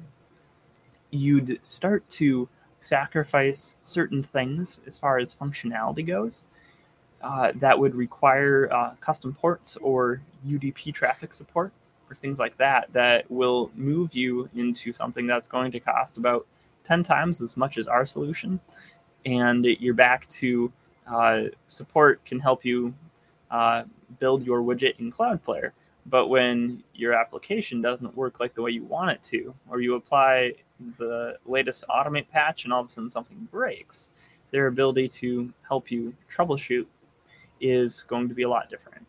you'd 1.11 1.59
start 1.65 2.09
to 2.11 2.47
sacrifice 2.79 3.77
certain 3.83 4.23
things 4.23 4.81
as 4.87 4.99
far 4.99 5.19
as 5.19 5.35
functionality 5.35 6.07
goes 6.07 6.43
uh, 7.23 7.53
that 7.57 7.79
would 7.79 7.95
require 7.95 8.73
uh, 8.73 8.95
custom 9.01 9.35
ports 9.35 9.77
or 9.77 10.21
UDP 10.47 10.95
traffic 10.95 11.35
support 11.35 11.73
or 12.09 12.17
things 12.17 12.39
like 12.39 12.57
that 12.57 12.93
that 12.93 13.31
will 13.31 13.71
move 13.75 14.15
you 14.15 14.49
into 14.55 14.93
something 14.93 15.27
that's 15.27 15.49
going 15.49 15.71
to 15.73 15.81
cost 15.81 16.17
about 16.17 16.47
10 16.85 17.03
times 17.03 17.43
as 17.43 17.57
much 17.57 17.77
as 17.77 17.87
our 17.87 18.07
solution. 18.07 18.61
And 19.27 19.65
you're 19.65 19.95
back 19.95 20.29
to 20.29 20.73
uh, 21.07 21.43
support 21.69 22.25
can 22.25 22.39
help 22.39 22.65
you 22.65 22.95
uh, 23.51 23.85
build 24.19 24.45
your 24.45 24.61
widget 24.61 24.99
in 24.99 25.11
Cloudflare. 25.11 25.73
But 26.07 26.29
when 26.29 26.83
your 26.95 27.13
application 27.13 27.83
doesn't 27.83 28.17
work 28.17 28.41
like 28.41 28.55
the 28.55 28.63
way 28.63 28.71
you 28.71 28.85
want 28.85 29.11
it 29.11 29.23
to, 29.25 29.55
or 29.69 29.81
you 29.81 29.95
apply 29.97 30.55
the 30.99 31.37
latest 31.45 31.85
automate 31.91 32.31
patch 32.31 32.65
and 32.65 32.73
all 32.73 32.81
of 32.81 32.87
a 32.87 32.91
sudden 32.91 33.11
something 33.11 33.49
breaks, 33.51 34.11
their 34.51 34.69
ability 34.69 35.09
to 35.09 35.53
help 35.67 35.91
you 35.91 36.15
troubleshoot 36.35 36.87
is 37.61 38.05
going 38.05 38.29
to 38.29 38.35
be 38.35 38.43
a 38.43 38.49
lot 38.49 38.71
different. 38.71 39.07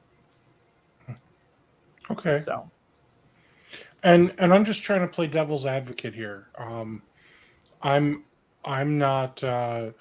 Okay. 2.12 2.38
So, 2.38 2.66
and 4.04 4.34
and 4.38 4.54
I'm 4.54 4.66
just 4.66 4.84
trying 4.84 5.02
to 5.02 5.08
play 5.08 5.28
devil's 5.28 5.66
advocate 5.66 6.16
here. 6.16 6.48
Um, 6.58 7.04
I'm 7.82 8.24
I'm 8.66 8.98
not 8.98 9.44
uh, 9.44 9.92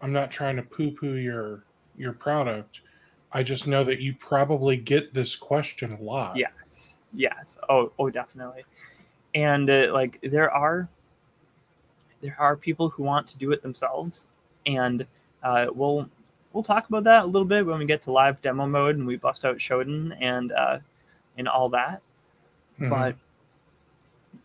I'm 0.00 0.12
not 0.12 0.30
trying 0.30 0.56
to 0.56 0.62
poo 0.62 0.90
poo 0.90 1.14
your 1.14 1.64
your 1.96 2.12
product. 2.12 2.82
I 3.32 3.42
just 3.42 3.66
know 3.66 3.84
that 3.84 4.00
you 4.00 4.14
probably 4.14 4.76
get 4.76 5.12
this 5.12 5.36
question 5.36 5.92
a 5.92 6.00
lot. 6.00 6.36
yes, 6.36 6.96
yes, 7.12 7.58
oh, 7.68 7.92
oh, 7.98 8.08
definitely. 8.08 8.64
And 9.34 9.68
uh, 9.68 9.92
like 9.92 10.18
there 10.22 10.50
are 10.50 10.88
there 12.22 12.36
are 12.38 12.56
people 12.56 12.88
who 12.88 13.02
want 13.02 13.26
to 13.28 13.38
do 13.38 13.52
it 13.52 13.62
themselves, 13.62 14.28
and 14.66 15.06
uh, 15.42 15.66
we'll 15.74 16.08
we'll 16.52 16.62
talk 16.62 16.88
about 16.88 17.04
that 17.04 17.24
a 17.24 17.26
little 17.26 17.46
bit 17.46 17.66
when 17.66 17.78
we 17.78 17.84
get 17.84 18.02
to 18.02 18.12
live 18.12 18.40
demo 18.42 18.66
mode 18.66 18.96
and 18.96 19.06
we 19.06 19.16
bust 19.16 19.44
out 19.44 19.58
Shodan 19.58 20.16
and 20.20 20.52
uh, 20.52 20.78
and 21.36 21.48
all 21.48 21.68
that. 21.70 22.00
Mhm. 22.80 22.90
But 22.90 23.16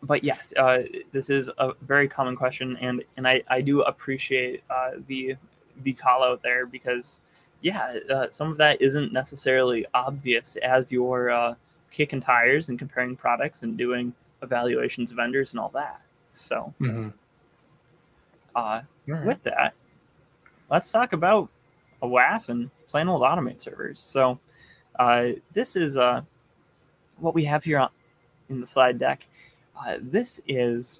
but 0.04 0.24
yes, 0.24 0.54
uh, 0.58 0.84
this 1.12 1.30
is 1.30 1.50
a 1.58 1.74
very 1.82 2.08
common 2.08 2.36
question, 2.36 2.78
and 2.78 3.04
and 3.18 3.28
I 3.28 3.44
I 3.48 3.62
do 3.62 3.82
appreciate 3.82 4.64
uh, 4.70 4.92
the 5.08 5.36
the 5.84 5.94
call 5.94 6.24
out 6.24 6.42
there 6.44 6.66
because 6.66 7.20
yeah, 7.62 7.98
uh, 8.14 8.28
some 8.32 8.52
of 8.52 8.58
that 8.58 8.82
isn't 8.82 9.14
necessarily 9.14 9.86
obvious 9.94 10.58
as 10.58 10.92
you're 10.92 11.32
uh, 11.32 11.56
kicking 11.92 12.20
tires 12.20 12.68
and 12.70 12.78
comparing 12.78 13.16
products 13.16 13.64
and 13.64 13.78
doing 13.78 14.14
evaluations 14.42 15.12
of 15.12 15.18
vendors 15.18 15.54
and 15.54 15.60
all 15.62 15.70
that. 15.70 16.02
So 16.34 16.74
Mhm. 16.82 17.14
uh, 18.56 18.82
right. 19.08 19.26
with 19.26 19.42
that, 19.44 19.74
let's 20.70 20.92
talk 20.92 21.14
about 21.14 21.50
a 22.04 22.08
WAF 22.08 22.50
and 22.50 22.70
plain 22.88 23.08
old 23.08 23.24
automate 23.24 23.60
servers. 23.60 24.00
So 24.00 24.38
uh, 25.00 25.30
this 25.54 25.76
is 25.76 25.98
uh, 25.98 26.22
what 27.18 27.34
we 27.34 27.46
have 27.46 27.64
here 27.64 27.80
on, 27.80 27.90
in 28.50 28.60
the 28.60 28.68
slide 28.68 29.00
deck. 29.00 29.28
Uh, 29.76 29.98
this 30.02 30.40
is 30.48 31.00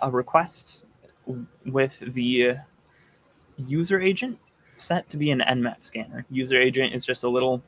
a 0.00 0.10
request 0.10 0.86
with 1.66 1.98
the 2.14 2.56
user 3.56 4.00
agent 4.00 4.38
set 4.78 5.08
to 5.10 5.16
be 5.16 5.30
an 5.30 5.40
Nmap 5.40 5.84
scanner. 5.84 6.24
User 6.30 6.60
agent 6.60 6.94
is 6.94 7.04
just 7.04 7.24
a 7.24 7.28
little 7.28 7.62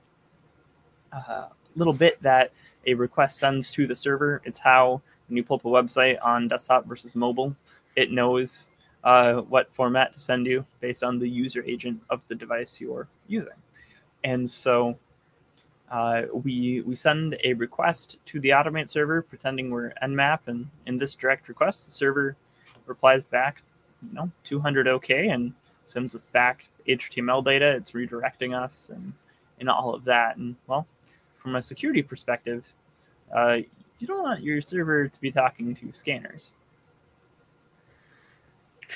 uh, 1.13 1.49
little 1.75 1.93
bit 1.93 2.23
that 2.23 2.53
a 2.87 2.95
request 2.95 3.39
sends 3.39 3.71
to 3.73 3.87
the 3.87 3.95
server. 3.95 4.41
It's 4.45 4.59
how 4.59 5.03
when 5.29 5.37
you 5.37 5.43
pull 5.43 5.57
up 5.57 5.65
a 5.65 5.69
website 5.69 6.19
on 6.23 6.49
desktop 6.49 6.87
versus 6.87 7.15
mobile, 7.15 7.55
it 7.97 8.13
knows 8.13 8.69
uh, 9.07 9.35
what 9.43 9.73
format 9.73 10.13
to 10.13 10.19
send 10.19 10.47
you 10.47 10.67
based 10.81 11.05
on 11.05 11.19
the 11.19 11.29
user 11.29 11.63
agent 11.65 12.03
of 12.11 12.27
the 12.27 12.35
device 12.35 12.81
you're 12.81 13.09
using. 13.29 13.53
And 14.25 14.51
so 14.51 14.99
uh, 15.93 16.23
we 16.33 16.81
we 16.81 16.97
send 16.97 17.39
a 17.45 17.55
request 17.55 18.19
to 18.27 18.41
the 18.41 18.49
automate 18.49 18.91
server 18.91 19.23
pretending 19.23 19.71
we're 19.71 19.93
nmap 20.03 20.41
and 20.49 20.69
in 20.87 20.99
this 20.99 21.15
direct 21.15 21.49
request 21.49 21.85
the 21.85 21.93
server 21.93 22.35
replies 22.87 23.25
back 23.25 23.63
you 24.03 24.13
know 24.13 24.29
200 24.43 24.89
okay 24.89 25.29
and 25.29 25.53
sends 25.87 26.17
us 26.17 26.27
back 26.33 26.67
html 26.89 27.45
data. 27.45 27.77
It's 27.77 27.93
redirecting 27.93 28.61
us 28.61 28.91
and 28.93 29.13
and 29.61 29.71
all 29.71 29.95
of 29.95 30.05
that. 30.05 30.37
And 30.37 30.57
well 30.67 30.89
from 31.39 31.55
a 31.55 31.63
security 31.63 32.03
perspective 32.03 32.65
uh, 33.33 33.59
you 34.01 34.09
don't 34.09 34.25
want 34.25 34.43
your 34.43 34.61
server 34.61 35.07
to 35.07 35.21
be 35.21 35.31
talking 35.31 35.77
to 35.77 35.93
scanners 35.93 36.51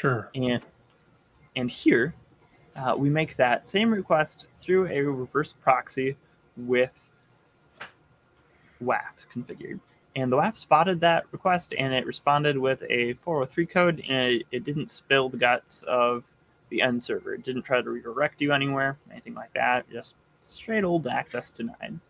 Sure. 0.01 0.30
and 0.34 0.62
and 1.57 1.70
here 1.70 2.14
uh, 2.74 2.94
we 2.96 3.11
make 3.11 3.36
that 3.36 3.68
same 3.68 3.90
request 3.90 4.46
through 4.59 4.86
a 4.86 5.03
reverse 5.03 5.53
proxy 5.53 6.16
with 6.57 6.92
WAF 8.82 9.26
configured. 9.34 9.78
And 10.16 10.32
the 10.32 10.36
WAF 10.36 10.57
spotted 10.57 11.01
that 11.01 11.26
request 11.32 11.74
and 11.76 11.92
it 11.92 12.07
responded 12.07 12.57
with 12.57 12.82
a 12.88 13.12
403 13.14 13.66
code 13.66 14.03
and 14.09 14.32
it, 14.32 14.46
it 14.51 14.64
didn't 14.64 14.90
spill 14.90 15.28
the 15.28 15.36
guts 15.36 15.82
of 15.86 16.24
the 16.70 16.80
end 16.80 17.03
server. 17.03 17.34
It 17.34 17.44
didn't 17.44 17.62
try 17.62 17.82
to 17.82 17.90
redirect 17.90 18.40
you 18.40 18.53
anywhere, 18.53 18.96
anything 19.11 19.34
like 19.34 19.53
that. 19.55 19.90
Just 19.90 20.14
straight 20.44 20.84
old 20.84 21.07
access 21.09 21.51
denied. 21.51 22.01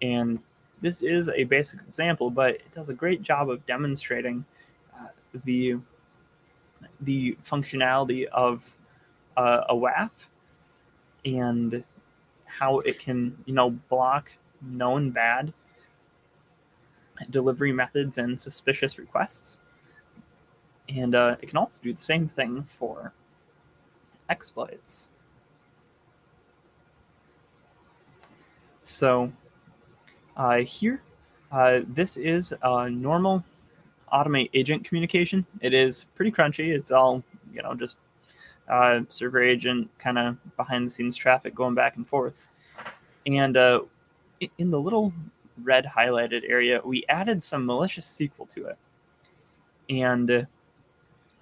And 0.00 0.38
this 0.80 1.02
is 1.02 1.28
a 1.28 1.44
basic 1.44 1.80
example, 1.80 2.30
but 2.30 2.54
it 2.54 2.72
does 2.72 2.88
a 2.88 2.94
great 2.94 3.20
job 3.20 3.50
of 3.50 3.66
demonstrating 3.66 4.44
uh, 4.98 5.08
the 5.44 5.76
the 7.00 7.36
functionality 7.44 8.26
of 8.26 8.62
uh, 9.36 9.62
a 9.68 9.74
WAF 9.74 10.10
and 11.24 11.84
how 12.46 12.80
it 12.80 12.98
can, 12.98 13.36
you 13.46 13.54
know, 13.54 13.70
block 13.70 14.30
known 14.62 15.10
bad 15.10 15.52
delivery 17.30 17.72
methods 17.72 18.18
and 18.18 18.40
suspicious 18.40 18.98
requests. 18.98 19.58
And 20.88 21.14
uh, 21.14 21.36
it 21.40 21.48
can 21.48 21.56
also 21.56 21.80
do 21.82 21.92
the 21.92 22.00
same 22.00 22.28
thing 22.28 22.62
for 22.62 23.12
exploits. 24.28 25.10
So 28.84 29.32
uh, 30.36 30.58
here, 30.58 31.02
uh, 31.50 31.80
this 31.88 32.16
is 32.16 32.52
a 32.62 32.90
normal 32.90 33.44
automate 34.14 34.50
agent 34.54 34.84
communication. 34.84 35.44
It 35.60 35.74
is 35.74 36.06
pretty 36.14 36.30
crunchy. 36.30 36.74
It's 36.74 36.92
all, 36.92 37.22
you 37.52 37.62
know, 37.62 37.74
just 37.74 37.96
uh, 38.68 39.00
server 39.08 39.42
agent 39.42 39.90
kind 39.98 40.18
of 40.18 40.56
behind 40.56 40.86
the 40.86 40.90
scenes 40.90 41.16
traffic 41.16 41.54
going 41.54 41.74
back 41.74 41.96
and 41.96 42.06
forth. 42.06 42.46
And 43.26 43.56
uh, 43.56 43.80
in 44.58 44.70
the 44.70 44.80
little 44.80 45.12
red 45.62 45.84
highlighted 45.84 46.42
area, 46.48 46.80
we 46.84 47.04
added 47.08 47.42
some 47.42 47.66
malicious 47.66 48.06
SQL 48.06 48.48
to 48.50 48.66
it. 48.66 48.78
And 49.90 50.46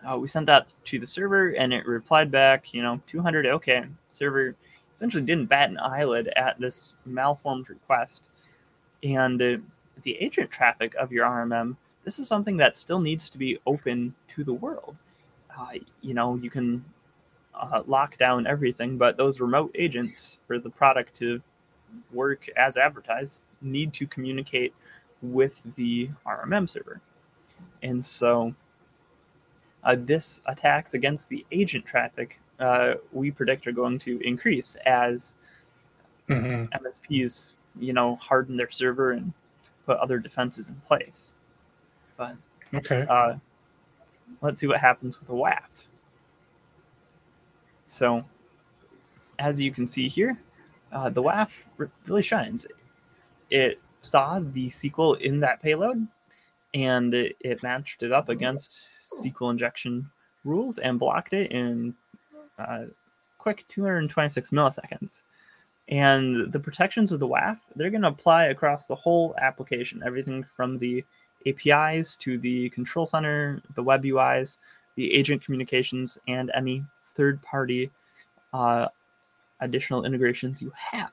uh, 0.09 0.19
we 0.19 0.29
sent 0.29 0.47
that 0.47 0.73
to 0.85 0.99
the 0.99 1.07
server 1.07 1.51
and 1.51 1.73
it 1.73 1.87
replied 1.87 2.31
back, 2.31 2.73
you 2.75 2.83
know, 2.83 3.01
200 3.07 3.47
okay. 3.47 3.85
Server 4.11 4.57
essentially 4.95 5.23
didn't 5.23 5.47
bat 5.47 5.71
an 5.71 5.79
eyelid 5.79 6.29
at 6.37 6.59
this 6.59 6.93
malformed 7.07 7.69
request. 7.69 8.23
And 9.03 9.41
uh, 9.41 9.57
the 10.03 10.17
agent 10.17 10.51
traffic 10.51 10.95
of 10.97 11.13
your 11.13 11.27
RMM, 11.27 11.77
this 12.05 12.19
is 12.19 12.29
something 12.29 12.57
that 12.57 12.77
still 12.77 13.01
needs 13.01 13.31
to 13.31 13.39
be 13.39 13.59
open 13.67 14.15
to 14.35 14.45
the 14.45 14.53
world. 14.53 14.97
Uh, 15.57 15.79
you 16.01 16.15
know, 16.15 16.37
you 16.37 16.51
can 16.51 16.85
uh, 17.55 17.83
lock 17.87 18.17
down 18.19 18.47
everything, 18.47 18.97
but 18.97 19.17
those 19.17 19.41
remote 19.41 19.71
agents 19.75 20.41
for 20.47 20.59
the 20.59 20.71
product 20.71 21.15
to 21.17 21.41
work 22.13 22.49
as 22.57 22.77
advertised 22.77 23.43
need 23.61 23.93
to 23.93 24.07
communicate 24.07 24.75
with 25.21 25.63
the 25.77 26.11
RMM 26.27 26.69
server. 26.69 27.01
And 27.83 28.05
so 28.05 28.55
uh, 29.85 29.97
this 29.99 30.41
attacks 30.47 30.95
against 30.95 31.29
the 31.29 31.45
agent 31.53 31.85
traffic 31.85 32.41
uh, 32.63 32.95
we 33.13 33.31
predict 33.31 33.67
are 33.67 33.73
going 33.73 33.99
to 33.99 34.21
increase 34.21 34.77
as 34.87 35.35
hmm 36.29 36.65
MSPs, 36.67 37.51
you 37.79 37.93
know, 37.93 38.17
harden 38.17 38.57
their 38.57 38.71
server 38.71 39.13
and 39.13 39.33
put 39.85 39.99
other 39.99 40.19
defenses 40.19 40.69
in 40.69 40.77
place. 40.87 41.33
But 42.71 42.85
Okay. 42.85 43.07
uh, 43.09 43.35
let's 44.41 44.61
see 44.61 44.67
what 44.67 44.81
happens 44.81 45.21
with 45.21 45.29
a 45.29 45.33
WAF. 45.33 45.87
So, 47.87 48.25
as 49.39 49.61
you 49.61 49.71
can 49.73 49.87
see 49.87 50.09
here, 50.09 50.39
uh, 50.93 51.11
the 51.11 51.23
WAF 51.23 51.57
really 52.07 52.23
shines. 52.23 52.67
It 53.51 53.81
saw 54.01 54.41
the 54.41 54.69
SQL 54.69 55.21
in 55.21 55.41
that 55.41 55.63
payload 55.63 56.07
and 56.75 57.13
it, 57.13 57.37
it 57.41 57.63
matched 57.63 58.03
it 58.03 58.13
up 58.13 58.29
against 58.29 58.73
SQL 59.23 59.51
injection 59.51 60.11
rules 60.45 60.79
and 60.79 60.99
blocked 60.99 61.35
it 61.35 61.53
in 61.53 61.95
uh, 62.59 62.85
quick 63.39 63.65
226 63.69 64.51
milliseconds. 64.51 65.23
And 65.89 66.51
the 66.53 66.61
protections 66.61 67.13
of 67.13 67.21
the 67.21 67.29
WAF, 67.29 67.59
they're 67.77 67.91
going 67.91 68.03
to 68.03 68.09
apply 68.09 68.47
across 68.47 68.87
the 68.87 68.95
whole 68.95 69.35
application, 69.39 70.03
everything 70.05 70.45
from 70.57 70.79
the 70.79 71.05
APIs 71.47 72.17
to 72.17 72.39
the 72.39 72.71
control 72.71 73.07
center, 73.07 73.63
the 73.75 73.83
web 73.83 74.05
UIs, 74.05 74.59
the 74.97 75.13
agent 75.13 75.45
communications, 75.45 76.19
and 76.29 76.51
any 76.55 76.85
third 77.15 77.43
party 77.43 77.91
uh, 78.53 78.89
additional 79.61 80.05
integrations 80.05 80.61
you 80.61 80.73
have. 80.77 81.11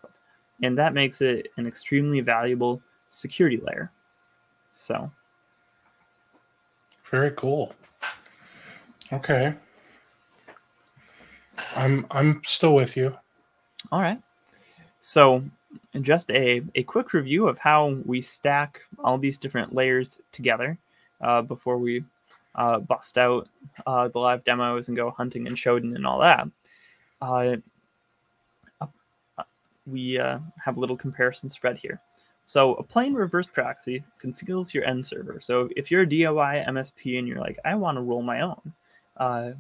And 0.61 0.77
that 0.77 0.93
makes 0.93 1.21
it 1.21 1.47
an 1.57 1.67
extremely 1.67 2.19
valuable 2.19 2.81
security 3.09 3.61
layer. 3.63 3.91
So, 4.71 5.11
very 7.09 7.31
cool. 7.31 7.73
Okay. 9.11 9.55
I'm 11.75 12.05
I'm 12.11 12.41
still 12.45 12.75
with 12.75 12.95
you. 12.95 13.15
All 13.91 14.01
right. 14.01 14.21
So, 14.99 15.43
just 16.01 16.31
a, 16.31 16.61
a 16.75 16.83
quick 16.83 17.13
review 17.13 17.47
of 17.47 17.57
how 17.57 17.97
we 18.05 18.21
stack 18.21 18.81
all 19.03 19.17
these 19.17 19.37
different 19.37 19.73
layers 19.73 20.19
together 20.31 20.77
uh, 21.21 21.41
before 21.41 21.77
we 21.77 22.03
uh, 22.55 22.79
bust 22.79 23.17
out 23.17 23.47
uh, 23.85 24.07
the 24.07 24.19
live 24.19 24.43
demos 24.43 24.87
and 24.87 24.97
go 24.97 25.11
hunting 25.11 25.47
and 25.47 25.55
Shodan 25.55 25.95
and 25.95 26.05
all 26.05 26.19
that. 26.19 26.47
Uh, 27.21 27.55
uh, 28.81 29.43
we 29.85 30.19
uh, 30.19 30.39
have 30.63 30.77
a 30.77 30.79
little 30.79 30.97
comparison 30.97 31.49
spread 31.49 31.77
here. 31.77 31.99
So 32.45 32.75
a 32.75 32.83
plain 32.83 33.13
reverse 33.13 33.47
proxy 33.47 34.03
conceals 34.19 34.73
your 34.73 34.83
end 34.83 35.05
server. 35.05 35.39
So 35.39 35.69
if 35.75 35.91
you're 35.91 36.01
a 36.01 36.07
DIY 36.07 36.67
MSP 36.67 37.19
and 37.19 37.27
you're 37.27 37.39
like, 37.39 37.59
I 37.63 37.75
want 37.75 37.97
to 37.97 38.01
roll 38.01 38.23
my 38.23 38.41
own, 38.41 38.73
a 39.17 39.55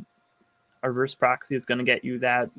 reverse 0.81 1.13
proxy 1.13 1.55
is 1.55 1.65
going 1.65 1.77
to 1.77 1.83
get 1.83 2.03
you 2.03 2.17
that 2.19 2.49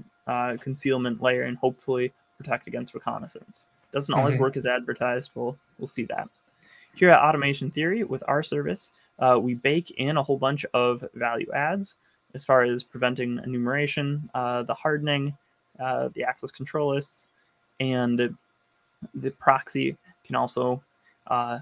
concealment 0.60 1.20
layer 1.20 1.42
and 1.42 1.56
hopefully 1.56 2.12
protect 2.40 2.66
against 2.66 2.94
reconnaissance. 2.94 3.66
Doesn't 3.92 4.14
always 4.14 4.34
mm-hmm. 4.34 4.44
work 4.44 4.56
as 4.56 4.66
advertised. 4.66 5.32
We'll 5.34 5.56
we'll 5.78 5.88
see 5.88 6.04
that. 6.04 6.28
Here 6.94 7.10
at 7.10 7.20
Automation 7.20 7.70
Theory, 7.70 8.02
with 8.02 8.22
our 8.26 8.42
service, 8.42 8.92
uh, 9.18 9.38
we 9.40 9.54
bake 9.54 9.90
in 9.92 10.16
a 10.16 10.22
whole 10.22 10.38
bunch 10.38 10.64
of 10.72 11.04
value 11.14 11.50
adds 11.54 11.96
as 12.34 12.44
far 12.44 12.62
as 12.62 12.82
preventing 12.82 13.40
enumeration, 13.44 14.28
uh, 14.34 14.62
the 14.62 14.74
hardening, 14.74 15.36
uh, 15.78 16.08
the 16.14 16.24
access 16.24 16.50
control 16.50 16.94
lists, 16.94 17.28
and 17.78 18.34
the 19.14 19.30
proxy 19.32 19.96
can 20.24 20.36
also 20.36 20.82
uh, 21.26 21.58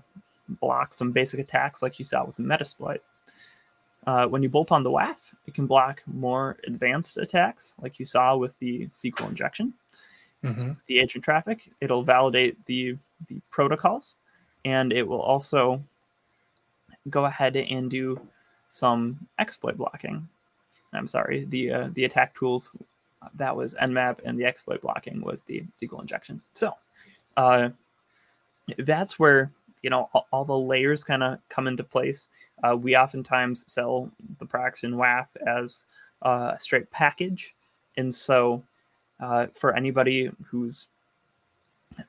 block 0.61 0.95
some 0.95 1.13
basic 1.13 1.41
attacks 1.41 1.83
like 1.83 1.99
you 1.99 2.05
saw 2.05 2.25
with 2.25 2.37
the 2.37 2.43
Metasploit. 2.43 2.99
Uh, 4.07 4.27
when 4.27 4.43
you 4.43 4.49
bolt 4.49 4.73
on 4.73 4.83
the 4.83 4.91
WAF, 4.91 5.17
it 5.47 5.55
can 5.55 5.67
block 5.67 6.03
more 6.07 6.57
advanced 6.67 7.19
attacks 7.19 7.75
like 7.83 7.99
you 7.99 8.05
saw 8.05 8.37
with 8.37 8.59
the 8.59 8.87
SQL 8.89 9.29
injection 9.29 9.75
mm-hmm. 10.45 10.73
the 10.87 10.99
agent 10.99 11.25
traffic. 11.25 11.71
It'll 11.81 12.03
validate 12.03 12.57
the 12.67 12.97
the 13.29 13.41
protocols, 13.51 14.17
and 14.65 14.93
it 14.93 15.07
will 15.07 15.21
also 15.21 15.83
go 17.11 17.25
ahead 17.25 17.57
and 17.57 17.91
do 17.91 18.21
some 18.69 19.19
exploit 19.39 19.77
blocking. 19.77 20.29
I'm 20.93 21.09
sorry, 21.09 21.45
the 21.47 21.71
uh, 21.71 21.89
the 21.93 22.05
attack 22.05 22.35
tools 22.35 22.71
that 23.35 23.55
was 23.55 23.75
Nmap, 23.75 24.19
and 24.25 24.39
the 24.39 24.45
exploit 24.45 24.81
blocking 24.83 25.21
was 25.21 25.43
the 25.43 25.65
SQL 25.77 26.01
injection. 26.01 26.41
So 26.55 26.75
uh, 27.37 27.71
that's 28.79 29.19
where 29.19 29.51
you 29.83 29.91
know 29.91 30.09
all, 30.13 30.27
all 30.33 30.45
the 30.45 30.57
layers 30.57 31.05
kind 31.05 31.23
of 31.23 31.39
come 31.49 31.67
into 31.67 31.85
place. 31.85 32.29
Uh, 32.63 32.77
we 32.77 32.97
oftentimes 32.97 33.65
sell 33.71 34.11
the 34.39 34.47
Prox 34.47 34.85
and 34.85 34.95
WAF 34.95 35.27
as 35.47 35.87
a 36.23 36.57
straight 36.59 36.91
package, 36.91 37.55
and 37.97 38.15
so 38.15 38.63
uh, 39.21 39.47
for 39.55 39.75
anybody 39.75 40.31
who's 40.47 40.89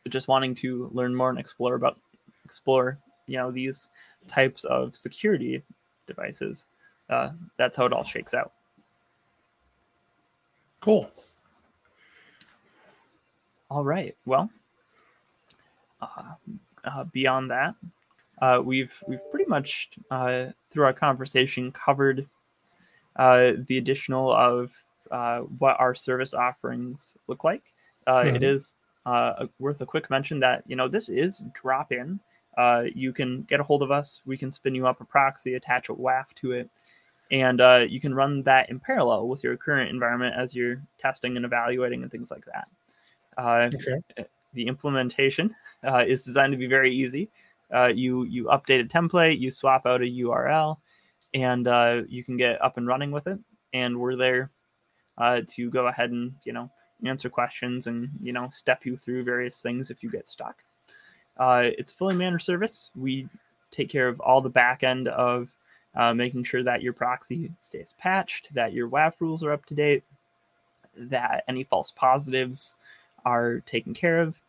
just 0.10 0.28
wanting 0.28 0.54
to 0.56 0.90
learn 0.94 1.16
more 1.16 1.30
and 1.30 1.40
explore 1.40 1.76
about 1.76 1.98
explore 2.46 2.98
you 3.28 3.38
know 3.38 3.52
these 3.52 3.90
types 4.28 4.64
of 4.66 4.96
security 4.96 5.64
devices 6.08 6.68
uh, 7.10 7.30
that's 7.58 7.76
how 7.76 7.86
it 7.86 7.94
all 7.94 8.04
shakes 8.04 8.36
out. 8.36 8.52
Cool. 10.82 11.10
All 13.72 13.84
right. 13.84 14.16
Well 14.26 14.50
uh, 16.02 16.34
uh, 16.84 17.04
beyond 17.06 17.52
that 17.52 17.76
uh, 18.42 18.62
we've 18.64 18.94
we've 19.08 19.30
pretty 19.32 19.50
much 19.50 19.90
uh, 20.12 20.48
through 20.70 20.86
our 20.86 20.94
conversation 20.94 21.72
covered 21.72 22.28
uh, 23.18 23.52
the 23.68 23.78
additional 23.78 24.34
of 24.34 24.72
uh, 25.12 25.40
what 25.40 25.80
our 25.80 25.96
service 25.96 26.34
offerings 26.34 27.16
look 27.28 27.44
like. 27.44 27.74
Uh, 28.08 28.24
mm-hmm. 28.24 28.36
it 28.36 28.44
is 28.44 28.76
uh, 29.06 29.46
worth 29.60 29.82
a 29.82 29.86
quick 29.86 30.10
mention 30.10 30.40
that 30.40 30.64
you 30.68 30.76
know 30.76 30.88
this 30.88 31.10
is 31.10 31.42
drop 31.54 31.92
in. 31.92 32.20
Uh, 32.58 32.84
you 32.94 33.14
can 33.14 33.44
get 33.44 33.60
a 33.60 33.64
hold 33.64 33.82
of 33.82 33.92
us. 33.92 34.22
We 34.26 34.38
can 34.38 34.52
spin 34.52 34.76
you 34.76 34.88
up 34.88 35.02
a 35.02 35.06
proxy, 35.06 35.54
attach 35.54 35.90
a 35.90 35.94
WAF 35.94 36.34
to 36.36 36.52
it, 36.52 36.70
and 37.32 37.62
uh, 37.62 37.86
you 37.88 38.00
can 38.00 38.14
run 38.14 38.44
that 38.44 38.70
in 38.70 38.80
parallel 38.80 39.28
with 39.28 39.44
your 39.44 39.56
current 39.58 39.90
environment 39.90 40.36
as 40.38 40.54
you're 40.54 40.82
testing 41.00 41.38
and 41.38 41.46
evaluating 41.46 42.04
and 42.04 42.12
things 42.12 42.32
like 42.32 42.46
that. 42.46 42.68
okay. 43.74 44.02
Eh, 44.18 44.24
the 44.54 44.68
implementation 44.68 45.56
is 46.08 46.24
designed 46.24 46.52
to 46.52 46.58
be 46.58 46.68
very 46.68 46.94
easy. 46.94 47.30
you 47.94 48.24
you 48.24 48.46
update 48.46 48.82
a 48.82 48.84
template, 48.84 49.40
you 49.40 49.52
swap 49.52 49.86
out 49.86 50.02
a 50.02 50.06
URL, 50.06 50.78
and 51.34 51.66
you 52.10 52.24
can 52.24 52.36
get 52.38 52.62
up 52.62 52.78
and 52.78 52.88
running 52.88 53.12
with 53.12 53.28
it. 53.28 53.40
And 53.72 54.00
we're 54.00 54.16
there 54.16 54.50
uh, 55.20 55.42
to 55.48 55.70
go 55.70 55.88
ahead 55.88 56.12
and 56.12 56.34
you 56.44 56.54
know 56.54 56.70
answer 57.06 57.30
questions 57.30 57.88
and 57.88 58.10
you 58.22 58.34
know 58.34 58.50
step 58.52 58.86
you 58.86 58.98
through 58.98 59.24
various 59.24 59.62
things 59.62 59.92
if 59.92 60.02
you 60.04 60.10
get 60.10 60.26
stuck. 60.26 60.64
Uh, 61.38 61.70
it's 61.78 61.92
a 61.92 61.96
fully 61.96 62.16
managed 62.16 62.46
service. 62.46 62.92
We 62.96 63.28
take 63.72 63.90
care 63.90 64.08
of 64.08 64.20
all 64.20 64.42
the 64.42 64.50
back 64.50 64.84
end 64.84 65.08
of 65.08 65.50
uh, 65.96 66.14
making 66.14 66.44
sure 66.44 66.64
that 66.64 66.82
your 66.82 66.94
proxy 66.94 67.52
stays 67.62 67.96
patched, 67.98 68.54
that 68.54 68.74
your 68.74 68.90
WAF 68.90 69.14
rules 69.20 69.44
are 69.44 69.52
up 69.52 69.66
to 69.68 69.76
date, 69.76 70.04
that 70.96 71.44
any 71.48 71.64
false 71.64 71.92
positives 71.92 72.76
are 73.26 73.62
taken 73.62 73.94
care 73.94 74.22
of, 74.22 74.40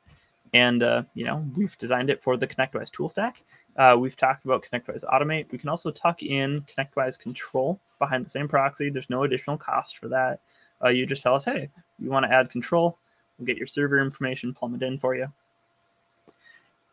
and 0.53 0.83
uh, 0.83 1.03
you 1.15 1.25
know 1.25 1.45
we've 1.57 1.77
designed 1.79 2.11
it 2.11 2.23
for 2.23 2.37
the 2.37 2.47
ConnectWise 2.47 2.91
tool 2.91 3.09
stack. 3.09 3.43
Uh, 3.77 3.97
we've 3.99 4.17
talked 4.17 4.45
about 4.45 4.65
ConnectWise 4.65 5.05
Automate. 5.05 5.51
We 5.51 5.59
can 5.59 5.69
also 5.69 5.91
tuck 5.91 6.23
in 6.23 6.63
ConnectWise 6.63 7.19
Control 7.19 7.81
behind 7.99 8.27
the 8.27 8.31
same 8.31 8.49
proxy. 8.49 8.91
There's 8.91 9.09
no 9.09 9.23
additional 9.23 9.57
cost 9.57 9.99
for 9.99 10.09
that 10.09 10.41
uh, 10.85 10.89
you 10.89 11.07
just 11.07 11.23
tell 11.23 11.35
us, 11.35 11.45
hey, 11.45 11.69
you 11.99 12.11
want 12.11 12.25
to 12.25 12.33
add 12.33 12.51
control, 12.51 12.99
we'll 13.39 13.47
get 13.47 13.57
your 13.57 13.67
server 13.67 14.01
information 14.01 14.55
plummeted 14.55 14.93
in 14.93 14.99
for 14.99 15.15
you. 15.15 15.27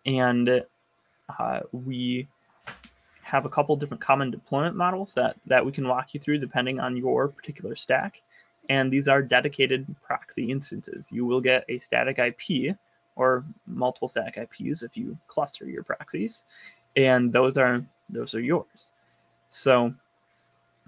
And 0.05 0.63
uh, 1.39 1.59
we 1.71 2.27
have 3.21 3.45
a 3.45 3.49
couple 3.49 3.75
different 3.75 4.01
common 4.01 4.31
deployment 4.31 4.75
models 4.75 5.13
that, 5.13 5.35
that 5.45 5.65
we 5.65 5.71
can 5.71 5.87
walk 5.87 6.13
you 6.13 6.19
through 6.19 6.37
depending 6.37 6.79
on 6.79 6.95
your 6.95 7.27
particular 7.27 7.75
stack. 7.75 8.21
And 8.69 8.91
these 8.91 9.07
are 9.07 9.21
dedicated 9.21 9.85
proxy 10.01 10.49
instances. 10.49 11.11
You 11.11 11.25
will 11.25 11.41
get 11.41 11.65
a 11.69 11.79
static 11.79 12.19
IP 12.19 12.77
or 13.17 13.43
multiple 13.65 14.07
static 14.07 14.37
IPs 14.37 14.83
if 14.83 14.95
you 14.95 15.17
cluster 15.27 15.65
your 15.65 15.83
proxies, 15.83 16.43
and 16.95 17.33
those 17.33 17.57
are 17.57 17.83
those 18.09 18.33
are 18.35 18.41
yours. 18.41 18.91
So, 19.49 19.93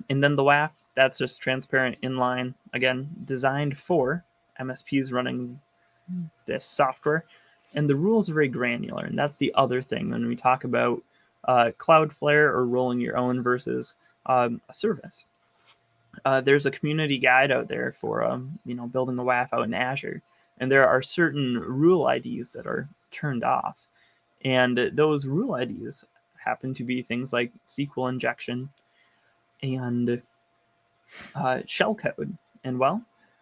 and 0.10 0.24
then 0.24 0.36
the 0.36 0.44
WAF 0.44 0.72
that's 0.96 1.18
just 1.18 1.42
transparent 1.42 1.98
inline 2.02 2.54
again 2.74 3.10
designed 3.26 3.78
for 3.78 4.24
msps 4.60 5.12
running 5.12 5.60
this 6.46 6.66
software. 6.66 7.26
And 7.76 7.88
the 7.88 7.96
rules 7.96 8.30
are 8.30 8.34
very 8.34 8.48
granular 8.48 9.06
and 9.06 9.18
that's 9.18 9.38
the 9.38 9.54
other 9.56 9.82
thing 9.82 10.10
when 10.10 10.28
we 10.28 10.36
talk 10.36 10.64
about 10.64 11.02
uh, 11.46 11.72
cloudflare 11.78 12.50
or 12.50 12.66
rolling 12.66 13.00
your 13.00 13.18
own 13.18 13.42
versus 13.42 13.96
um, 14.26 14.62
a 14.70 14.74
service. 14.74 15.26
Uh, 16.26 16.42
there's 16.42 16.66
a 16.66 16.72
community 16.72 17.18
guide 17.18 17.52
out 17.52 17.68
there 17.68 17.94
for 18.00 18.24
um, 18.24 18.60
you 18.66 18.76
know 18.76 18.88
building 18.88 19.18
a 19.20 19.24
WAF 19.24 19.54
out 19.54 19.64
in 19.64 19.74
Azure, 19.74 20.22
and 20.60 20.72
there 20.72 20.88
are 20.88 21.02
certain 21.02 21.58
rule 21.58 22.08
IDs 22.10 22.52
that 22.54 22.68
are 22.68 22.90
turned 23.12 23.44
off, 23.44 23.88
and 24.44 24.92
those 24.94 25.26
rule 25.26 25.56
IDs 25.56 26.04
happen 26.36 26.74
to 26.74 26.84
be 26.84 27.02
things 27.02 27.32
like 27.32 27.52
SQL 27.68 28.10
injection 28.10 28.70
and 29.62 30.22
uh, 31.36 31.60
shellcode. 31.66 32.38
And 32.64 32.80
well, 32.80 33.02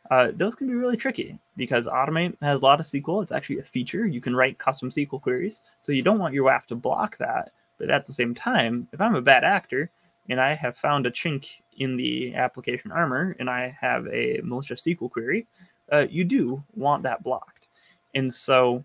uh, 0.10 0.30
those 0.34 0.56
can 0.56 0.68
be 0.68 0.74
really 0.74 0.98
tricky 0.98 1.38
because 1.56 1.88
Automate 1.88 2.36
has 2.42 2.62
a 2.62 2.64
lot 2.64 2.80
of 2.80 2.86
SQL. 2.86 3.24
It's 3.24 3.32
actually 3.32 3.60
a 3.60 3.64
feature. 3.64 4.06
You 4.06 4.22
can 4.22 4.36
write 4.36 4.58
custom 4.58 4.90
SQL 4.90 5.22
queries. 5.22 5.62
So 5.82 5.92
you 5.92 6.02
don't 6.02 6.20
want 6.20 6.34
your 6.34 6.46
WAF 6.46 6.66
to 6.68 6.76
block 6.76 7.18
that. 7.18 7.52
But 7.78 7.90
at 7.90 8.06
the 8.06 8.14
same 8.14 8.34
time, 8.34 8.88
if 8.94 9.02
I'm 9.02 9.16
a 9.16 9.22
bad 9.22 9.44
actor 9.44 9.92
and 10.30 10.40
I 10.40 10.56
have 10.56 10.78
found 10.78 11.06
a 11.06 11.12
chink 11.12 11.50
in 11.78 11.96
the 11.96 12.36
application 12.36 12.92
armor 12.92 13.36
and 13.40 13.50
I 13.50 13.76
have 13.80 14.08
a 14.08 14.40
malicious 14.44 14.84
SQL 14.84 15.12
query, 15.12 15.48
uh, 15.92 16.06
you 16.10 16.24
do 16.24 16.64
want 16.76 17.04
that 17.04 17.24
blocked. 17.24 17.68
And 18.16 18.34
so, 18.34 18.84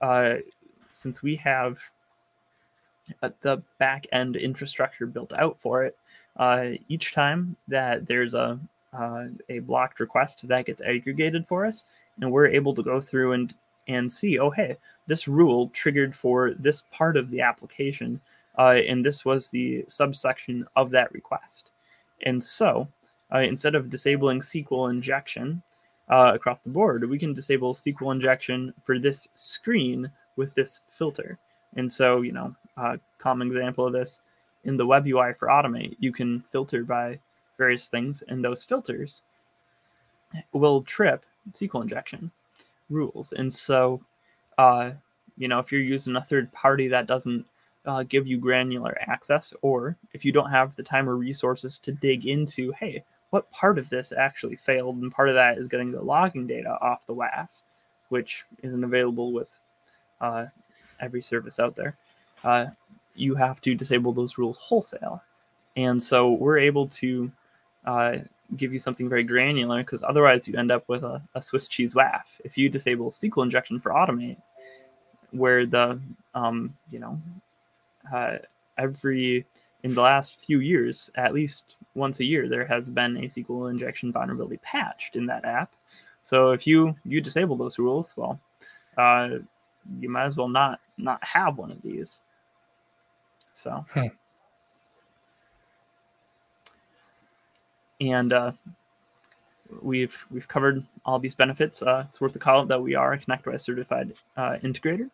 uh, 0.00 0.36
since 0.92 1.22
we 1.22 1.36
have 1.36 1.78
the 3.40 3.62
back 3.78 4.06
end 4.12 4.36
infrastructure 4.36 5.06
built 5.06 5.32
out 5.34 5.60
for 5.60 5.84
it, 5.84 5.96
uh, 6.36 6.70
each 6.88 7.12
time 7.12 7.56
that 7.68 8.06
there's 8.06 8.34
a 8.34 8.58
uh, 8.92 9.26
a 9.48 9.58
blocked 9.58 10.00
request 10.00 10.46
that 10.48 10.64
gets 10.64 10.80
aggregated 10.80 11.46
for 11.46 11.66
us, 11.66 11.84
and 12.20 12.30
we're 12.30 12.46
able 12.46 12.74
to 12.74 12.82
go 12.82 13.00
through 13.00 13.32
and 13.32 13.54
and 13.88 14.10
see, 14.10 14.38
oh 14.38 14.50
hey, 14.50 14.76
this 15.06 15.28
rule 15.28 15.68
triggered 15.70 16.14
for 16.14 16.52
this 16.54 16.82
part 16.90 17.16
of 17.16 17.30
the 17.30 17.40
application 17.40 18.20
uh, 18.58 18.78
and 18.88 19.04
this 19.04 19.24
was 19.24 19.50
the 19.50 19.84
subsection 19.88 20.66
of 20.76 20.90
that 20.90 21.12
request. 21.12 21.70
And 22.22 22.42
so, 22.42 22.88
uh, 23.32 23.38
instead 23.38 23.74
of 23.74 23.90
disabling 23.90 24.40
SQL 24.40 24.90
injection 24.90 25.62
uh, 26.08 26.32
across 26.34 26.60
the 26.60 26.70
board, 26.70 27.08
we 27.08 27.18
can 27.18 27.34
disable 27.34 27.74
SQL 27.74 28.12
injection 28.12 28.72
for 28.82 28.98
this 28.98 29.28
screen 29.34 30.10
with 30.36 30.54
this 30.54 30.80
filter. 30.88 31.38
And 31.76 31.90
so, 31.90 32.22
you 32.22 32.32
know, 32.32 32.54
a 32.76 32.98
common 33.18 33.48
example 33.48 33.86
of 33.86 33.92
this 33.92 34.22
in 34.64 34.76
the 34.76 34.86
web 34.86 35.06
UI 35.06 35.32
for 35.38 35.48
Automate, 35.48 35.96
you 35.98 36.12
can 36.12 36.40
filter 36.42 36.84
by 36.84 37.18
various 37.56 37.88
things, 37.88 38.22
and 38.28 38.44
those 38.44 38.64
filters 38.64 39.22
will 40.52 40.82
trip 40.82 41.24
SQL 41.52 41.82
injection 41.82 42.30
rules. 42.90 43.32
And 43.32 43.52
so, 43.52 44.00
uh, 44.58 44.90
you 45.36 45.48
know, 45.48 45.58
if 45.58 45.70
you're 45.70 45.80
using 45.80 46.16
a 46.16 46.24
third 46.24 46.52
party 46.52 46.88
that 46.88 47.06
doesn't 47.06 47.46
uh, 47.84 48.02
give 48.02 48.26
you 48.26 48.38
granular 48.38 48.96
access, 49.00 49.54
or 49.62 49.96
if 50.12 50.24
you 50.24 50.32
don't 50.32 50.50
have 50.50 50.74
the 50.74 50.82
time 50.82 51.08
or 51.08 51.16
resources 51.16 51.78
to 51.78 51.92
dig 51.92 52.26
into, 52.26 52.72
hey, 52.72 53.04
what 53.30 53.50
part 53.50 53.78
of 53.78 53.88
this 53.88 54.12
actually 54.12 54.56
failed? 54.56 54.96
And 54.96 55.12
part 55.12 55.28
of 55.28 55.34
that 55.34 55.58
is 55.58 55.68
getting 55.68 55.92
the 55.92 56.00
logging 56.00 56.46
data 56.46 56.76
off 56.80 57.06
the 57.06 57.14
WAF, 57.14 57.62
which 58.08 58.44
isn't 58.62 58.84
available 58.84 59.32
with 59.32 59.48
uh, 60.20 60.46
every 61.00 61.22
service 61.22 61.58
out 61.58 61.76
there. 61.76 61.96
Uh, 62.44 62.66
you 63.14 63.34
have 63.34 63.60
to 63.62 63.74
disable 63.74 64.12
those 64.12 64.38
rules 64.38 64.58
wholesale. 64.58 65.22
And 65.76 66.02
so 66.02 66.32
we're 66.32 66.58
able 66.58 66.88
to 66.88 67.30
uh, 67.84 68.18
give 68.56 68.72
you 68.72 68.78
something 68.78 69.08
very 69.08 69.24
granular 69.24 69.78
because 69.78 70.02
otherwise 70.02 70.46
you 70.46 70.56
end 70.56 70.70
up 70.70 70.84
with 70.88 71.02
a, 71.02 71.22
a, 71.34 71.42
Swiss 71.42 71.68
cheese 71.68 71.94
WAF. 71.94 72.22
If 72.44 72.56
you 72.56 72.68
disable 72.68 73.10
SQL 73.10 73.44
injection 73.44 73.80
for 73.80 73.92
automate, 73.92 74.36
where 75.30 75.66
the, 75.66 76.00
um, 76.34 76.76
you 76.90 76.98
know, 76.98 77.20
uh, 78.12 78.36
every, 78.78 79.44
in 79.82 79.94
the 79.94 80.02
last 80.02 80.40
few 80.40 80.60
years, 80.60 81.10
at 81.16 81.34
least 81.34 81.76
once 81.94 82.20
a 82.20 82.24
year, 82.24 82.48
there 82.48 82.66
has 82.66 82.88
been 82.88 83.16
a 83.16 83.22
SQL 83.22 83.70
injection 83.70 84.12
vulnerability 84.12 84.58
patched 84.58 85.16
in 85.16 85.26
that 85.26 85.44
app. 85.44 85.72
So 86.22 86.50
if 86.50 86.66
you 86.66 86.96
you 87.04 87.20
disable 87.20 87.56
those 87.56 87.78
rules, 87.78 88.16
well, 88.16 88.40
uh, 88.98 89.28
you 90.00 90.08
might 90.08 90.24
as 90.24 90.36
well 90.36 90.48
not 90.48 90.80
not 90.98 91.22
have 91.24 91.58
one 91.58 91.70
of 91.70 91.82
these. 91.82 92.20
So, 93.54 93.84
hmm. 93.90 94.06
and 98.00 98.32
uh, 98.32 98.52
we've 99.80 100.24
we've 100.30 100.48
covered 100.48 100.84
all 101.04 101.18
these 101.18 101.34
benefits. 101.34 101.82
Uh, 101.82 102.04
it's 102.08 102.20
worth 102.20 102.32
the 102.32 102.38
call 102.38 102.60
out 102.60 102.68
that 102.68 102.82
we 102.82 102.94
are 102.94 103.14
a 103.14 103.18
ConnectWise 103.18 103.62
certified 103.62 104.12
uh, 104.36 104.56
integrator, 104.62 105.10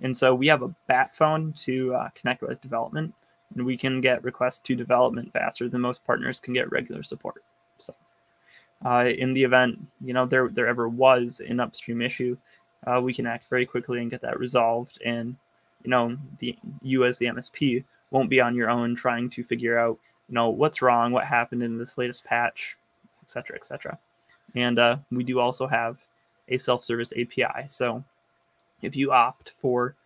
and 0.00 0.16
so 0.16 0.34
we 0.34 0.46
have 0.48 0.62
a 0.62 0.74
bat 0.86 1.14
phone 1.14 1.52
to 1.52 1.94
uh, 1.94 2.08
ConnectWise 2.16 2.60
development, 2.60 3.14
and 3.54 3.64
we 3.64 3.76
can 3.76 4.00
get 4.00 4.24
requests 4.24 4.58
to 4.60 4.74
development 4.74 5.32
faster 5.32 5.68
than 5.68 5.80
most 5.80 6.04
partners 6.04 6.40
can 6.40 6.54
get 6.54 6.70
regular 6.70 7.02
support. 7.02 7.42
So. 7.78 7.94
Uh, 8.84 9.06
in 9.06 9.32
the 9.32 9.42
event 9.42 9.78
you 10.04 10.12
know 10.12 10.26
there 10.26 10.48
there 10.48 10.66
ever 10.66 10.88
was 10.88 11.40
an 11.48 11.60
upstream 11.60 12.02
issue, 12.02 12.36
uh, 12.86 13.00
we 13.00 13.14
can 13.14 13.26
act 13.26 13.48
very 13.48 13.66
quickly 13.66 14.00
and 14.00 14.10
get 14.10 14.22
that 14.22 14.38
resolved. 14.38 15.00
And 15.04 15.36
you 15.82 15.90
know, 15.90 16.16
the 16.38 16.56
you 16.82 17.04
as 17.04 17.18
the 17.18 17.26
MSP 17.26 17.84
won't 18.10 18.30
be 18.30 18.40
on 18.40 18.54
your 18.54 18.70
own 18.70 18.94
trying 18.94 19.28
to 19.30 19.44
figure 19.44 19.78
out, 19.78 19.98
you 20.28 20.34
know, 20.34 20.50
what's 20.50 20.82
wrong, 20.82 21.12
what 21.12 21.24
happened 21.24 21.62
in 21.62 21.78
this 21.78 21.98
latest 21.98 22.24
patch, 22.24 22.76
etc., 23.22 23.56
etc. 23.56 23.98
And 24.54 24.78
uh, 24.78 24.98
we 25.10 25.24
do 25.24 25.40
also 25.40 25.66
have 25.66 25.98
a 26.48 26.58
self-service 26.58 27.12
API. 27.12 27.66
So 27.68 28.04
if 28.82 28.94
you 28.96 29.12
opt 29.12 29.52
for 29.60 29.96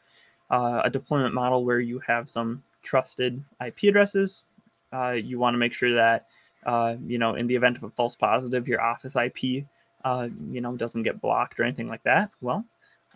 uh, 0.51 0.83
a 0.85 0.91
deployment 0.91 1.35
model 1.35 1.65
where 1.65 1.81
you 1.81 1.99
have 2.01 2.31
some 2.31 2.63
trusted 2.83 3.43
IP 3.65 3.85
addresses, 3.85 4.45
uh, 4.93 5.11
you 5.11 5.39
want 5.39 5.55
to 5.55 5.59
make 5.59 5.75
sure 5.75 5.93
that 5.93 6.27
uh, 6.65 6.97
you 7.07 7.19
know 7.19 7.35
in 7.35 7.47
the 7.47 7.55
event 7.55 7.77
of 7.77 7.83
a 7.85 7.91
false 7.91 8.17
positive, 8.17 8.67
your 8.67 8.81
office 8.81 9.17
IP 9.17 9.65
uh, 10.05 10.29
you 10.51 10.61
know, 10.61 10.77
doesn't 10.77 11.03
get 11.03 11.21
blocked 11.21 11.59
or 11.59 11.65
anything 11.65 11.89
like 11.89 12.03
that, 12.05 12.31
well, 12.41 12.65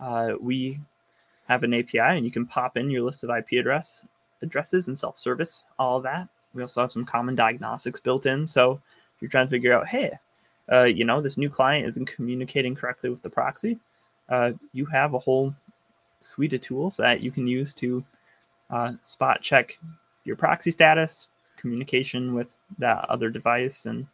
uh, 0.00 0.32
we 0.40 0.80
have 1.48 1.62
an 1.62 1.74
API 1.74 1.98
and 1.98 2.24
you 2.24 2.30
can 2.30 2.46
pop 2.46 2.76
in 2.76 2.90
your 2.90 3.02
list 3.02 3.24
of 3.24 3.30
IP 3.30 3.58
address 3.60 4.04
addresses 4.42 4.88
and 4.88 4.98
self-service, 4.98 5.62
all 5.78 6.00
that. 6.00 6.28
We 6.54 6.62
also 6.62 6.82
have 6.82 6.92
some 6.92 7.04
common 7.04 7.34
diagnostics 7.34 8.00
built 8.00 8.26
in. 8.26 8.46
So 8.46 8.80
if 9.14 9.22
you're 9.22 9.30
trying 9.30 9.46
to 9.46 9.50
figure 9.50 9.72
out, 9.72 9.86
hey, 9.86 10.18
uh, 10.70 10.84
you 10.84 11.04
know, 11.04 11.20
this 11.20 11.36
new 11.36 11.48
client 11.48 11.86
isn't 11.88 12.06
communicating 12.06 12.74
correctly 12.74 13.10
with 13.10 13.22
the 13.22 13.30
proxy, 13.30 13.78
uh, 14.28 14.52
you 14.72 14.84
have 14.86 15.14
a 15.14 15.18
whole 15.18 15.54
suite 16.20 16.52
of 16.54 16.60
tools 16.60 16.96
that 16.96 17.20
you 17.20 17.30
can 17.30 17.46
use 17.46 17.72
to 17.74 18.04
uh, 18.70 18.92
spot 19.00 19.40
check 19.42 19.78
your 20.24 20.36
proxy 20.36 20.70
status, 20.70 21.28
communication 21.56 22.34
with 22.34 22.56
that 22.78 23.04
other 23.08 23.28
device, 23.28 23.86
and 23.86 24.06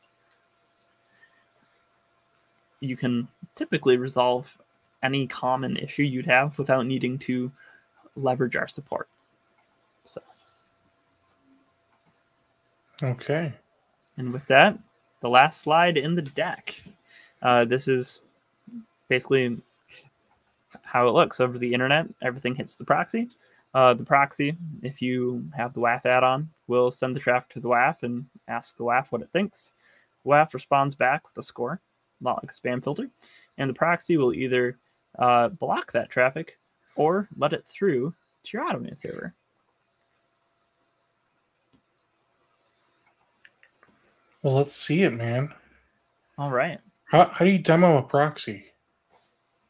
you 2.81 2.97
can 2.97 3.29
typically 3.55 3.97
resolve 3.97 4.57
any 5.03 5.27
common 5.27 5.77
issue 5.77 6.03
you'd 6.03 6.27
have 6.27 6.59
without 6.59 6.87
needing 6.87 7.19
to 7.19 7.51
leverage 8.17 8.57
our 8.57 8.69
support. 8.69 9.09
So, 10.05 10.21
okay. 13.03 13.53
And 14.17 14.33
with 14.33 14.47
that, 14.47 14.79
the 15.21 15.29
last 15.29 15.61
slide 15.61 15.97
in 15.97 16.15
the 16.15 16.23
deck. 16.23 16.81
Uh, 17.41 17.65
this 17.65 17.87
is 17.87 18.23
basically 19.09 19.61
how 20.83 21.07
it 21.07 21.13
looks 21.13 21.41
over 21.41 21.59
the 21.59 21.73
internet. 21.73 22.07
Everything 22.23 22.55
hits 22.55 22.75
the 22.75 22.85
proxy. 22.85 23.29
Uh, 23.75 23.95
the 23.95 24.05
proxy, 24.05 24.57
if 24.83 25.03
you 25.03 25.45
have 25.57 25.75
the 25.75 25.81
WAF 25.81 26.05
add-on, 26.07 26.49
will 26.67 26.91
send 26.91 27.15
the 27.15 27.21
traffic 27.21 27.51
to 27.51 27.61
the 27.61 27.69
WAF 27.69 28.03
and 28.03 28.27
ask 28.49 28.77
the 28.77 28.85
WAF 28.85 29.13
what 29.13 29.23
it 29.23 29.29
thinks. 29.33 29.75
WAF 30.27 30.53
responds 30.53 30.95
back 30.95 31.23
with 31.29 31.37
a 31.39 31.43
score 31.43 31.81
like 32.21 32.51
a 32.51 32.55
spam 32.55 32.83
filter, 32.83 33.09
and 33.59 33.71
the 33.71 33.75
proxy 33.75 34.17
will 34.17 34.33
either 34.33 34.79
uh, 35.19 35.49
block 35.49 35.93
that 35.93 36.11
traffic 36.11 36.59
or 36.97 37.29
let 37.37 37.53
it 37.53 37.65
through 37.67 38.15
to 38.45 38.57
your 38.57 38.65
Automate 38.65 38.99
server. 38.99 39.35
Well, 44.43 44.55
let's 44.55 44.75
see 44.75 45.03
it, 45.03 45.13
man. 45.13 45.53
All 46.37 46.51
right. 46.51 46.79
How, 47.05 47.25
how 47.27 47.45
do 47.45 47.51
you 47.51 47.59
demo 47.59 47.99
a 47.99 48.03
proxy? 48.03 48.67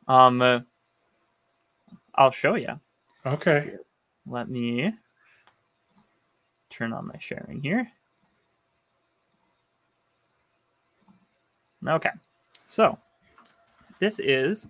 Um, 0.07 0.43
uh, 0.43 0.61
I'll 2.15 2.31
show 2.31 2.55
you. 2.55 2.79
Okay. 3.25 3.73
Let 4.27 4.49
me 4.49 4.93
turn 6.71 6.93
on 6.93 7.07
my 7.07 7.17
sharing 7.19 7.63
here. 7.63 7.91
Okay. 11.87 12.11
So 12.69 12.97
this 13.99 14.21
is 14.21 14.69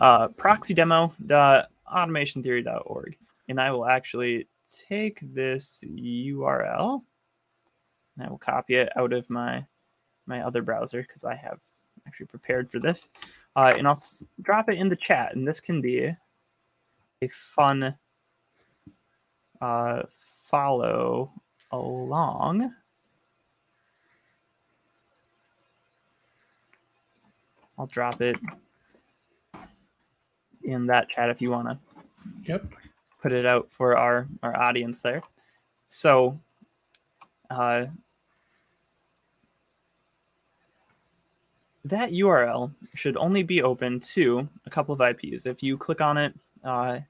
uh, 0.00 0.26
proxydemo.automationtheory.org. 0.28 3.16
And 3.48 3.58
I 3.60 3.70
will 3.70 3.86
actually 3.86 4.48
take 4.88 5.20
this 5.22 5.84
URL 5.86 7.02
and 8.16 8.26
I 8.26 8.28
will 8.28 8.38
copy 8.38 8.74
it 8.74 8.88
out 8.96 9.12
of 9.12 9.30
my 9.30 9.64
my 10.26 10.40
other 10.42 10.62
browser 10.62 11.00
because 11.00 11.24
I 11.24 11.36
have 11.36 11.60
actually 12.06 12.26
prepared 12.26 12.70
for 12.70 12.80
this. 12.80 13.08
Uh, 13.56 13.72
and 13.78 13.88
I'll 13.88 14.02
drop 14.42 14.68
it 14.68 14.76
in 14.76 14.90
the 14.90 14.96
chat. 14.96 15.34
And 15.34 15.48
this 15.48 15.60
can 15.60 15.80
be 15.80 16.14
a 17.22 17.28
fun 17.28 17.94
uh, 19.60 20.02
follow 20.10 21.32
along. 21.70 22.74
I'll 27.78 27.86
drop 27.86 28.20
it 28.20 28.36
in 30.64 30.86
that 30.86 31.08
chat 31.08 31.30
if 31.30 31.40
you 31.40 31.50
want 31.50 31.68
to. 31.68 31.78
Yep. 32.44 32.66
Put 33.22 33.32
it 33.32 33.46
out 33.46 33.70
for 33.70 33.96
our 33.96 34.26
our 34.42 34.56
audience 34.56 35.00
there. 35.02 35.22
So, 35.88 36.38
uh, 37.50 37.86
that 41.84 42.10
URL 42.10 42.72
should 42.94 43.16
only 43.16 43.42
be 43.42 43.62
open 43.62 44.00
to 44.00 44.48
a 44.66 44.70
couple 44.70 44.94
of 44.94 45.00
IPs. 45.00 45.46
If 45.46 45.62
you 45.62 45.78
click 45.78 46.00
on 46.00 46.18
it, 46.18 46.34
uh, 46.62 47.00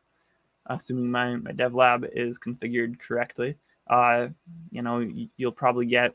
assuming 0.66 1.10
my, 1.10 1.36
my 1.36 1.52
dev 1.52 1.74
lab 1.74 2.06
is 2.12 2.38
configured 2.38 3.00
correctly, 3.00 3.56
uh, 3.88 4.28
you 4.70 4.82
know, 4.82 5.00
you'll 5.36 5.52
probably 5.52 5.86
get 5.86 6.14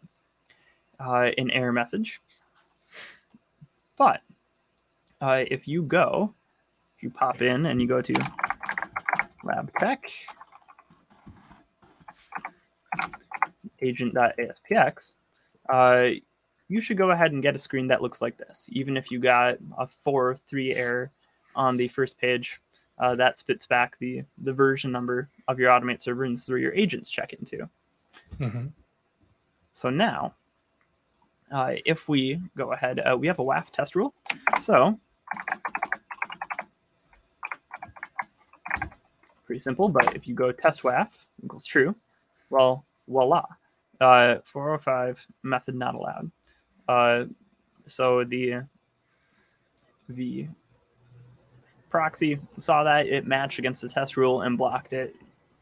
uh, 1.00 1.32
an 1.38 1.52
error 1.52 1.74
message. 1.74 2.22
But 3.98 4.22
uh, 5.24 5.46
if 5.50 5.68
you 5.70 5.82
go, 5.84 6.34
if 6.98 7.04
you 7.04 7.10
pop 7.10 7.42
in 7.42 7.66
and 7.68 7.82
you 7.82 7.88
go 7.88 8.02
to 8.02 8.14
LabTech 9.46 10.00
agent.aspx, 13.82 15.14
uh, 15.70 16.08
you 16.68 16.82
should 16.82 16.98
go 16.98 17.12
ahead 17.12 17.32
and 17.32 17.42
get 17.42 17.56
a 17.56 17.60
screen 17.60 17.88
that 17.88 18.02
looks 18.02 18.22
like 18.22 18.38
this. 18.38 18.68
Even 18.74 18.98
if 18.98 19.12
you 19.12 19.20
got 19.20 19.58
a 19.78 19.88
4 19.88 20.36
3 20.46 20.76
error 20.76 21.12
on 21.56 21.78
the 21.78 21.88
first 21.88 22.18
page, 22.20 22.60
uh, 23.00 23.16
that 23.16 23.40
spits 23.40 23.66
back 23.66 23.98
the 24.00 24.24
the 24.44 24.52
version 24.52 24.92
number 24.92 25.30
of 25.48 25.58
your 25.58 25.70
automate 25.70 26.02
server, 26.02 26.26
and 26.26 26.36
this 26.36 26.44
is 26.44 26.50
where 26.50 26.58
your 26.58 26.74
agents 26.74 27.10
check 27.10 27.32
into. 27.32 27.70
hmm 28.38 28.68
So 29.72 29.90
now, 29.90 30.36
uh, 31.50 31.76
if 31.86 32.10
we 32.10 32.42
go 32.58 32.74
ahead, 32.74 33.00
uh, 33.00 33.16
we 33.18 33.28
have 33.28 33.40
a 33.40 33.44
WAF 33.44 33.70
test 33.72 33.96
rule. 33.96 34.14
So, 34.62 35.00
pretty 39.54 39.62
simple, 39.62 39.88
but 39.88 40.16
if 40.16 40.28
you 40.28 40.34
go 40.34 40.52
test 40.52 40.82
WAF 40.82 41.10
equals 41.44 41.64
true, 41.64 41.94
well, 42.50 42.84
voila, 43.08 43.46
uh, 44.02 44.38
405 44.44 45.28
method 45.44 45.76
not 45.76 45.94
allowed. 45.94 46.32
Uh, 46.88 47.26
so 47.86 48.24
the 48.24 48.64
the 50.10 50.48
proxy 51.92 52.40
saw 52.58 52.84
that 52.84 53.06
it 53.06 53.28
matched 53.28 53.60
against 53.60 53.84
the 53.84 53.90
test 53.90 54.18
rule 54.18 54.42
and 54.42 54.58
blocked 54.58 54.92
it. 54.92 55.16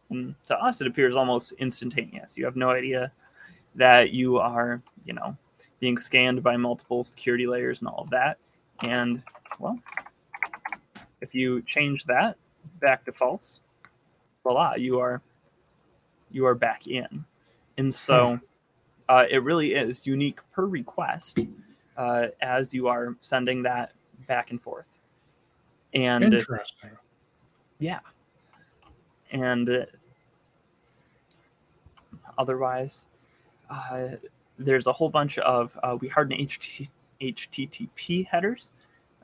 And 0.10 0.36
to 0.46 0.56
us, 0.56 0.80
it 0.80 0.88
appears 0.88 1.18
almost 1.18 1.52
instantaneous. 1.60 2.38
You 2.38 2.46
have 2.46 2.56
no 2.56 2.70
idea 2.70 3.12
that 3.76 4.12
you 4.12 4.38
are, 4.38 4.82
you 5.04 5.12
know, 5.12 5.36
being 5.82 5.98
scanned 5.98 6.42
by 6.42 6.56
multiple 6.56 7.04
security 7.04 7.46
layers 7.46 7.82
and 7.82 7.89
all 7.89 8.04
of 8.04 8.10
that. 8.12 8.38
And 8.84 9.22
well, 9.60 9.78
if 11.20 11.36
you 11.36 11.62
change 11.64 12.06
that 12.06 12.38
back 12.80 13.04
to 13.04 13.12
false, 13.12 13.60
voila, 14.44 14.76
you 14.76 15.00
are 15.00 15.22
you 16.32 16.46
are 16.46 16.56
back 16.56 16.88
in. 16.88 17.26
And 17.78 17.94
so 17.94 18.39
uh, 19.10 19.26
it 19.30 19.44
really 19.44 19.74
is 19.74 20.06
unique 20.06 20.39
per 20.54 20.66
request 20.66 21.39
uh, 21.98 22.28
as 22.42 22.74
you 22.74 22.88
are 22.88 23.16
sending 23.22 23.64
that 23.64 23.92
back 24.28 24.52
and 24.52 24.62
forth. 24.62 24.98
And 25.94 26.24
Interesting. 26.24 26.92
yeah. 27.80 28.00
And 29.32 29.70
uh, 29.70 29.86
otherwise, 32.38 33.06
uh, 33.70 34.10
there's 34.58 34.88
a 34.88 34.94
whole 34.94 35.10
bunch 35.10 35.38
of 35.39 35.78
uh, 35.84 35.98
we 36.00 36.08
harden 36.08 36.38
HT, 36.38 36.88
HTTP 37.22 38.28
headers. 38.28 38.74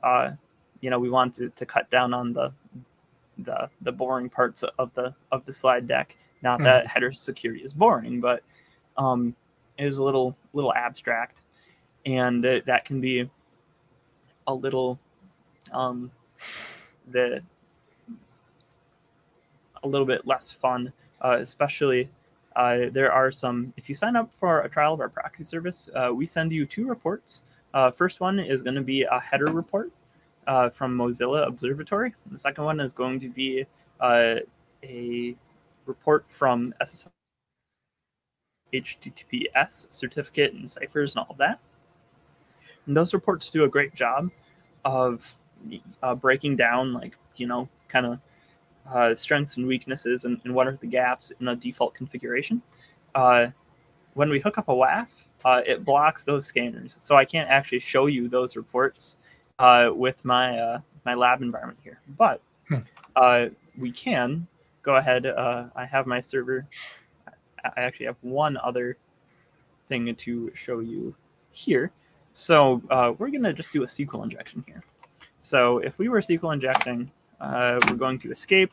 Uh, 0.02 0.32
you 0.80 0.90
know, 0.90 0.98
we 0.98 1.10
want 1.10 1.34
to, 1.36 1.48
to 1.50 1.66
cut 1.66 1.90
down 1.90 2.14
on 2.14 2.32
the 2.32 2.52
the 3.38 3.68
the 3.82 3.92
boring 3.92 4.28
parts 4.28 4.64
of 4.78 4.92
the 4.94 5.14
of 5.32 5.44
the 5.46 5.52
slide 5.52 5.86
deck. 5.86 6.16
Not 6.42 6.62
that 6.62 6.86
header 6.86 7.12
security 7.12 7.64
is 7.64 7.72
boring, 7.72 8.20
but 8.20 8.42
um, 8.96 9.34
it 9.76 9.86
is 9.86 9.98
a 9.98 10.04
little 10.04 10.36
little 10.52 10.72
abstract, 10.74 11.42
and 12.06 12.44
uh, 12.44 12.60
that 12.66 12.84
can 12.84 13.00
be 13.00 13.28
a 14.46 14.54
little 14.54 14.98
um, 15.72 16.10
the 17.10 17.42
a 19.82 19.88
little 19.88 20.06
bit 20.06 20.26
less 20.26 20.50
fun, 20.50 20.92
uh, 21.22 21.36
especially 21.40 22.08
uh, 22.56 22.86
there 22.92 23.12
are 23.12 23.30
some. 23.30 23.72
If 23.76 23.88
you 23.88 23.94
sign 23.94 24.16
up 24.16 24.32
for 24.34 24.60
a 24.62 24.68
trial 24.68 24.94
of 24.94 25.00
our 25.00 25.08
proxy 25.08 25.44
service, 25.44 25.88
uh, 25.94 26.12
we 26.12 26.26
send 26.26 26.52
you 26.52 26.66
two 26.66 26.86
reports. 26.86 27.44
Uh, 27.74 27.90
first 27.90 28.20
one 28.20 28.38
is 28.38 28.62
going 28.62 28.74
to 28.74 28.82
be 28.82 29.02
a 29.02 29.20
header 29.20 29.52
report 29.52 29.92
uh, 30.48 30.70
from 30.70 30.96
Mozilla 30.96 31.46
Observatory. 31.46 32.14
The 32.32 32.38
second 32.38 32.64
one 32.64 32.80
is 32.80 32.92
going 32.92 33.20
to 33.20 33.28
be 33.28 33.66
uh, 34.00 34.36
a 34.82 35.36
report 35.86 36.24
from 36.28 36.74
SSL 36.82 37.08
HTTPS 38.72 39.86
certificate 39.90 40.54
and 40.54 40.70
ciphers 40.70 41.14
and 41.14 41.20
all 41.20 41.30
of 41.30 41.38
that. 41.38 41.60
And 42.86 42.96
those 42.96 43.14
reports 43.14 43.50
do 43.50 43.64
a 43.64 43.68
great 43.68 43.94
job 43.94 44.30
of 44.84 45.38
uh, 46.02 46.14
breaking 46.14 46.56
down, 46.56 46.92
like, 46.92 47.16
you 47.36 47.46
know, 47.46 47.68
kind 47.88 48.06
of 48.06 48.18
uh, 48.90 49.14
strengths 49.14 49.56
and 49.56 49.66
weaknesses 49.66 50.24
and, 50.24 50.40
and, 50.44 50.54
what 50.54 50.66
are 50.66 50.78
the 50.80 50.86
gaps 50.86 51.30
in 51.40 51.48
a 51.48 51.56
default 51.56 51.94
configuration. 51.94 52.62
Uh, 53.14 53.48
when 54.14 54.30
we 54.30 54.40
hook 54.40 54.56
up 54.56 54.68
a 54.68 54.72
WAF, 54.72 55.08
uh, 55.44 55.60
it 55.66 55.84
blocks 55.84 56.24
those 56.24 56.46
scanners. 56.46 56.96
So 56.98 57.14
I 57.14 57.26
can't 57.26 57.50
actually 57.50 57.80
show 57.80 58.06
you 58.06 58.28
those 58.28 58.56
reports 58.56 59.18
uh, 59.58 59.90
with 59.94 60.24
my, 60.24 60.58
uh, 60.58 60.80
my 61.04 61.14
lab 61.14 61.42
environment 61.42 61.78
here. 61.82 62.00
But 62.16 62.40
Hmm. 62.68 63.46
we 63.78 63.90
can 63.92 64.46
go 64.82 64.96
ahead. 64.96 65.26
I 65.26 65.86
have 65.90 66.06
my 66.06 66.20
server 66.20 66.66
I 67.64 67.80
actually 67.80 68.06
have 68.06 68.16
one 68.20 68.56
other 68.56 68.96
thing 69.88 70.14
to 70.14 70.52
show 70.54 70.80
you 70.80 71.14
here. 71.50 71.90
So 72.34 72.82
uh, 72.90 73.14
we're 73.18 73.30
going 73.30 73.42
to 73.44 73.52
just 73.52 73.72
do 73.72 73.82
a 73.82 73.86
SQL 73.86 74.22
injection 74.22 74.64
here. 74.66 74.82
So 75.40 75.78
if 75.78 75.98
we 75.98 76.08
were 76.08 76.20
SQL 76.20 76.52
injecting, 76.54 77.10
uh, 77.40 77.80
we're 77.88 77.96
going 77.96 78.18
to 78.20 78.30
escape. 78.30 78.70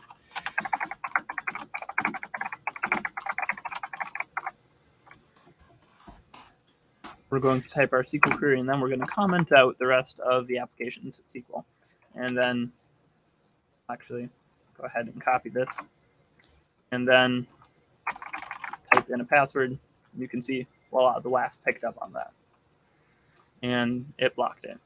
We're 7.36 7.42
going 7.42 7.62
to 7.64 7.68
type 7.68 7.92
our 7.92 8.02
SQL 8.02 8.38
query, 8.38 8.62
and 8.62 8.70
then 8.70 8.80
we're 8.80 8.88
going 8.88 9.02
to 9.02 9.08
comment 9.08 9.52
out 9.52 9.78
the 9.78 9.86
rest 9.86 10.22
of 10.22 10.48
the 10.48 10.58
application's 10.58 11.20
SQL. 11.30 11.66
And 12.16 12.38
then 12.38 12.72
actually 13.90 14.30
go 14.78 14.86
ahead 14.86 15.08
and 15.08 15.22
copy 15.22 15.50
this. 15.50 15.68
And 16.94 17.06
then 17.06 17.46
type 18.94 19.10
in 19.10 19.20
a 19.20 19.26
password, 19.26 19.78
you 20.18 20.30
can 20.30 20.42
see, 20.42 20.66
voila, 20.90 21.20
the 21.20 21.30
WAF 21.30 21.52
picked 21.66 21.84
up 21.84 21.98
on 22.02 22.14
that. 22.14 22.32
And 23.62 24.06
it 24.18 24.34
blocked 24.38 24.64
it. 24.64 24.80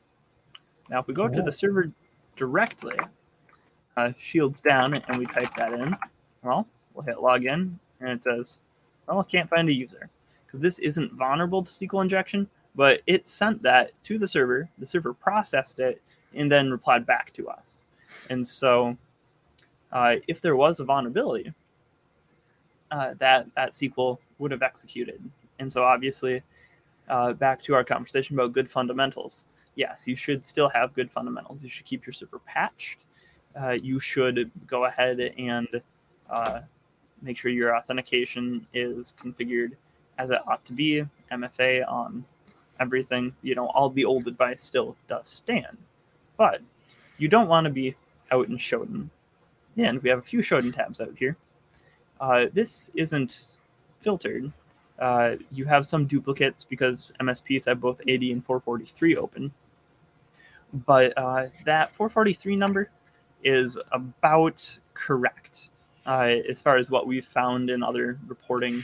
Now, 0.89 1.01
if 1.01 1.05
we 1.05 1.13
go 1.13 1.27
to 1.27 1.43
the 1.43 1.51
server 1.51 1.91
directly, 2.35 2.97
uh, 3.95 4.13
shields 4.19 4.59
down, 4.59 4.95
and 4.95 5.17
we 5.17 5.27
type 5.27 5.51
that 5.55 5.71
in, 5.73 5.95
well, 6.41 6.65
we'll 6.95 7.05
hit 7.05 7.17
login, 7.17 7.75
and 7.99 8.09
it 8.09 8.23
says, 8.23 8.57
well, 9.07 9.23
can't 9.23 9.47
find 9.51 9.69
a 9.69 9.73
user. 9.73 10.09
Because 10.49 10.61
this 10.61 10.79
isn't 10.79 11.13
vulnerable 11.13 11.63
to 11.63 11.71
SQL 11.71 12.01
injection, 12.01 12.49
but 12.75 13.01
it 13.05 13.27
sent 13.27 13.61
that 13.61 13.91
to 14.05 14.17
the 14.17 14.27
server. 14.27 14.69
The 14.79 14.85
server 14.85 15.13
processed 15.13 15.79
it 15.79 16.01
and 16.33 16.51
then 16.51 16.71
replied 16.71 17.05
back 17.05 17.33
to 17.33 17.49
us. 17.49 17.81
And 18.29 18.47
so, 18.47 18.97
uh, 19.91 20.15
if 20.27 20.41
there 20.41 20.55
was 20.55 20.79
a 20.79 20.83
vulnerability, 20.83 21.53
uh, 22.91 23.13
that 23.19 23.47
that 23.55 23.73
SQL 23.73 24.17
would 24.39 24.51
have 24.51 24.63
executed. 24.63 25.21
And 25.59 25.71
so, 25.71 25.83
obviously, 25.83 26.41
uh, 27.09 27.33
back 27.33 27.61
to 27.63 27.73
our 27.73 27.83
conversation 27.83 28.35
about 28.35 28.53
good 28.53 28.69
fundamentals. 28.69 29.45
Yes, 29.75 30.07
you 30.07 30.15
should 30.15 30.45
still 30.45 30.69
have 30.69 30.93
good 30.93 31.11
fundamentals. 31.11 31.63
You 31.63 31.69
should 31.69 31.85
keep 31.85 32.05
your 32.05 32.13
server 32.13 32.39
patched. 32.39 33.05
Uh, 33.59 33.71
you 33.71 33.99
should 33.99 34.51
go 34.67 34.85
ahead 34.85 35.19
and 35.19 35.67
uh, 36.29 36.61
make 37.21 37.37
sure 37.37 37.51
your 37.51 37.75
authentication 37.75 38.65
is 38.73 39.13
configured 39.21 39.71
as 40.19 40.29
it 40.29 40.41
ought 40.47 40.63
to 40.65 40.73
be. 40.73 41.03
MFA 41.31 41.89
on 41.89 42.25
everything. 42.79 43.33
You 43.41 43.55
know, 43.55 43.67
all 43.67 43.89
the 43.89 44.05
old 44.05 44.27
advice 44.27 44.61
still 44.61 44.95
does 45.07 45.27
stand, 45.27 45.77
but 46.37 46.61
you 47.17 47.27
don't 47.27 47.47
want 47.47 47.65
to 47.65 47.71
be 47.71 47.95
out 48.31 48.47
in 48.47 48.57
Shodan. 48.57 49.09
And 49.77 50.01
we 50.03 50.09
have 50.09 50.19
a 50.19 50.23
few 50.23 50.39
Shodan 50.39 50.75
tabs 50.75 51.01
out 51.01 51.15
here. 51.17 51.37
Uh, 52.19 52.47
this 52.53 52.91
isn't 52.95 53.57
filtered. 54.01 54.51
Uh, 54.99 55.35
you 55.51 55.65
have 55.65 55.85
some 55.85 56.05
duplicates 56.05 56.65
because 56.65 57.11
MSPs 57.21 57.65
have 57.65 57.79
both 57.79 58.01
80 58.05 58.33
and 58.33 58.45
443 58.45 59.15
open. 59.15 59.51
But 60.85 61.13
uh, 61.17 61.47
that 61.65 61.95
443 61.95 62.55
number 62.55 62.89
is 63.43 63.77
about 63.91 64.79
correct 64.93 65.69
uh, 66.05 66.35
as 66.49 66.61
far 66.61 66.77
as 66.77 66.91
what 66.91 67.07
we've 67.07 67.25
found 67.25 67.69
in 67.69 67.81
other 67.81 68.19
reporting 68.27 68.83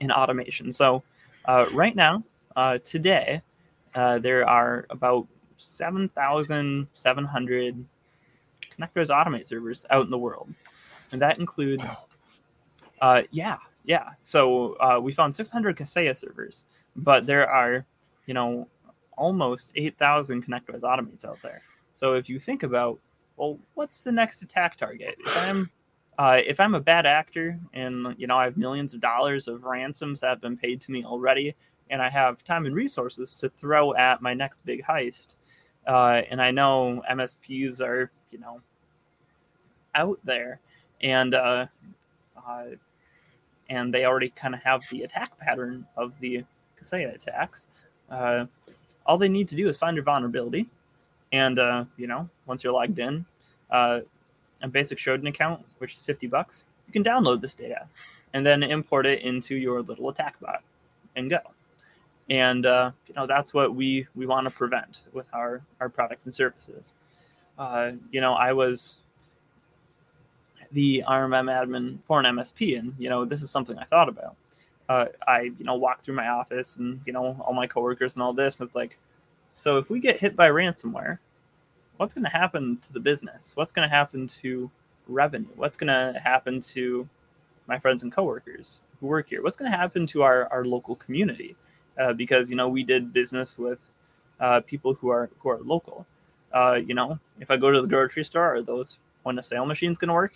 and 0.00 0.12
automation. 0.12 0.72
So, 0.72 1.02
uh, 1.44 1.66
right 1.72 1.96
now, 1.96 2.22
uh, 2.56 2.78
today, 2.84 3.42
there 3.94 4.48
are 4.48 4.86
about 4.90 5.26
7,700 5.56 7.84
ConnectWise 8.78 9.08
Automate 9.08 9.46
servers 9.46 9.86
out 9.90 10.04
in 10.04 10.10
the 10.10 10.18
world. 10.18 10.52
And 11.10 11.22
that 11.22 11.38
includes 11.38 12.04
uh, 13.00 13.22
yeah, 13.30 13.58
yeah. 13.84 14.10
So 14.22 14.74
uh, 14.74 14.98
we 15.00 15.12
found 15.12 15.34
600 15.34 15.76
Kaseya 15.76 16.16
servers, 16.16 16.64
but 16.96 17.26
there 17.26 17.48
are, 17.48 17.84
you 18.26 18.34
know, 18.34 18.68
almost 19.16 19.72
8,000 19.74 20.46
ConnectWise 20.46 20.82
automates 20.82 21.24
out 21.24 21.38
there. 21.42 21.62
So 21.94 22.14
if 22.14 22.28
you 22.28 22.38
think 22.38 22.62
about, 22.62 22.98
well, 23.36 23.58
what's 23.74 24.02
the 24.02 24.12
next 24.12 24.42
attack 24.42 24.76
target? 24.76 25.16
If 25.18 25.36
I'm 25.38 25.70
uh, 26.18 26.40
if 26.44 26.58
I'm 26.58 26.74
a 26.74 26.80
bad 26.80 27.06
actor 27.06 27.58
and 27.72 28.14
you 28.18 28.26
know 28.26 28.36
I 28.36 28.44
have 28.44 28.56
millions 28.56 28.92
of 28.92 29.00
dollars 29.00 29.46
of 29.46 29.64
ransoms 29.64 30.20
that 30.20 30.30
have 30.30 30.40
been 30.40 30.56
paid 30.56 30.80
to 30.82 30.90
me 30.90 31.04
already, 31.04 31.54
and 31.90 32.02
I 32.02 32.10
have 32.10 32.42
time 32.42 32.66
and 32.66 32.74
resources 32.74 33.36
to 33.38 33.48
throw 33.48 33.94
at 33.94 34.20
my 34.20 34.34
next 34.34 34.58
big 34.64 34.82
heist, 34.82 35.36
uh, 35.86 36.22
and 36.30 36.42
I 36.42 36.50
know 36.50 37.02
MSPs 37.10 37.80
are 37.80 38.10
you 38.32 38.38
know 38.40 38.60
out 39.94 40.18
there, 40.24 40.60
and 41.00 41.34
uh, 41.34 41.66
uh, 42.36 42.64
and 43.70 43.94
they 43.94 44.04
already 44.04 44.30
kind 44.30 44.54
of 44.54 44.62
have 44.62 44.82
the 44.90 45.02
attack 45.02 45.38
pattern 45.38 45.86
of 45.96 46.18
the 46.18 46.44
Kaseya 46.82 47.14
attacks. 47.14 47.68
Uh, 48.10 48.46
all 49.06 49.18
they 49.18 49.28
need 49.28 49.48
to 49.48 49.56
do 49.56 49.68
is 49.68 49.76
find 49.76 49.94
your 49.94 50.04
vulnerability, 50.04 50.66
and 51.30 51.60
uh, 51.60 51.84
you 51.96 52.08
know, 52.08 52.28
once 52.46 52.64
you're 52.64 52.72
logged 52.72 52.98
in, 52.98 53.24
a 54.62 54.68
basic 54.68 54.98
Shodan 54.98 55.28
account, 55.28 55.64
which 55.78 55.94
is 55.94 56.00
50 56.02 56.26
bucks, 56.26 56.64
you 56.86 56.92
can 56.92 57.04
download 57.04 57.40
this 57.40 57.54
data 57.54 57.86
and 58.34 58.44
then 58.44 58.62
import 58.62 59.06
it 59.06 59.22
into 59.22 59.54
your 59.56 59.82
little 59.82 60.08
attack 60.08 60.38
bot 60.40 60.62
and 61.16 61.30
go. 61.30 61.38
And 62.30 62.66
uh, 62.66 62.90
you 63.06 63.14
know 63.14 63.26
that's 63.26 63.54
what 63.54 63.74
we 63.74 64.06
we 64.14 64.26
want 64.26 64.44
to 64.44 64.50
prevent 64.50 65.00
with 65.14 65.26
our 65.32 65.62
our 65.80 65.88
products 65.88 66.26
and 66.26 66.34
services. 66.34 66.92
Uh, 67.58 67.92
you 68.10 68.20
know, 68.20 68.34
I 68.34 68.52
was 68.52 68.98
the 70.72 71.02
RMM 71.08 71.50
admin 71.50 71.98
for 72.04 72.20
an 72.20 72.26
MSP, 72.26 72.78
and 72.78 72.94
you 72.98 73.08
know 73.08 73.24
this 73.24 73.42
is 73.42 73.50
something 73.50 73.78
I 73.78 73.84
thought 73.84 74.10
about. 74.10 74.36
Uh, 74.90 75.06
I 75.26 75.52
you 75.58 75.64
know 75.64 75.74
walked 75.76 76.04
through 76.04 76.16
my 76.16 76.28
office 76.28 76.76
and 76.76 77.00
you 77.06 77.14
know 77.14 77.36
all 77.40 77.54
my 77.54 77.66
coworkers 77.66 78.14
and 78.14 78.22
all 78.22 78.34
this, 78.34 78.58
and 78.58 78.66
it's 78.66 78.76
like, 78.76 78.98
so 79.54 79.78
if 79.78 79.88
we 79.88 79.98
get 79.98 80.18
hit 80.18 80.36
by 80.36 80.50
ransomware, 80.50 81.18
what's 81.98 82.14
going 82.14 82.24
to 82.24 82.30
happen 82.30 82.78
to 82.78 82.92
the 82.92 83.00
business? 83.00 83.52
What's 83.54 83.72
going 83.72 83.88
to 83.88 83.94
happen 83.94 84.26
to 84.42 84.70
revenue? 85.06 85.48
What's 85.56 85.76
going 85.76 85.88
to 85.88 86.18
happen 86.18 86.60
to 86.60 87.06
my 87.66 87.78
friends 87.78 88.02
and 88.02 88.10
coworkers 88.10 88.80
who 89.00 89.06
work 89.06 89.28
here? 89.28 89.42
What's 89.42 89.56
going 89.56 89.70
to 89.70 89.76
happen 89.76 90.06
to 90.06 90.22
our, 90.22 90.50
our 90.50 90.64
local 90.64 90.96
community? 90.96 91.54
Uh, 92.00 92.12
because 92.12 92.48
you 92.48 92.54
know 92.54 92.68
we 92.68 92.84
did 92.84 93.12
business 93.12 93.58
with 93.58 93.80
uh, 94.40 94.60
people 94.60 94.94
who 94.94 95.08
are 95.08 95.28
who 95.40 95.50
are 95.50 95.58
local. 95.64 96.06
Uh, 96.54 96.74
you 96.74 96.94
know, 96.94 97.18
if 97.40 97.50
I 97.50 97.56
go 97.56 97.70
to 97.70 97.82
the 97.82 97.88
grocery 97.88 98.24
store, 98.24 98.54
are 98.54 98.62
those 98.62 98.98
point 99.24 99.38
of 99.38 99.44
sale 99.44 99.66
machines 99.66 99.98
going 99.98 100.08
to 100.08 100.14
work? 100.14 100.32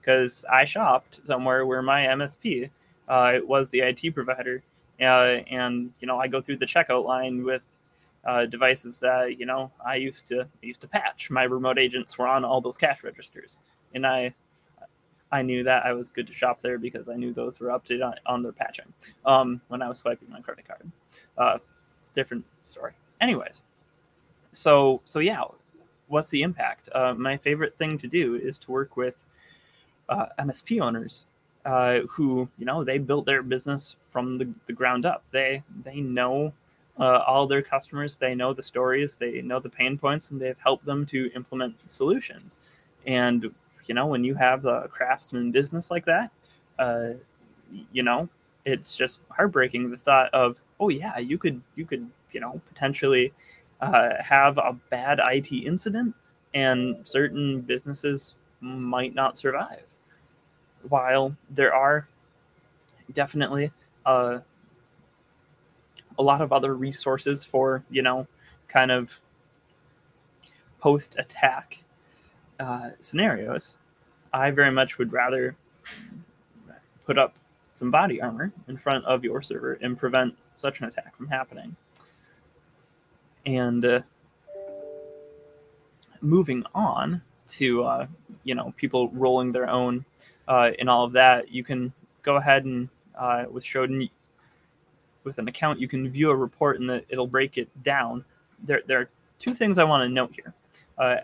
Because 0.00 0.44
I 0.50 0.64
shopped 0.64 1.20
somewhere 1.26 1.66
where 1.66 1.82
my 1.82 2.02
MSP 2.02 2.70
uh, 3.08 3.38
was 3.44 3.70
the 3.70 3.80
IT 3.80 4.14
provider, 4.14 4.62
uh, 5.00 5.42
and 5.50 5.92
you 5.98 6.06
know 6.06 6.20
I 6.20 6.28
go 6.28 6.40
through 6.40 6.58
the 6.58 6.66
checkout 6.66 7.04
line 7.04 7.42
with 7.42 7.66
uh, 8.26 8.46
devices 8.46 8.98
that 9.00 9.38
you 9.38 9.46
know 9.46 9.70
I 9.84 9.96
used 9.96 10.26
to 10.28 10.42
I 10.42 10.66
used 10.66 10.80
to 10.82 10.88
patch. 10.88 11.30
My 11.30 11.44
remote 11.44 11.78
agents 11.78 12.16
were 12.18 12.26
on 12.26 12.44
all 12.44 12.60
those 12.60 12.76
cash 12.76 13.02
registers, 13.02 13.58
and 13.94 14.06
I 14.06 14.34
I 15.32 15.42
knew 15.42 15.64
that 15.64 15.84
I 15.84 15.92
was 15.92 16.08
good 16.08 16.26
to 16.28 16.32
shop 16.32 16.60
there 16.60 16.78
because 16.78 17.08
I 17.08 17.16
knew 17.16 17.32
those 17.32 17.58
were 17.58 17.68
updated 17.68 18.06
on, 18.06 18.14
on 18.26 18.42
their 18.42 18.52
patching 18.52 18.92
um, 19.26 19.60
when 19.68 19.82
I 19.82 19.88
was 19.88 19.98
swiping 19.98 20.30
my 20.30 20.40
credit 20.40 20.66
card. 20.66 20.90
Uh, 21.36 21.58
different 22.14 22.44
story. 22.64 22.92
Anyways, 23.20 23.60
so 24.52 25.00
so 25.04 25.18
yeah, 25.18 25.42
what's 26.08 26.30
the 26.30 26.42
impact? 26.42 26.88
Uh, 26.94 27.14
my 27.14 27.36
favorite 27.36 27.76
thing 27.78 27.98
to 27.98 28.06
do 28.06 28.36
is 28.36 28.58
to 28.60 28.70
work 28.70 28.96
with 28.96 29.24
uh, 30.08 30.26
MSP 30.38 30.80
owners 30.80 31.26
uh, 31.64 32.00
who 32.08 32.48
you 32.58 32.66
know 32.66 32.84
they 32.84 32.98
built 32.98 33.26
their 33.26 33.42
business 33.42 33.96
from 34.10 34.38
the, 34.38 34.48
the 34.66 34.72
ground 34.72 35.06
up. 35.06 35.24
They 35.30 35.62
they 35.84 36.00
know 36.00 36.52
uh, 36.98 37.22
all 37.26 37.46
their 37.46 37.62
customers. 37.62 38.16
They 38.16 38.34
know 38.34 38.52
the 38.52 38.62
stories. 38.62 39.16
They 39.16 39.42
know 39.42 39.60
the 39.60 39.68
pain 39.68 39.98
points, 39.98 40.30
and 40.30 40.40
they've 40.40 40.58
helped 40.62 40.84
them 40.84 41.06
to 41.06 41.30
implement 41.34 41.74
solutions. 41.90 42.60
And 43.06 43.52
you 43.86 43.94
know, 43.94 44.06
when 44.06 44.24
you 44.24 44.34
have 44.34 44.64
a 44.64 44.88
craftsman 44.88 45.50
business 45.50 45.90
like 45.90 46.06
that, 46.06 46.30
uh, 46.78 47.10
you 47.92 48.02
know, 48.02 48.28
it's 48.64 48.96
just 48.96 49.20
heartbreaking 49.28 49.90
the 49.90 49.96
thought 49.96 50.32
of, 50.32 50.56
oh 50.80 50.88
yeah, 50.88 51.18
you 51.18 51.38
could 51.38 51.60
you 51.76 51.84
could 51.84 52.08
you 52.32 52.40
know 52.40 52.60
potentially 52.68 53.32
uh, 53.80 54.10
have 54.20 54.58
a 54.58 54.76
bad 54.90 55.20
IT 55.22 55.52
incident, 55.52 56.14
and 56.54 56.96
certain 57.04 57.60
businesses 57.60 58.34
might 58.60 59.14
not 59.14 59.36
survive. 59.36 59.82
While 60.88 61.34
there 61.50 61.74
are 61.74 62.08
definitely 63.12 63.70
uh, 64.06 64.38
a 66.18 66.22
lot 66.22 66.40
of 66.40 66.52
other 66.52 66.74
resources 66.74 67.44
for 67.44 67.82
you 67.90 68.02
know 68.02 68.26
kind 68.68 68.90
of 68.90 69.20
post 70.80 71.14
attack 71.18 71.82
uh, 72.60 72.90
scenarios. 73.00 73.76
I 74.32 74.50
very 74.50 74.70
much 74.70 74.98
would 74.98 75.12
rather 75.12 75.56
put 77.06 77.18
up 77.18 77.34
some 77.72 77.90
body 77.90 78.20
armor 78.20 78.52
in 78.68 78.76
front 78.76 79.04
of 79.04 79.24
your 79.24 79.42
server 79.42 79.74
and 79.74 79.98
prevent 79.98 80.34
such 80.56 80.80
an 80.80 80.86
attack 80.86 81.16
from 81.16 81.28
happening. 81.28 81.74
And 83.46 83.84
uh, 83.84 84.00
moving 86.20 86.64
on 86.74 87.20
to 87.46 87.84
uh, 87.84 88.06
you 88.42 88.54
know 88.54 88.72
people 88.76 89.08
rolling 89.10 89.52
their 89.52 89.68
own 89.68 90.04
uh, 90.48 90.70
and 90.78 90.88
all 90.88 91.04
of 91.04 91.12
that 91.12 91.50
you 91.50 91.62
can 91.62 91.92
go 92.22 92.36
ahead 92.36 92.64
and 92.64 92.88
uh, 93.18 93.44
with 93.50 93.62
Shodan 93.62 94.08
with 95.24 95.38
an 95.38 95.48
account, 95.48 95.80
you 95.80 95.88
can 95.88 96.08
view 96.08 96.30
a 96.30 96.36
report 96.36 96.78
and 96.78 96.88
the, 96.88 97.04
it'll 97.08 97.26
break 97.26 97.58
it 97.58 97.68
down. 97.82 98.24
There, 98.64 98.82
there 98.86 99.00
are 99.00 99.08
two 99.38 99.54
things 99.54 99.78
I 99.78 99.84
want 99.84 100.02
to 100.02 100.08
note 100.08 100.34
here. 100.34 100.54
Uh, 100.98 101.16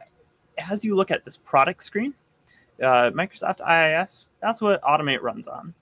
as 0.71 0.85
you 0.85 0.97
look 0.97 1.11
at 1.11 1.25
this 1.25 1.37
product 1.37 1.83
screen, 1.83 2.15
uh, 2.83 3.11
Microsoft 3.11 3.61
IIS, 3.61 4.27
that's 4.41 4.61
what 4.61 4.83
Automate 4.83 5.23
runs 5.23 5.47
on. 5.47 5.75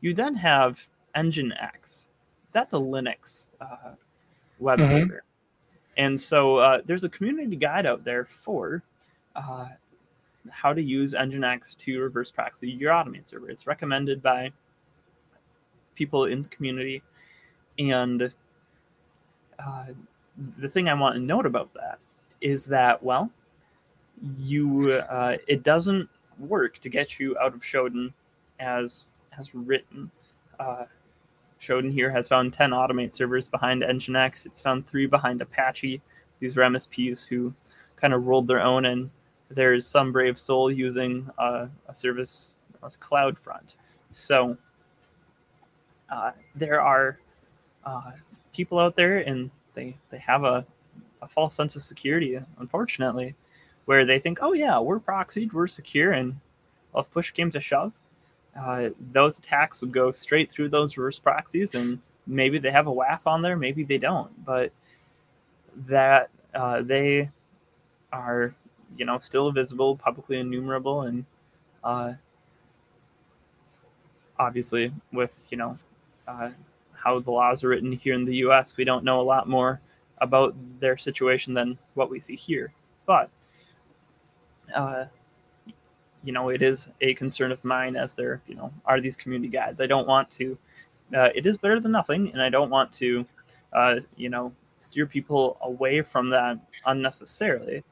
You 0.00 0.14
then 0.14 0.34
have 0.34 0.86
Nginx. 1.16 2.06
That's 2.52 2.74
a 2.74 2.78
Linux 2.78 3.48
uh, 3.60 3.92
web 4.58 4.78
mm-hmm. 4.78 4.90
server. 4.90 5.24
And 5.96 6.18
so 6.18 6.58
uh, 6.58 6.80
there's 6.84 7.04
a 7.04 7.08
community 7.08 7.56
guide 7.56 7.86
out 7.86 8.04
there 8.04 8.24
for 8.24 8.82
uh, 9.36 9.68
how 10.50 10.72
to 10.72 10.82
use 10.82 11.14
Nginx 11.14 11.76
to 11.78 12.00
reverse 12.00 12.30
proxy 12.30 12.70
your 12.70 12.92
Automate 12.92 13.28
server. 13.28 13.48
It's 13.48 13.66
recommended 13.66 14.22
by 14.22 14.50
people 15.94 16.24
in 16.24 16.42
the 16.42 16.48
community 16.48 17.02
and 17.78 18.32
uh, 19.58 19.86
the 20.58 20.68
thing 20.68 20.88
I 20.88 20.94
want 20.94 21.16
to 21.16 21.20
note 21.20 21.46
about 21.46 21.72
that 21.74 21.98
is 22.40 22.66
that, 22.66 23.02
well, 23.02 23.30
you 24.38 24.92
uh, 24.92 25.36
it 25.46 25.62
doesn't 25.62 26.08
work 26.38 26.78
to 26.80 26.88
get 26.88 27.18
you 27.18 27.36
out 27.38 27.54
of 27.54 27.60
Shodan 27.60 28.12
as 28.60 29.04
as 29.38 29.54
written. 29.54 30.10
Uh, 30.58 30.84
Shodan 31.60 31.92
here 31.92 32.10
has 32.10 32.28
found 32.28 32.52
10 32.52 32.70
automate 32.70 33.14
servers 33.14 33.48
behind 33.48 33.82
Nginx. 33.82 34.46
It's 34.46 34.60
found 34.60 34.86
three 34.86 35.06
behind 35.06 35.40
Apache. 35.40 36.00
These 36.38 36.56
are 36.56 36.60
MSPs 36.60 37.26
who 37.26 37.54
kind 37.96 38.12
of 38.12 38.26
rolled 38.26 38.46
their 38.46 38.60
own, 38.60 38.84
and 38.84 39.10
there's 39.48 39.86
some 39.86 40.12
brave 40.12 40.38
soul 40.38 40.70
using 40.70 41.28
uh, 41.38 41.66
a 41.88 41.94
service 41.94 42.52
as 42.84 42.96
CloudFront. 42.96 43.74
So 44.12 44.56
uh, 46.10 46.32
there 46.54 46.80
are 46.80 47.18
uh, 47.84 48.12
people 48.52 48.78
out 48.78 48.96
there 48.96 49.18
and 49.18 49.50
they 49.74 49.96
they 50.10 50.18
have 50.18 50.44
a, 50.44 50.64
a 51.22 51.28
false 51.28 51.54
sense 51.54 51.76
of 51.76 51.82
security 51.82 52.38
unfortunately 52.58 53.34
where 53.84 54.06
they 54.06 54.18
think 54.18 54.38
oh 54.40 54.52
yeah 54.52 54.78
we're 54.78 55.00
proxied 55.00 55.52
we're 55.52 55.66
secure 55.66 56.12
and 56.12 56.36
if 56.96 57.10
push 57.10 57.32
came 57.32 57.50
to 57.50 57.60
shove. 57.60 57.92
Uh, 58.58 58.90
those 59.12 59.40
attacks 59.40 59.80
would 59.80 59.92
go 59.92 60.12
straight 60.12 60.48
through 60.50 60.68
those 60.68 60.96
reverse 60.96 61.18
proxies 61.18 61.74
and 61.74 61.98
maybe 62.26 62.56
they 62.56 62.70
have 62.70 62.86
a 62.86 62.90
WAF 62.90 63.26
on 63.26 63.42
there 63.42 63.56
maybe 63.56 63.82
they 63.82 63.98
don't 63.98 64.30
but 64.44 64.70
that 65.88 66.30
uh, 66.54 66.80
they 66.82 67.28
are 68.12 68.54
you 68.96 69.04
know 69.04 69.18
still 69.18 69.50
visible 69.50 69.96
publicly 69.96 70.38
enumerable 70.38 71.02
and 71.02 71.24
uh, 71.82 72.12
obviously 74.38 74.92
with 75.12 75.36
you 75.50 75.56
know 75.56 75.76
uh, 76.28 76.50
how 77.04 77.20
the 77.20 77.30
laws 77.30 77.62
are 77.62 77.68
written 77.68 77.92
here 77.92 78.14
in 78.14 78.24
the 78.24 78.36
US. 78.36 78.76
We 78.76 78.84
don't 78.84 79.04
know 79.04 79.20
a 79.20 79.22
lot 79.22 79.48
more 79.48 79.80
about 80.18 80.54
their 80.80 80.96
situation 80.96 81.54
than 81.54 81.78
what 81.94 82.10
we 82.10 82.18
see 82.18 82.36
here. 82.36 82.72
But, 83.06 83.30
uh, 84.74 85.04
you 86.22 86.32
know, 86.32 86.48
it 86.48 86.62
is 86.62 86.88
a 87.02 87.14
concern 87.14 87.52
of 87.52 87.62
mine 87.64 87.96
as 87.96 88.14
there, 88.14 88.40
you 88.46 88.54
know, 88.54 88.72
are 88.86 89.00
these 89.00 89.16
community 89.16 89.48
guides. 89.48 89.80
I 89.80 89.86
don't 89.86 90.08
want 90.08 90.30
to, 90.32 90.56
uh, 91.14 91.28
it 91.34 91.44
is 91.44 91.58
better 91.58 91.78
than 91.80 91.92
nothing, 91.92 92.32
and 92.32 92.40
I 92.40 92.48
don't 92.48 92.70
want 92.70 92.90
to, 92.92 93.26
uh, 93.74 93.96
you 94.16 94.30
know, 94.30 94.52
steer 94.78 95.06
people 95.06 95.58
away 95.60 96.00
from 96.00 96.30
that 96.30 96.58
unnecessarily. 96.86 97.84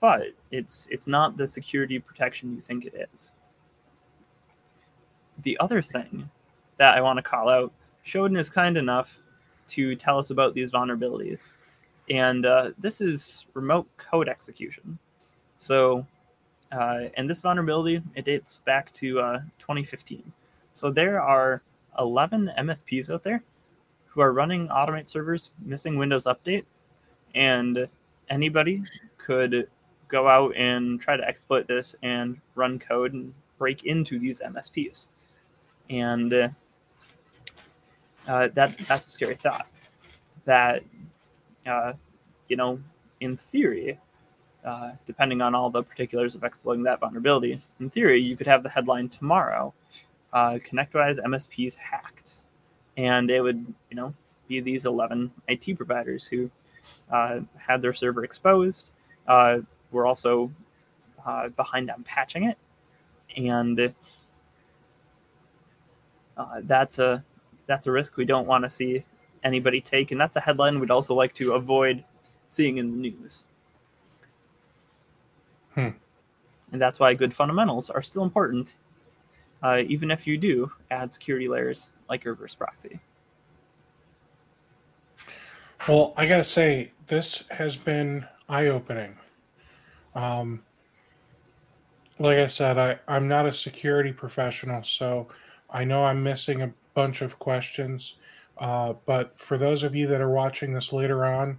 But 0.00 0.28
it's 0.52 0.86
it's 0.90 1.08
not 1.08 1.36
the 1.36 1.46
security 1.46 1.98
protection 1.98 2.54
you 2.54 2.60
think 2.60 2.84
it 2.84 3.08
is. 3.12 3.32
The 5.42 5.58
other 5.58 5.82
thing 5.82 6.30
that 6.76 6.96
I 6.96 7.00
want 7.00 7.16
to 7.16 7.22
call 7.22 7.48
out 7.48 7.72
Shodan 8.08 8.38
is 8.38 8.48
kind 8.48 8.78
enough 8.78 9.20
to 9.68 9.94
tell 9.94 10.18
us 10.18 10.30
about 10.30 10.54
these 10.54 10.72
vulnerabilities. 10.72 11.52
And 12.08 12.46
uh, 12.46 12.70
this 12.78 13.02
is 13.02 13.44
remote 13.52 13.86
code 13.98 14.30
execution. 14.30 14.98
So, 15.58 16.06
uh, 16.72 17.00
and 17.18 17.28
this 17.28 17.40
vulnerability, 17.40 18.02
it 18.14 18.24
dates 18.24 18.62
back 18.64 18.94
to 18.94 19.20
uh, 19.20 19.38
2015. 19.58 20.32
So 20.72 20.90
there 20.90 21.20
are 21.20 21.60
11 21.98 22.50
MSPs 22.58 23.12
out 23.12 23.22
there 23.22 23.42
who 24.06 24.22
are 24.22 24.32
running 24.32 24.68
Automate 24.68 25.06
servers 25.06 25.50
missing 25.62 25.98
Windows 25.98 26.24
Update. 26.24 26.64
And 27.34 27.86
anybody 28.30 28.84
could 29.18 29.68
go 30.08 30.26
out 30.28 30.56
and 30.56 30.98
try 30.98 31.18
to 31.18 31.28
exploit 31.28 31.68
this 31.68 31.94
and 32.02 32.40
run 32.54 32.78
code 32.78 33.12
and 33.12 33.34
break 33.58 33.84
into 33.84 34.18
these 34.18 34.40
MSPs. 34.40 35.08
And 35.90 36.54
uh, 38.28 38.48
that 38.54 38.76
that's 38.78 39.06
a 39.06 39.10
scary 39.10 39.34
thought. 39.34 39.66
That 40.44 40.84
uh, 41.66 41.94
you 42.48 42.56
know, 42.56 42.80
in 43.20 43.36
theory, 43.36 43.98
uh, 44.64 44.92
depending 45.06 45.40
on 45.40 45.54
all 45.54 45.70
the 45.70 45.82
particulars 45.82 46.34
of 46.34 46.44
exploiting 46.44 46.84
that 46.84 47.00
vulnerability, 47.00 47.60
in 47.80 47.90
theory, 47.90 48.20
you 48.20 48.36
could 48.36 48.46
have 48.46 48.62
the 48.62 48.68
headline 48.68 49.08
tomorrow 49.08 49.72
uh, 50.32 50.58
ConnectWise 50.70 51.18
MSPs 51.18 51.76
hacked. 51.76 52.44
And 52.96 53.30
it 53.30 53.40
would, 53.40 53.64
you 53.90 53.96
know, 53.96 54.14
be 54.48 54.60
these 54.60 54.86
11 54.86 55.30
IT 55.48 55.76
providers 55.76 56.26
who 56.26 56.50
uh, 57.12 57.40
had 57.56 57.80
their 57.82 57.92
server 57.92 58.24
exposed, 58.24 58.90
uh, 59.26 59.58
were 59.90 60.06
also 60.06 60.50
behind 61.56 61.90
on 61.90 62.02
patching 62.04 62.44
it. 62.44 62.56
And 63.36 63.92
uh, 66.38 66.60
that's 66.62 66.98
a 66.98 67.22
that's 67.68 67.86
a 67.86 67.92
risk 67.92 68.16
we 68.16 68.24
don't 68.24 68.48
want 68.48 68.64
to 68.64 68.70
see 68.70 69.04
anybody 69.44 69.80
take, 69.80 70.10
and 70.10 70.20
that's 70.20 70.34
a 70.34 70.40
headline 70.40 70.80
we'd 70.80 70.90
also 70.90 71.14
like 71.14 71.32
to 71.34 71.52
avoid 71.52 72.02
seeing 72.48 72.78
in 72.78 72.90
the 72.90 72.96
news. 72.96 73.44
Hmm. 75.74 75.90
And 76.72 76.80
that's 76.80 76.98
why 76.98 77.14
good 77.14 77.32
fundamentals 77.32 77.88
are 77.88 78.02
still 78.02 78.24
important, 78.24 78.76
uh, 79.62 79.82
even 79.86 80.10
if 80.10 80.26
you 80.26 80.36
do 80.36 80.72
add 80.90 81.12
security 81.12 81.46
layers 81.46 81.90
like 82.08 82.24
reverse 82.24 82.54
proxy. 82.54 82.98
Well, 85.86 86.14
I 86.16 86.26
gotta 86.26 86.44
say, 86.44 86.92
this 87.06 87.44
has 87.50 87.76
been 87.76 88.26
eye-opening. 88.48 89.16
Um, 90.14 90.62
like 92.18 92.38
I 92.38 92.48
said, 92.48 92.78
I, 92.78 92.98
I'm 93.06 93.28
not 93.28 93.46
a 93.46 93.52
security 93.52 94.12
professional, 94.12 94.82
so 94.82 95.28
I 95.70 95.84
know 95.84 96.04
I'm 96.04 96.22
missing 96.22 96.62
a 96.62 96.72
bunch 96.98 97.22
of 97.22 97.38
questions. 97.38 98.16
Uh, 98.58 98.92
but 99.06 99.38
for 99.38 99.56
those 99.56 99.84
of 99.84 99.94
you 99.94 100.08
that 100.08 100.20
are 100.20 100.30
watching 100.30 100.74
this 100.74 100.92
later 100.92 101.24
on, 101.24 101.56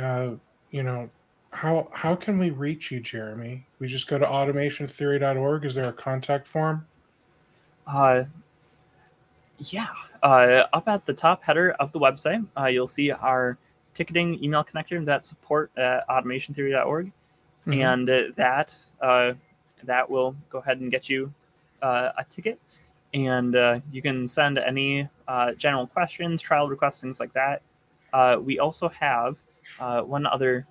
uh, 0.00 0.30
you 0.70 0.84
know, 0.84 1.10
how 1.50 1.88
how 1.92 2.14
can 2.14 2.38
we 2.38 2.50
reach 2.50 2.92
you, 2.92 3.00
Jeremy? 3.00 3.66
We 3.80 3.88
just 3.88 4.06
go 4.06 4.18
to 4.18 4.24
automationtheory.org. 4.24 5.64
Is 5.64 5.74
there 5.74 5.88
a 5.88 5.92
contact 5.92 6.46
form? 6.46 6.86
Uh, 7.88 8.22
yeah. 9.58 9.88
Uh, 10.22 10.62
up 10.72 10.86
at 10.86 11.04
the 11.06 11.12
top 11.12 11.42
header 11.42 11.72
of 11.80 11.90
the 11.90 11.98
website, 11.98 12.46
uh, 12.56 12.66
you'll 12.66 12.86
see 12.86 13.10
our 13.10 13.58
ticketing 13.94 14.40
email 14.44 14.62
connector 14.62 15.04
that 15.04 15.24
support 15.24 15.72
at 15.76 16.06
automationtheory.org. 16.08 17.06
Mm-hmm. 17.06 17.72
And 17.72 18.10
uh, 18.10 18.22
that 18.36 18.76
uh, 19.00 19.32
that 19.82 20.08
will 20.08 20.36
go 20.50 20.58
ahead 20.58 20.78
and 20.78 20.88
get 20.88 21.08
you 21.08 21.34
uh, 21.82 22.10
a 22.16 22.24
ticket. 22.30 22.60
And 23.14 23.56
uh, 23.56 23.80
you 23.90 24.02
can 24.02 24.28
send 24.28 24.58
any 24.58 25.08
uh, 25.26 25.52
general 25.52 25.86
questions, 25.86 26.42
trial 26.42 26.68
requests, 26.68 27.00
things 27.00 27.20
like 27.20 27.32
that. 27.32 27.62
Uh, 28.12 28.38
we 28.40 28.58
also 28.58 28.88
have 28.88 29.36
uh, 29.80 30.02
one 30.02 30.26
other 30.26 30.66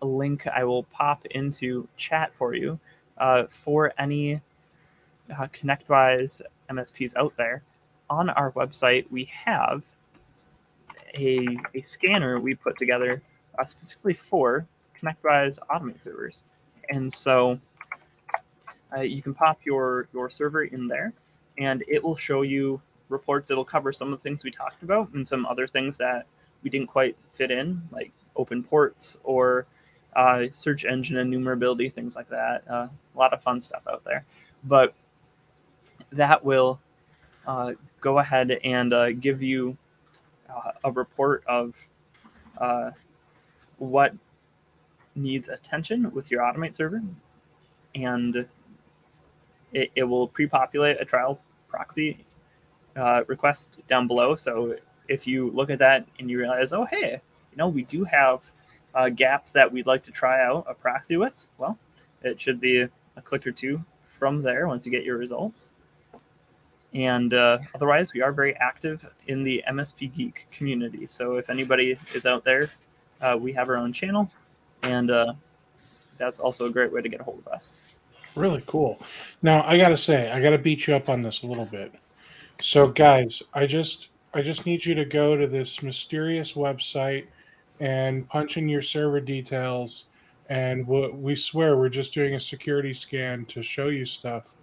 link 0.00 0.46
I 0.46 0.64
will 0.64 0.84
pop 0.84 1.24
into 1.26 1.88
chat 1.96 2.32
for 2.34 2.54
you 2.54 2.78
uh, 3.18 3.44
for 3.50 3.92
any 3.98 4.40
ConnectWise 5.30 6.42
MSPs 6.70 7.16
out 7.16 7.34
there. 7.36 7.62
On 8.10 8.28
our 8.30 8.52
website, 8.52 9.06
we 9.10 9.24
have 9.32 9.82
a, 11.16 11.46
a 11.74 11.82
scanner 11.82 12.38
we 12.40 12.54
put 12.54 12.76
together 12.76 13.22
specifically 13.66 14.14
for 14.14 14.66
ConnectWise 15.00 15.58
Automate 15.70 16.02
servers. 16.02 16.44
And 16.90 17.12
so 17.12 17.58
uh, 18.94 19.00
you 19.00 19.22
can 19.22 19.34
pop 19.34 19.60
your 19.64 20.08
your 20.12 20.30
server 20.30 20.64
in 20.64 20.88
there, 20.88 21.12
and 21.58 21.84
it 21.88 22.02
will 22.02 22.16
show 22.16 22.42
you 22.42 22.80
reports. 23.08 23.50
It'll 23.50 23.64
cover 23.64 23.92
some 23.92 24.12
of 24.12 24.18
the 24.18 24.22
things 24.22 24.42
we 24.44 24.50
talked 24.50 24.82
about 24.82 25.10
and 25.12 25.26
some 25.26 25.46
other 25.46 25.66
things 25.66 25.98
that 25.98 26.26
we 26.62 26.70
didn't 26.70 26.88
quite 26.88 27.16
fit 27.32 27.50
in, 27.50 27.82
like 27.90 28.12
open 28.36 28.62
ports 28.62 29.18
or 29.24 29.66
uh, 30.14 30.44
search 30.50 30.84
engine 30.84 31.16
enumerability, 31.16 31.92
things 31.92 32.16
like 32.16 32.28
that. 32.28 32.64
Uh, 32.68 32.88
a 33.14 33.18
lot 33.18 33.32
of 33.32 33.42
fun 33.42 33.60
stuff 33.60 33.82
out 33.90 34.04
there, 34.04 34.24
but 34.64 34.94
that 36.10 36.44
will 36.44 36.80
uh, 37.46 37.72
go 38.00 38.18
ahead 38.18 38.58
and 38.64 38.92
uh, 38.92 39.12
give 39.12 39.42
you 39.42 39.76
uh, 40.48 40.72
a 40.84 40.92
report 40.92 41.42
of 41.46 41.74
uh, 42.58 42.90
what 43.78 44.14
needs 45.14 45.48
attention 45.48 46.10
with 46.12 46.30
your 46.30 46.40
automate 46.42 46.74
server 46.74 47.02
and 47.94 48.46
it, 49.72 49.90
it 49.94 50.04
will 50.04 50.28
pre-populate 50.28 51.00
a 51.00 51.04
trial 51.04 51.40
proxy 51.68 52.24
uh, 52.96 53.22
request 53.26 53.78
down 53.88 54.06
below. 54.06 54.36
So 54.36 54.76
if 55.08 55.26
you 55.26 55.50
look 55.50 55.70
at 55.70 55.78
that 55.78 56.06
and 56.18 56.30
you 56.30 56.38
realize, 56.38 56.72
oh, 56.72 56.84
hey, 56.84 57.20
you 57.50 57.56
know, 57.56 57.68
we 57.68 57.82
do 57.82 58.04
have 58.04 58.40
uh, 58.94 59.08
gaps 59.08 59.52
that 59.52 59.70
we'd 59.70 59.86
like 59.86 60.02
to 60.04 60.10
try 60.10 60.44
out 60.44 60.66
a 60.68 60.74
proxy 60.74 61.16
with, 61.16 61.46
well, 61.58 61.78
it 62.22 62.40
should 62.40 62.60
be 62.60 62.80
a 63.16 63.22
click 63.22 63.46
or 63.46 63.52
two 63.52 63.82
from 64.18 64.42
there 64.42 64.68
once 64.68 64.86
you 64.86 64.92
get 64.92 65.04
your 65.04 65.16
results. 65.16 65.72
And 66.94 67.32
uh, 67.32 67.58
otherwise, 67.74 68.12
we 68.12 68.20
are 68.20 68.32
very 68.32 68.54
active 68.56 69.04
in 69.26 69.42
the 69.42 69.64
MSP 69.68 70.14
Geek 70.14 70.46
community. 70.50 71.06
So 71.06 71.36
if 71.36 71.48
anybody 71.48 71.98
is 72.14 72.26
out 72.26 72.44
there, 72.44 72.70
uh, 73.22 73.36
we 73.40 73.52
have 73.54 73.68
our 73.68 73.76
own 73.76 73.92
channel, 73.92 74.30
and 74.82 75.10
uh, 75.10 75.32
that's 76.18 76.38
also 76.38 76.66
a 76.66 76.70
great 76.70 76.92
way 76.92 77.00
to 77.00 77.08
get 77.08 77.20
a 77.20 77.24
hold 77.24 77.38
of 77.38 77.48
us. 77.48 77.98
Really 78.34 78.62
cool. 78.66 78.98
Now 79.42 79.62
I 79.64 79.76
gotta 79.76 79.96
say, 79.96 80.30
I 80.30 80.40
gotta 80.40 80.58
beat 80.58 80.86
you 80.86 80.94
up 80.94 81.08
on 81.08 81.22
this 81.22 81.42
a 81.42 81.46
little 81.46 81.66
bit. 81.66 81.92
So, 82.60 82.88
guys, 82.88 83.42
I 83.52 83.66
just 83.66 84.08
I 84.34 84.40
just 84.40 84.64
need 84.64 84.84
you 84.84 84.94
to 84.94 85.04
go 85.04 85.36
to 85.36 85.46
this 85.46 85.82
mysterious 85.82 86.54
website 86.54 87.26
and 87.80 88.26
punch 88.28 88.56
in 88.56 88.68
your 88.68 88.80
server 88.80 89.20
details, 89.20 90.06
and 90.48 90.86
we 90.86 91.08
we 91.10 91.36
swear 91.36 91.76
we're 91.76 91.88
just 91.88 92.14
doing 92.14 92.34
a 92.34 92.40
security 92.40 92.94
scan 92.94 93.44
to 93.46 93.62
show 93.62 93.88
you 93.88 94.06
stuff, 94.06 94.54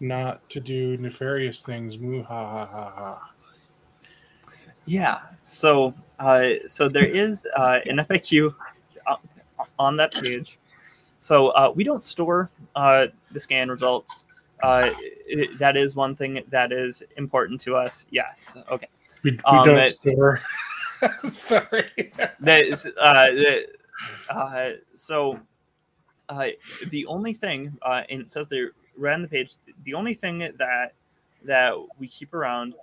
not 0.00 0.48
to 0.50 0.60
do 0.60 0.96
nefarious 0.96 1.60
things. 1.60 1.98
Moo 1.98 2.22
ha 2.22 2.48
ha 2.48 2.66
ha 2.66 2.92
ha. 2.94 3.30
Yeah. 4.86 5.18
So, 5.44 5.92
uh, 6.18 6.50
so 6.66 6.88
there 6.88 7.04
is 7.04 7.46
uh, 7.56 7.80
an 7.84 7.98
FAQ 7.98 8.54
on 9.78 9.96
that 9.96 10.14
page 10.14 10.58
so 11.18 11.48
uh, 11.48 11.72
we 11.74 11.84
don't 11.84 12.04
store 12.04 12.50
uh, 12.76 13.06
the 13.32 13.40
scan 13.40 13.68
results. 13.68 14.26
Uh, 14.62 14.90
it, 15.26 15.58
that 15.58 15.76
is 15.76 15.94
one 15.94 16.16
thing 16.16 16.42
that 16.48 16.72
is 16.72 17.02
important 17.16 17.60
to 17.60 17.76
us. 17.76 18.06
Yes. 18.10 18.56
Okay. 18.70 18.88
We, 19.22 19.32
we 19.32 19.38
um, 19.44 19.64
don't 19.64 19.76
that, 19.76 19.92
store. 19.92 20.40
Sorry. 21.32 22.12
that 22.40 22.64
is, 22.64 22.86
uh, 22.86 22.90
that, 23.00 23.66
uh, 24.30 24.70
so 24.94 25.38
uh, 26.28 26.48
the 26.90 27.06
only 27.06 27.32
thing, 27.32 27.76
and 27.84 28.20
it 28.20 28.30
says 28.30 28.48
there 28.48 28.72
right 28.96 29.14
on 29.14 29.22
the 29.22 29.28
page, 29.28 29.54
the 29.84 29.94
only 29.94 30.14
thing 30.14 30.38
that 30.58 30.92
that 31.44 31.72
we 31.98 32.08
keep 32.08 32.34
around 32.34 32.74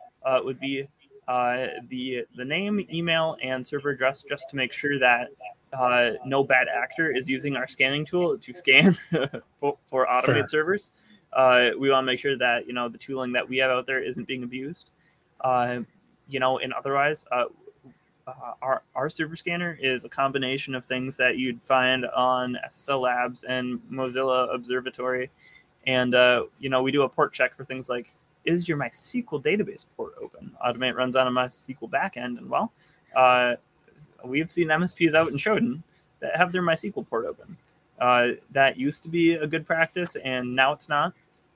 would 0.43 0.60
be 0.60 0.88
the 1.27 2.26
the 2.35 2.45
name, 2.45 2.85
email, 2.91 3.38
and 3.43 3.65
server 3.65 3.89
address, 3.89 4.23
just 4.27 4.49
to 4.49 4.55
make 4.55 4.72
sure 4.73 4.97
that 4.99 5.30
uh, 5.73 6.11
no 6.25 6.43
bad 6.43 6.67
actor 6.67 7.15
is 7.15 7.29
using 7.29 7.55
our 7.55 7.67
scanning 7.67 8.05
tool 8.05 8.37
to 8.37 8.53
scan 8.53 8.97
for, 9.59 9.77
for 9.89 10.09
automated 10.09 10.43
Fair. 10.43 10.47
servers. 10.47 10.91
Uh, 11.33 11.71
we 11.77 11.89
want 11.89 12.03
to 12.03 12.05
make 12.05 12.19
sure 12.19 12.37
that 12.37 12.65
you 12.65 12.73
know 12.73 12.87
the 12.87 12.97
tooling 12.97 13.33
that 13.33 13.47
we 13.47 13.57
have 13.57 13.69
out 13.69 13.85
there 13.85 14.01
isn't 14.01 14.27
being 14.27 14.43
abused. 14.43 14.91
Uh, 15.41 15.79
you 16.27 16.39
know, 16.39 16.59
and 16.59 16.73
otherwise, 16.73 17.25
uh, 17.31 17.45
uh, 18.27 18.53
our 18.61 18.83
our 18.95 19.09
server 19.09 19.35
scanner 19.35 19.77
is 19.81 20.05
a 20.05 20.09
combination 20.09 20.73
of 20.75 20.85
things 20.85 21.17
that 21.17 21.37
you'd 21.37 21.61
find 21.61 22.05
on 22.07 22.57
SSL 22.67 23.01
Labs 23.01 23.43
and 23.43 23.79
Mozilla 23.91 24.53
Observatory, 24.53 25.29
and 25.85 26.15
uh, 26.15 26.45
you 26.59 26.69
know 26.69 26.81
we 26.81 26.91
do 26.91 27.03
a 27.03 27.09
port 27.09 27.33
check 27.33 27.55
for 27.55 27.65
things 27.65 27.89
like 27.89 28.15
is 28.45 28.67
your 28.67 28.77
MySQL 28.77 29.43
database 29.43 29.85
port 29.95 30.13
open? 30.21 30.55
Automate 30.65 30.95
runs 30.95 31.15
on 31.15 31.27
a 31.27 31.31
MySQL 31.31 31.89
backend, 31.89 32.37
and 32.37 32.49
well, 32.49 32.71
we've 34.26 34.52
seen 34.52 34.68
MSPs 34.68 35.14
out 35.14 35.30
in 35.30 35.38
Shodan 35.38 35.81
that 36.19 36.35
have 36.35 36.52
their 36.52 36.61
MySQL 36.61 37.07
port 37.07 37.26
open. 37.26 37.57
Uh, 37.99 38.30
that 38.52 38.77
used 38.77 39.03
to 39.03 39.10
be 39.10 39.34
a 39.34 39.47
good 39.47 39.65
practice, 39.65 40.15
and 40.23 40.56
now 40.56 40.73
it's 40.73 40.89
not. 40.89 41.14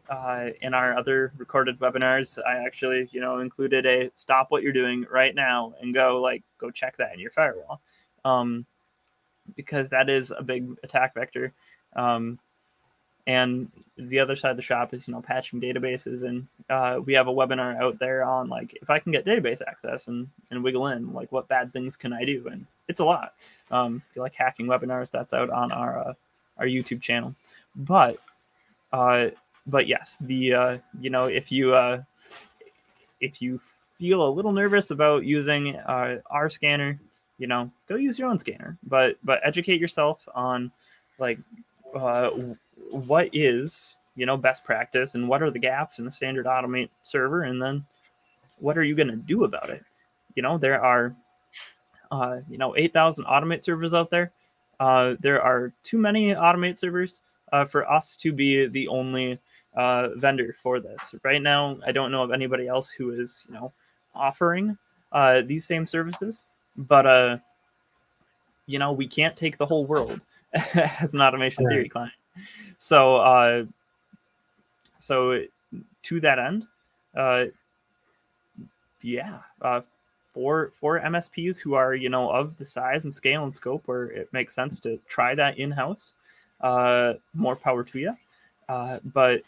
Uh, 0.10 0.50
in 0.62 0.74
our 0.74 0.98
other 0.98 1.32
recorded 1.38 1.80
webinars, 1.80 2.40
I 2.48 2.66
actually, 2.66 3.08
you 3.12 3.22
know, 3.22 3.40
included 3.40 3.86
a 3.86 4.10
stop 4.16 4.50
what 4.50 4.64
you're 4.64 4.74
doing 4.74 5.06
right 5.12 5.36
now 5.36 5.76
and 5.82 5.94
go 5.94 6.20
like 6.20 6.42
go 6.58 6.72
check 6.72 6.98
that 6.98 7.14
in 7.14 7.20
your 7.20 7.30
firewall, 7.30 7.80
um, 8.26 8.66
because 9.56 9.90
that 9.90 10.10
is 10.10 10.32
a 10.36 10.42
big 10.42 10.76
attack 10.84 11.14
vector. 11.14 11.54
Um, 11.96 12.40
and 13.30 13.72
the 13.98 14.18
other 14.18 14.36
side 14.36 14.50
of 14.50 14.58
the 14.58 14.64
shop 14.64 14.92
is 14.92 15.08
you 15.08 15.14
know 15.14 15.22
patching 15.22 15.62
databases. 15.62 16.24
And 16.24 16.48
uh, 16.68 17.00
we 17.06 17.14
have 17.14 17.28
a 17.28 17.32
webinar 17.32 17.80
out 17.80 18.00
there 18.00 18.24
on 18.24 18.50
like 18.50 18.76
if 18.82 18.90
i 18.90 18.98
can 18.98 19.12
get 19.12 19.24
database 19.24 19.62
access 19.68 20.08
and 20.08 20.28
and 20.50 20.64
wiggle 20.64 20.88
in 20.88 21.14
like 21.14 21.32
what 21.32 21.48
bad 21.48 21.72
things 21.72 21.96
can 21.96 22.12
i 22.12 22.26
do? 22.26 22.48
And 22.52 22.66
it's 22.88 23.02
a 23.02 23.06
lot. 23.06 23.34
Um, 23.70 24.02
if 24.10 24.16
you 24.16 24.24
like 24.24 24.34
hacking 24.34 24.66
webinars 24.66 25.12
that's 25.12 25.34
out 25.34 25.52
on 25.52 25.72
our 25.72 26.00
uh, 26.00 26.14
our 26.58 26.66
youtube 26.66 27.02
channel. 27.02 27.36
But 27.76 28.18
uh 28.92 29.28
but 29.68 29.86
yes 29.86 30.18
the 30.22 30.54
uh 30.56 30.78
you 31.00 31.12
know 31.12 31.26
if 31.26 31.52
you 31.52 31.76
uh 31.76 32.02
if 33.22 33.44
you 33.44 33.62
feel 34.00 34.28
a 34.28 34.32
little 34.32 34.54
nervous 34.54 34.90
about 34.90 35.24
using 35.24 35.76
uh, 35.76 36.18
our 36.32 36.50
scanner 36.50 37.00
you 37.38 37.46
know 37.46 37.70
go 37.88 37.96
use 37.96 38.18
your 38.18 38.28
own 38.28 38.40
scanner. 38.40 38.76
But 38.88 39.18
but 39.24 39.40
educate 39.44 39.80
yourself 39.80 40.28
on 40.34 40.72
like 41.20 41.38
uh, 41.96 42.30
what 42.92 43.30
is 43.34 43.96
you 44.16 44.26
know 44.26 44.38
best 44.38 44.64
practice 44.64 45.16
and 45.16 45.28
what 45.28 45.42
are 45.42 45.52
the 45.52 45.60
gaps 45.60 46.00
in 46.00 46.06
the 46.06 46.12
standard 46.12 46.46
automate 46.46 46.90
server? 47.04 47.44
And 47.44 47.62
then 47.62 47.86
what 48.58 48.78
are 48.78 48.84
you 48.84 48.96
going 48.96 49.08
to 49.08 49.16
do 49.16 49.44
about 49.44 49.70
it? 49.70 49.84
You 50.36 50.44
know 50.44 50.58
there 50.58 50.82
are 50.84 51.16
uh, 52.12 52.38
you 52.50 52.58
know 52.58 52.76
8000 52.76 53.26
automate 53.26 53.64
servers 53.64 53.94
out 53.94 54.10
there. 54.10 54.32
Uh, 54.80 55.16
there 55.20 55.42
are 55.42 55.74
too 55.84 55.98
many 55.98 56.34
automate 56.34 56.78
servers 56.78 57.22
uh, 57.52 57.66
for 57.66 57.90
us 57.90 58.16
to 58.18 58.32
be 58.32 58.68
the 58.68 58.88
only 58.88 59.40
uh, 59.76 60.10
vendor 60.16 60.56
for 60.62 60.80
this. 60.80 61.14
Right 61.24 61.42
now 61.42 61.78
i 61.86 61.92
don't 61.92 62.12
know 62.12 62.24
of 62.24 62.32
anybody 62.32 62.68
else 62.68 62.90
who 62.90 63.12
is 63.12 63.46
you 63.48 63.54
know 63.54 63.72
offering 64.16 64.78
uh, 65.12 65.42
these 65.46 65.66
same 65.66 65.86
services 65.86 66.46
but 66.78 67.06
uh 67.06 67.38
you 68.68 68.80
know 68.80 68.92
we 68.92 69.08
can't 69.08 69.36
take 69.36 69.58
the 69.58 69.66
whole 69.66 69.86
world 69.86 70.22
as 71.02 71.14
an 71.14 71.22
automation 71.22 71.66
right. 71.66 71.74
theory 71.74 71.90
client 71.90 72.14
so 72.78 73.18
uh 73.18 73.64
so 75.00 75.44
to 76.02 76.20
that 76.20 76.40
end 76.40 76.68
uh 77.16 77.46
yeah 79.02 79.40
uh 79.62 79.82
for 80.34 80.72
for 80.74 81.00
msps 81.00 81.60
who 81.60 81.74
are 81.74 81.94
you 81.94 82.10
know 82.10 82.30
of 82.30 82.58
the 82.58 82.66
size 82.66 83.04
and 83.04 83.14
scale 83.14 83.44
and 83.44 83.56
scope 83.56 83.84
where 83.86 84.06
it 84.06 84.32
makes 84.34 84.56
sense 84.56 84.80
to 84.80 85.00
try 85.08 85.36
that 85.36 85.58
in-house 85.58 86.14
uh 86.62 87.14
more 87.34 87.56
power 87.56 87.84
to 87.84 88.00
you 88.00 88.16
uh 88.70 89.00
but 89.14 89.42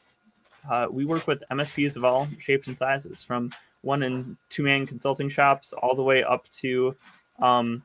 uh, 0.70 0.86
we 0.92 1.06
work 1.06 1.26
with 1.26 1.44
msps 1.52 1.98
of 1.98 2.06
all 2.06 2.28
shapes 2.40 2.68
and 2.68 2.78
sizes 2.78 3.24
from 3.24 3.52
one 3.82 4.04
and 4.04 4.38
two 4.50 4.64
man 4.64 4.86
consulting 4.86 5.30
shops 5.30 5.74
all 5.74 5.96
the 5.96 6.04
way 6.04 6.24
up 6.24 6.48
to 6.52 6.96
um 7.40 7.84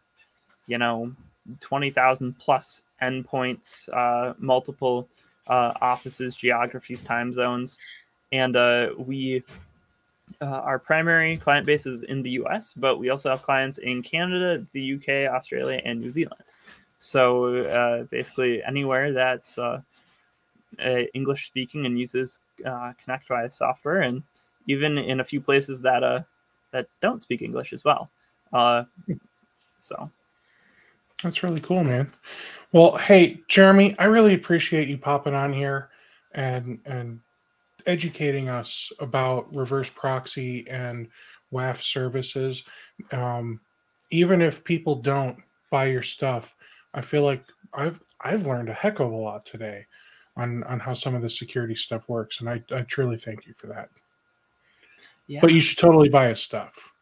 you 0.67 0.77
know 0.77 1.11
20,000 1.61 2.39
plus 2.39 2.83
endpoints, 3.03 3.89
uh, 3.93 4.35
multiple 4.39 5.09
uh, 5.49 5.73
offices, 5.81 6.35
geographies, 6.35 7.03
time 7.03 7.33
zones. 7.33 7.79
And 8.33 8.57
uh, 8.57 8.91
we, 8.99 9.43
uh, 10.41 10.47
our 10.47 10.79
primary 10.79 11.37
client 11.37 11.67
base 11.67 11.87
is 11.87 12.03
in 12.05 12.23
the 12.23 12.31
US, 12.43 12.73
but 12.75 12.99
we 12.99 13.11
also 13.11 13.31
have 13.31 13.43
clients 13.43 13.79
in 13.79 14.03
Canada, 14.03 14.67
the 14.73 14.95
UK, 14.95 15.33
Australia, 15.33 15.81
and 15.85 16.01
New 16.01 16.11
Zealand. 16.11 16.43
So 16.99 17.57
uh, 17.67 18.05
basically, 18.05 18.63
anywhere 18.65 19.13
that's 19.13 19.59
English 21.15 21.47
speaking 21.47 21.87
and 21.87 21.99
uses 21.99 22.41
ConnectWise 22.65 23.53
software, 23.53 24.03
and 24.03 24.23
even 24.67 24.99
in 24.99 25.21
a 25.21 25.25
few 25.25 25.41
places 25.41 25.83
that 25.83 26.25
that 26.73 26.89
don't 27.01 27.23
speak 27.23 27.43
English 27.43 27.73
as 27.75 27.85
well. 27.85 28.11
so 29.79 30.11
that's 31.23 31.43
really 31.43 31.61
cool, 31.61 31.85
man. 31.85 32.13
Well, 32.73 32.97
hey, 32.97 33.43
Jeremy, 33.49 33.97
I 33.99 34.05
really 34.05 34.35
appreciate 34.35 34.89
you 34.89 34.99
popping 34.99 35.35
on 35.35 35.53
here 35.53 35.91
and 36.33 36.79
and 36.85 37.21
educating 37.87 38.49
us 38.49 38.93
about 39.01 39.55
reverse 39.55 39.89
proxy 39.89 40.69
and 40.69 41.09
WAF 41.53 41.81
services. 41.81 42.65
Um, 43.13 43.61
even 44.11 44.43
if 44.43 44.65
people 44.65 44.97
don't 44.97 45.39
buy 45.71 45.87
your 45.87 46.03
stuff, 46.03 46.55
I 46.95 47.01
feel 47.01 47.23
like 47.23 47.45
I've 47.73 48.01
I've 48.21 48.47
learned 48.47 48.69
a 48.69 48.75
heck 48.75 49.01
of 49.01 49.11
a 49.11 49.17
lot 49.17 49.47
today 49.47 49.87
on 50.37 50.65
on 50.65 50.79
how 50.81 50.93
some 50.93 51.15
of 51.15 51.23
the 51.23 51.31
security 51.31 51.75
stuff 51.75 52.09
works, 52.09 52.41
and 52.41 52.51
I, 52.51 52.63
I 52.75 52.83
truly 52.83 53.17
thank 53.17 53.47
you 53.47 53.55
for 53.55 53.69
that. 53.69 53.89
Yeah. 55.29 55.41
But 55.41 55.53
you 55.53 55.61
should 55.61 55.79
totally 55.79 56.09
buy 56.09 56.29
his 56.29 56.41
stuff. 56.41 56.93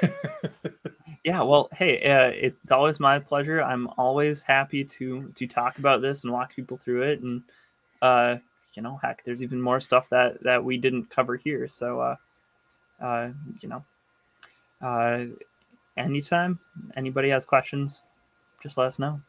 Yeah, 1.24 1.42
well, 1.42 1.68
hey, 1.72 2.02
uh, 2.02 2.30
it's 2.34 2.72
always 2.72 2.98
my 2.98 3.18
pleasure. 3.18 3.62
I'm 3.62 3.88
always 3.98 4.42
happy 4.42 4.84
to 4.84 5.30
to 5.34 5.46
talk 5.46 5.78
about 5.78 6.00
this 6.00 6.24
and 6.24 6.32
walk 6.32 6.54
people 6.54 6.78
through 6.78 7.02
it. 7.02 7.20
And 7.20 7.42
uh, 8.00 8.36
you 8.74 8.82
know, 8.82 8.98
heck, 9.02 9.22
there's 9.24 9.42
even 9.42 9.60
more 9.60 9.80
stuff 9.80 10.08
that 10.10 10.42
that 10.42 10.62
we 10.64 10.78
didn't 10.78 11.10
cover 11.10 11.36
here. 11.36 11.68
So, 11.68 12.00
uh, 12.00 12.16
uh, 13.02 13.28
you 13.60 13.68
know, 13.68 13.84
uh, 14.80 15.26
anytime 15.96 16.58
anybody 16.96 17.28
has 17.30 17.44
questions, 17.44 18.02
just 18.62 18.78
let 18.78 18.86
us 18.86 18.98
know. 18.98 19.20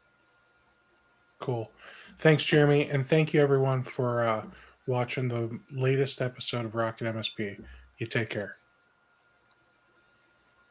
Cool. 1.39 1.71
Thanks, 2.19 2.43
Jeremy, 2.43 2.89
and 2.89 3.05
thank 3.05 3.33
you 3.33 3.41
everyone 3.41 3.83
for 3.83 4.23
uh, 4.23 4.45
watching 4.87 5.27
the 5.27 5.59
latest 5.71 6.21
episode 6.21 6.65
of 6.65 6.75
Rocket 6.75 7.13
MSP. 7.13 7.59
You 7.97 8.07
take 8.07 8.29
care. 8.29 8.57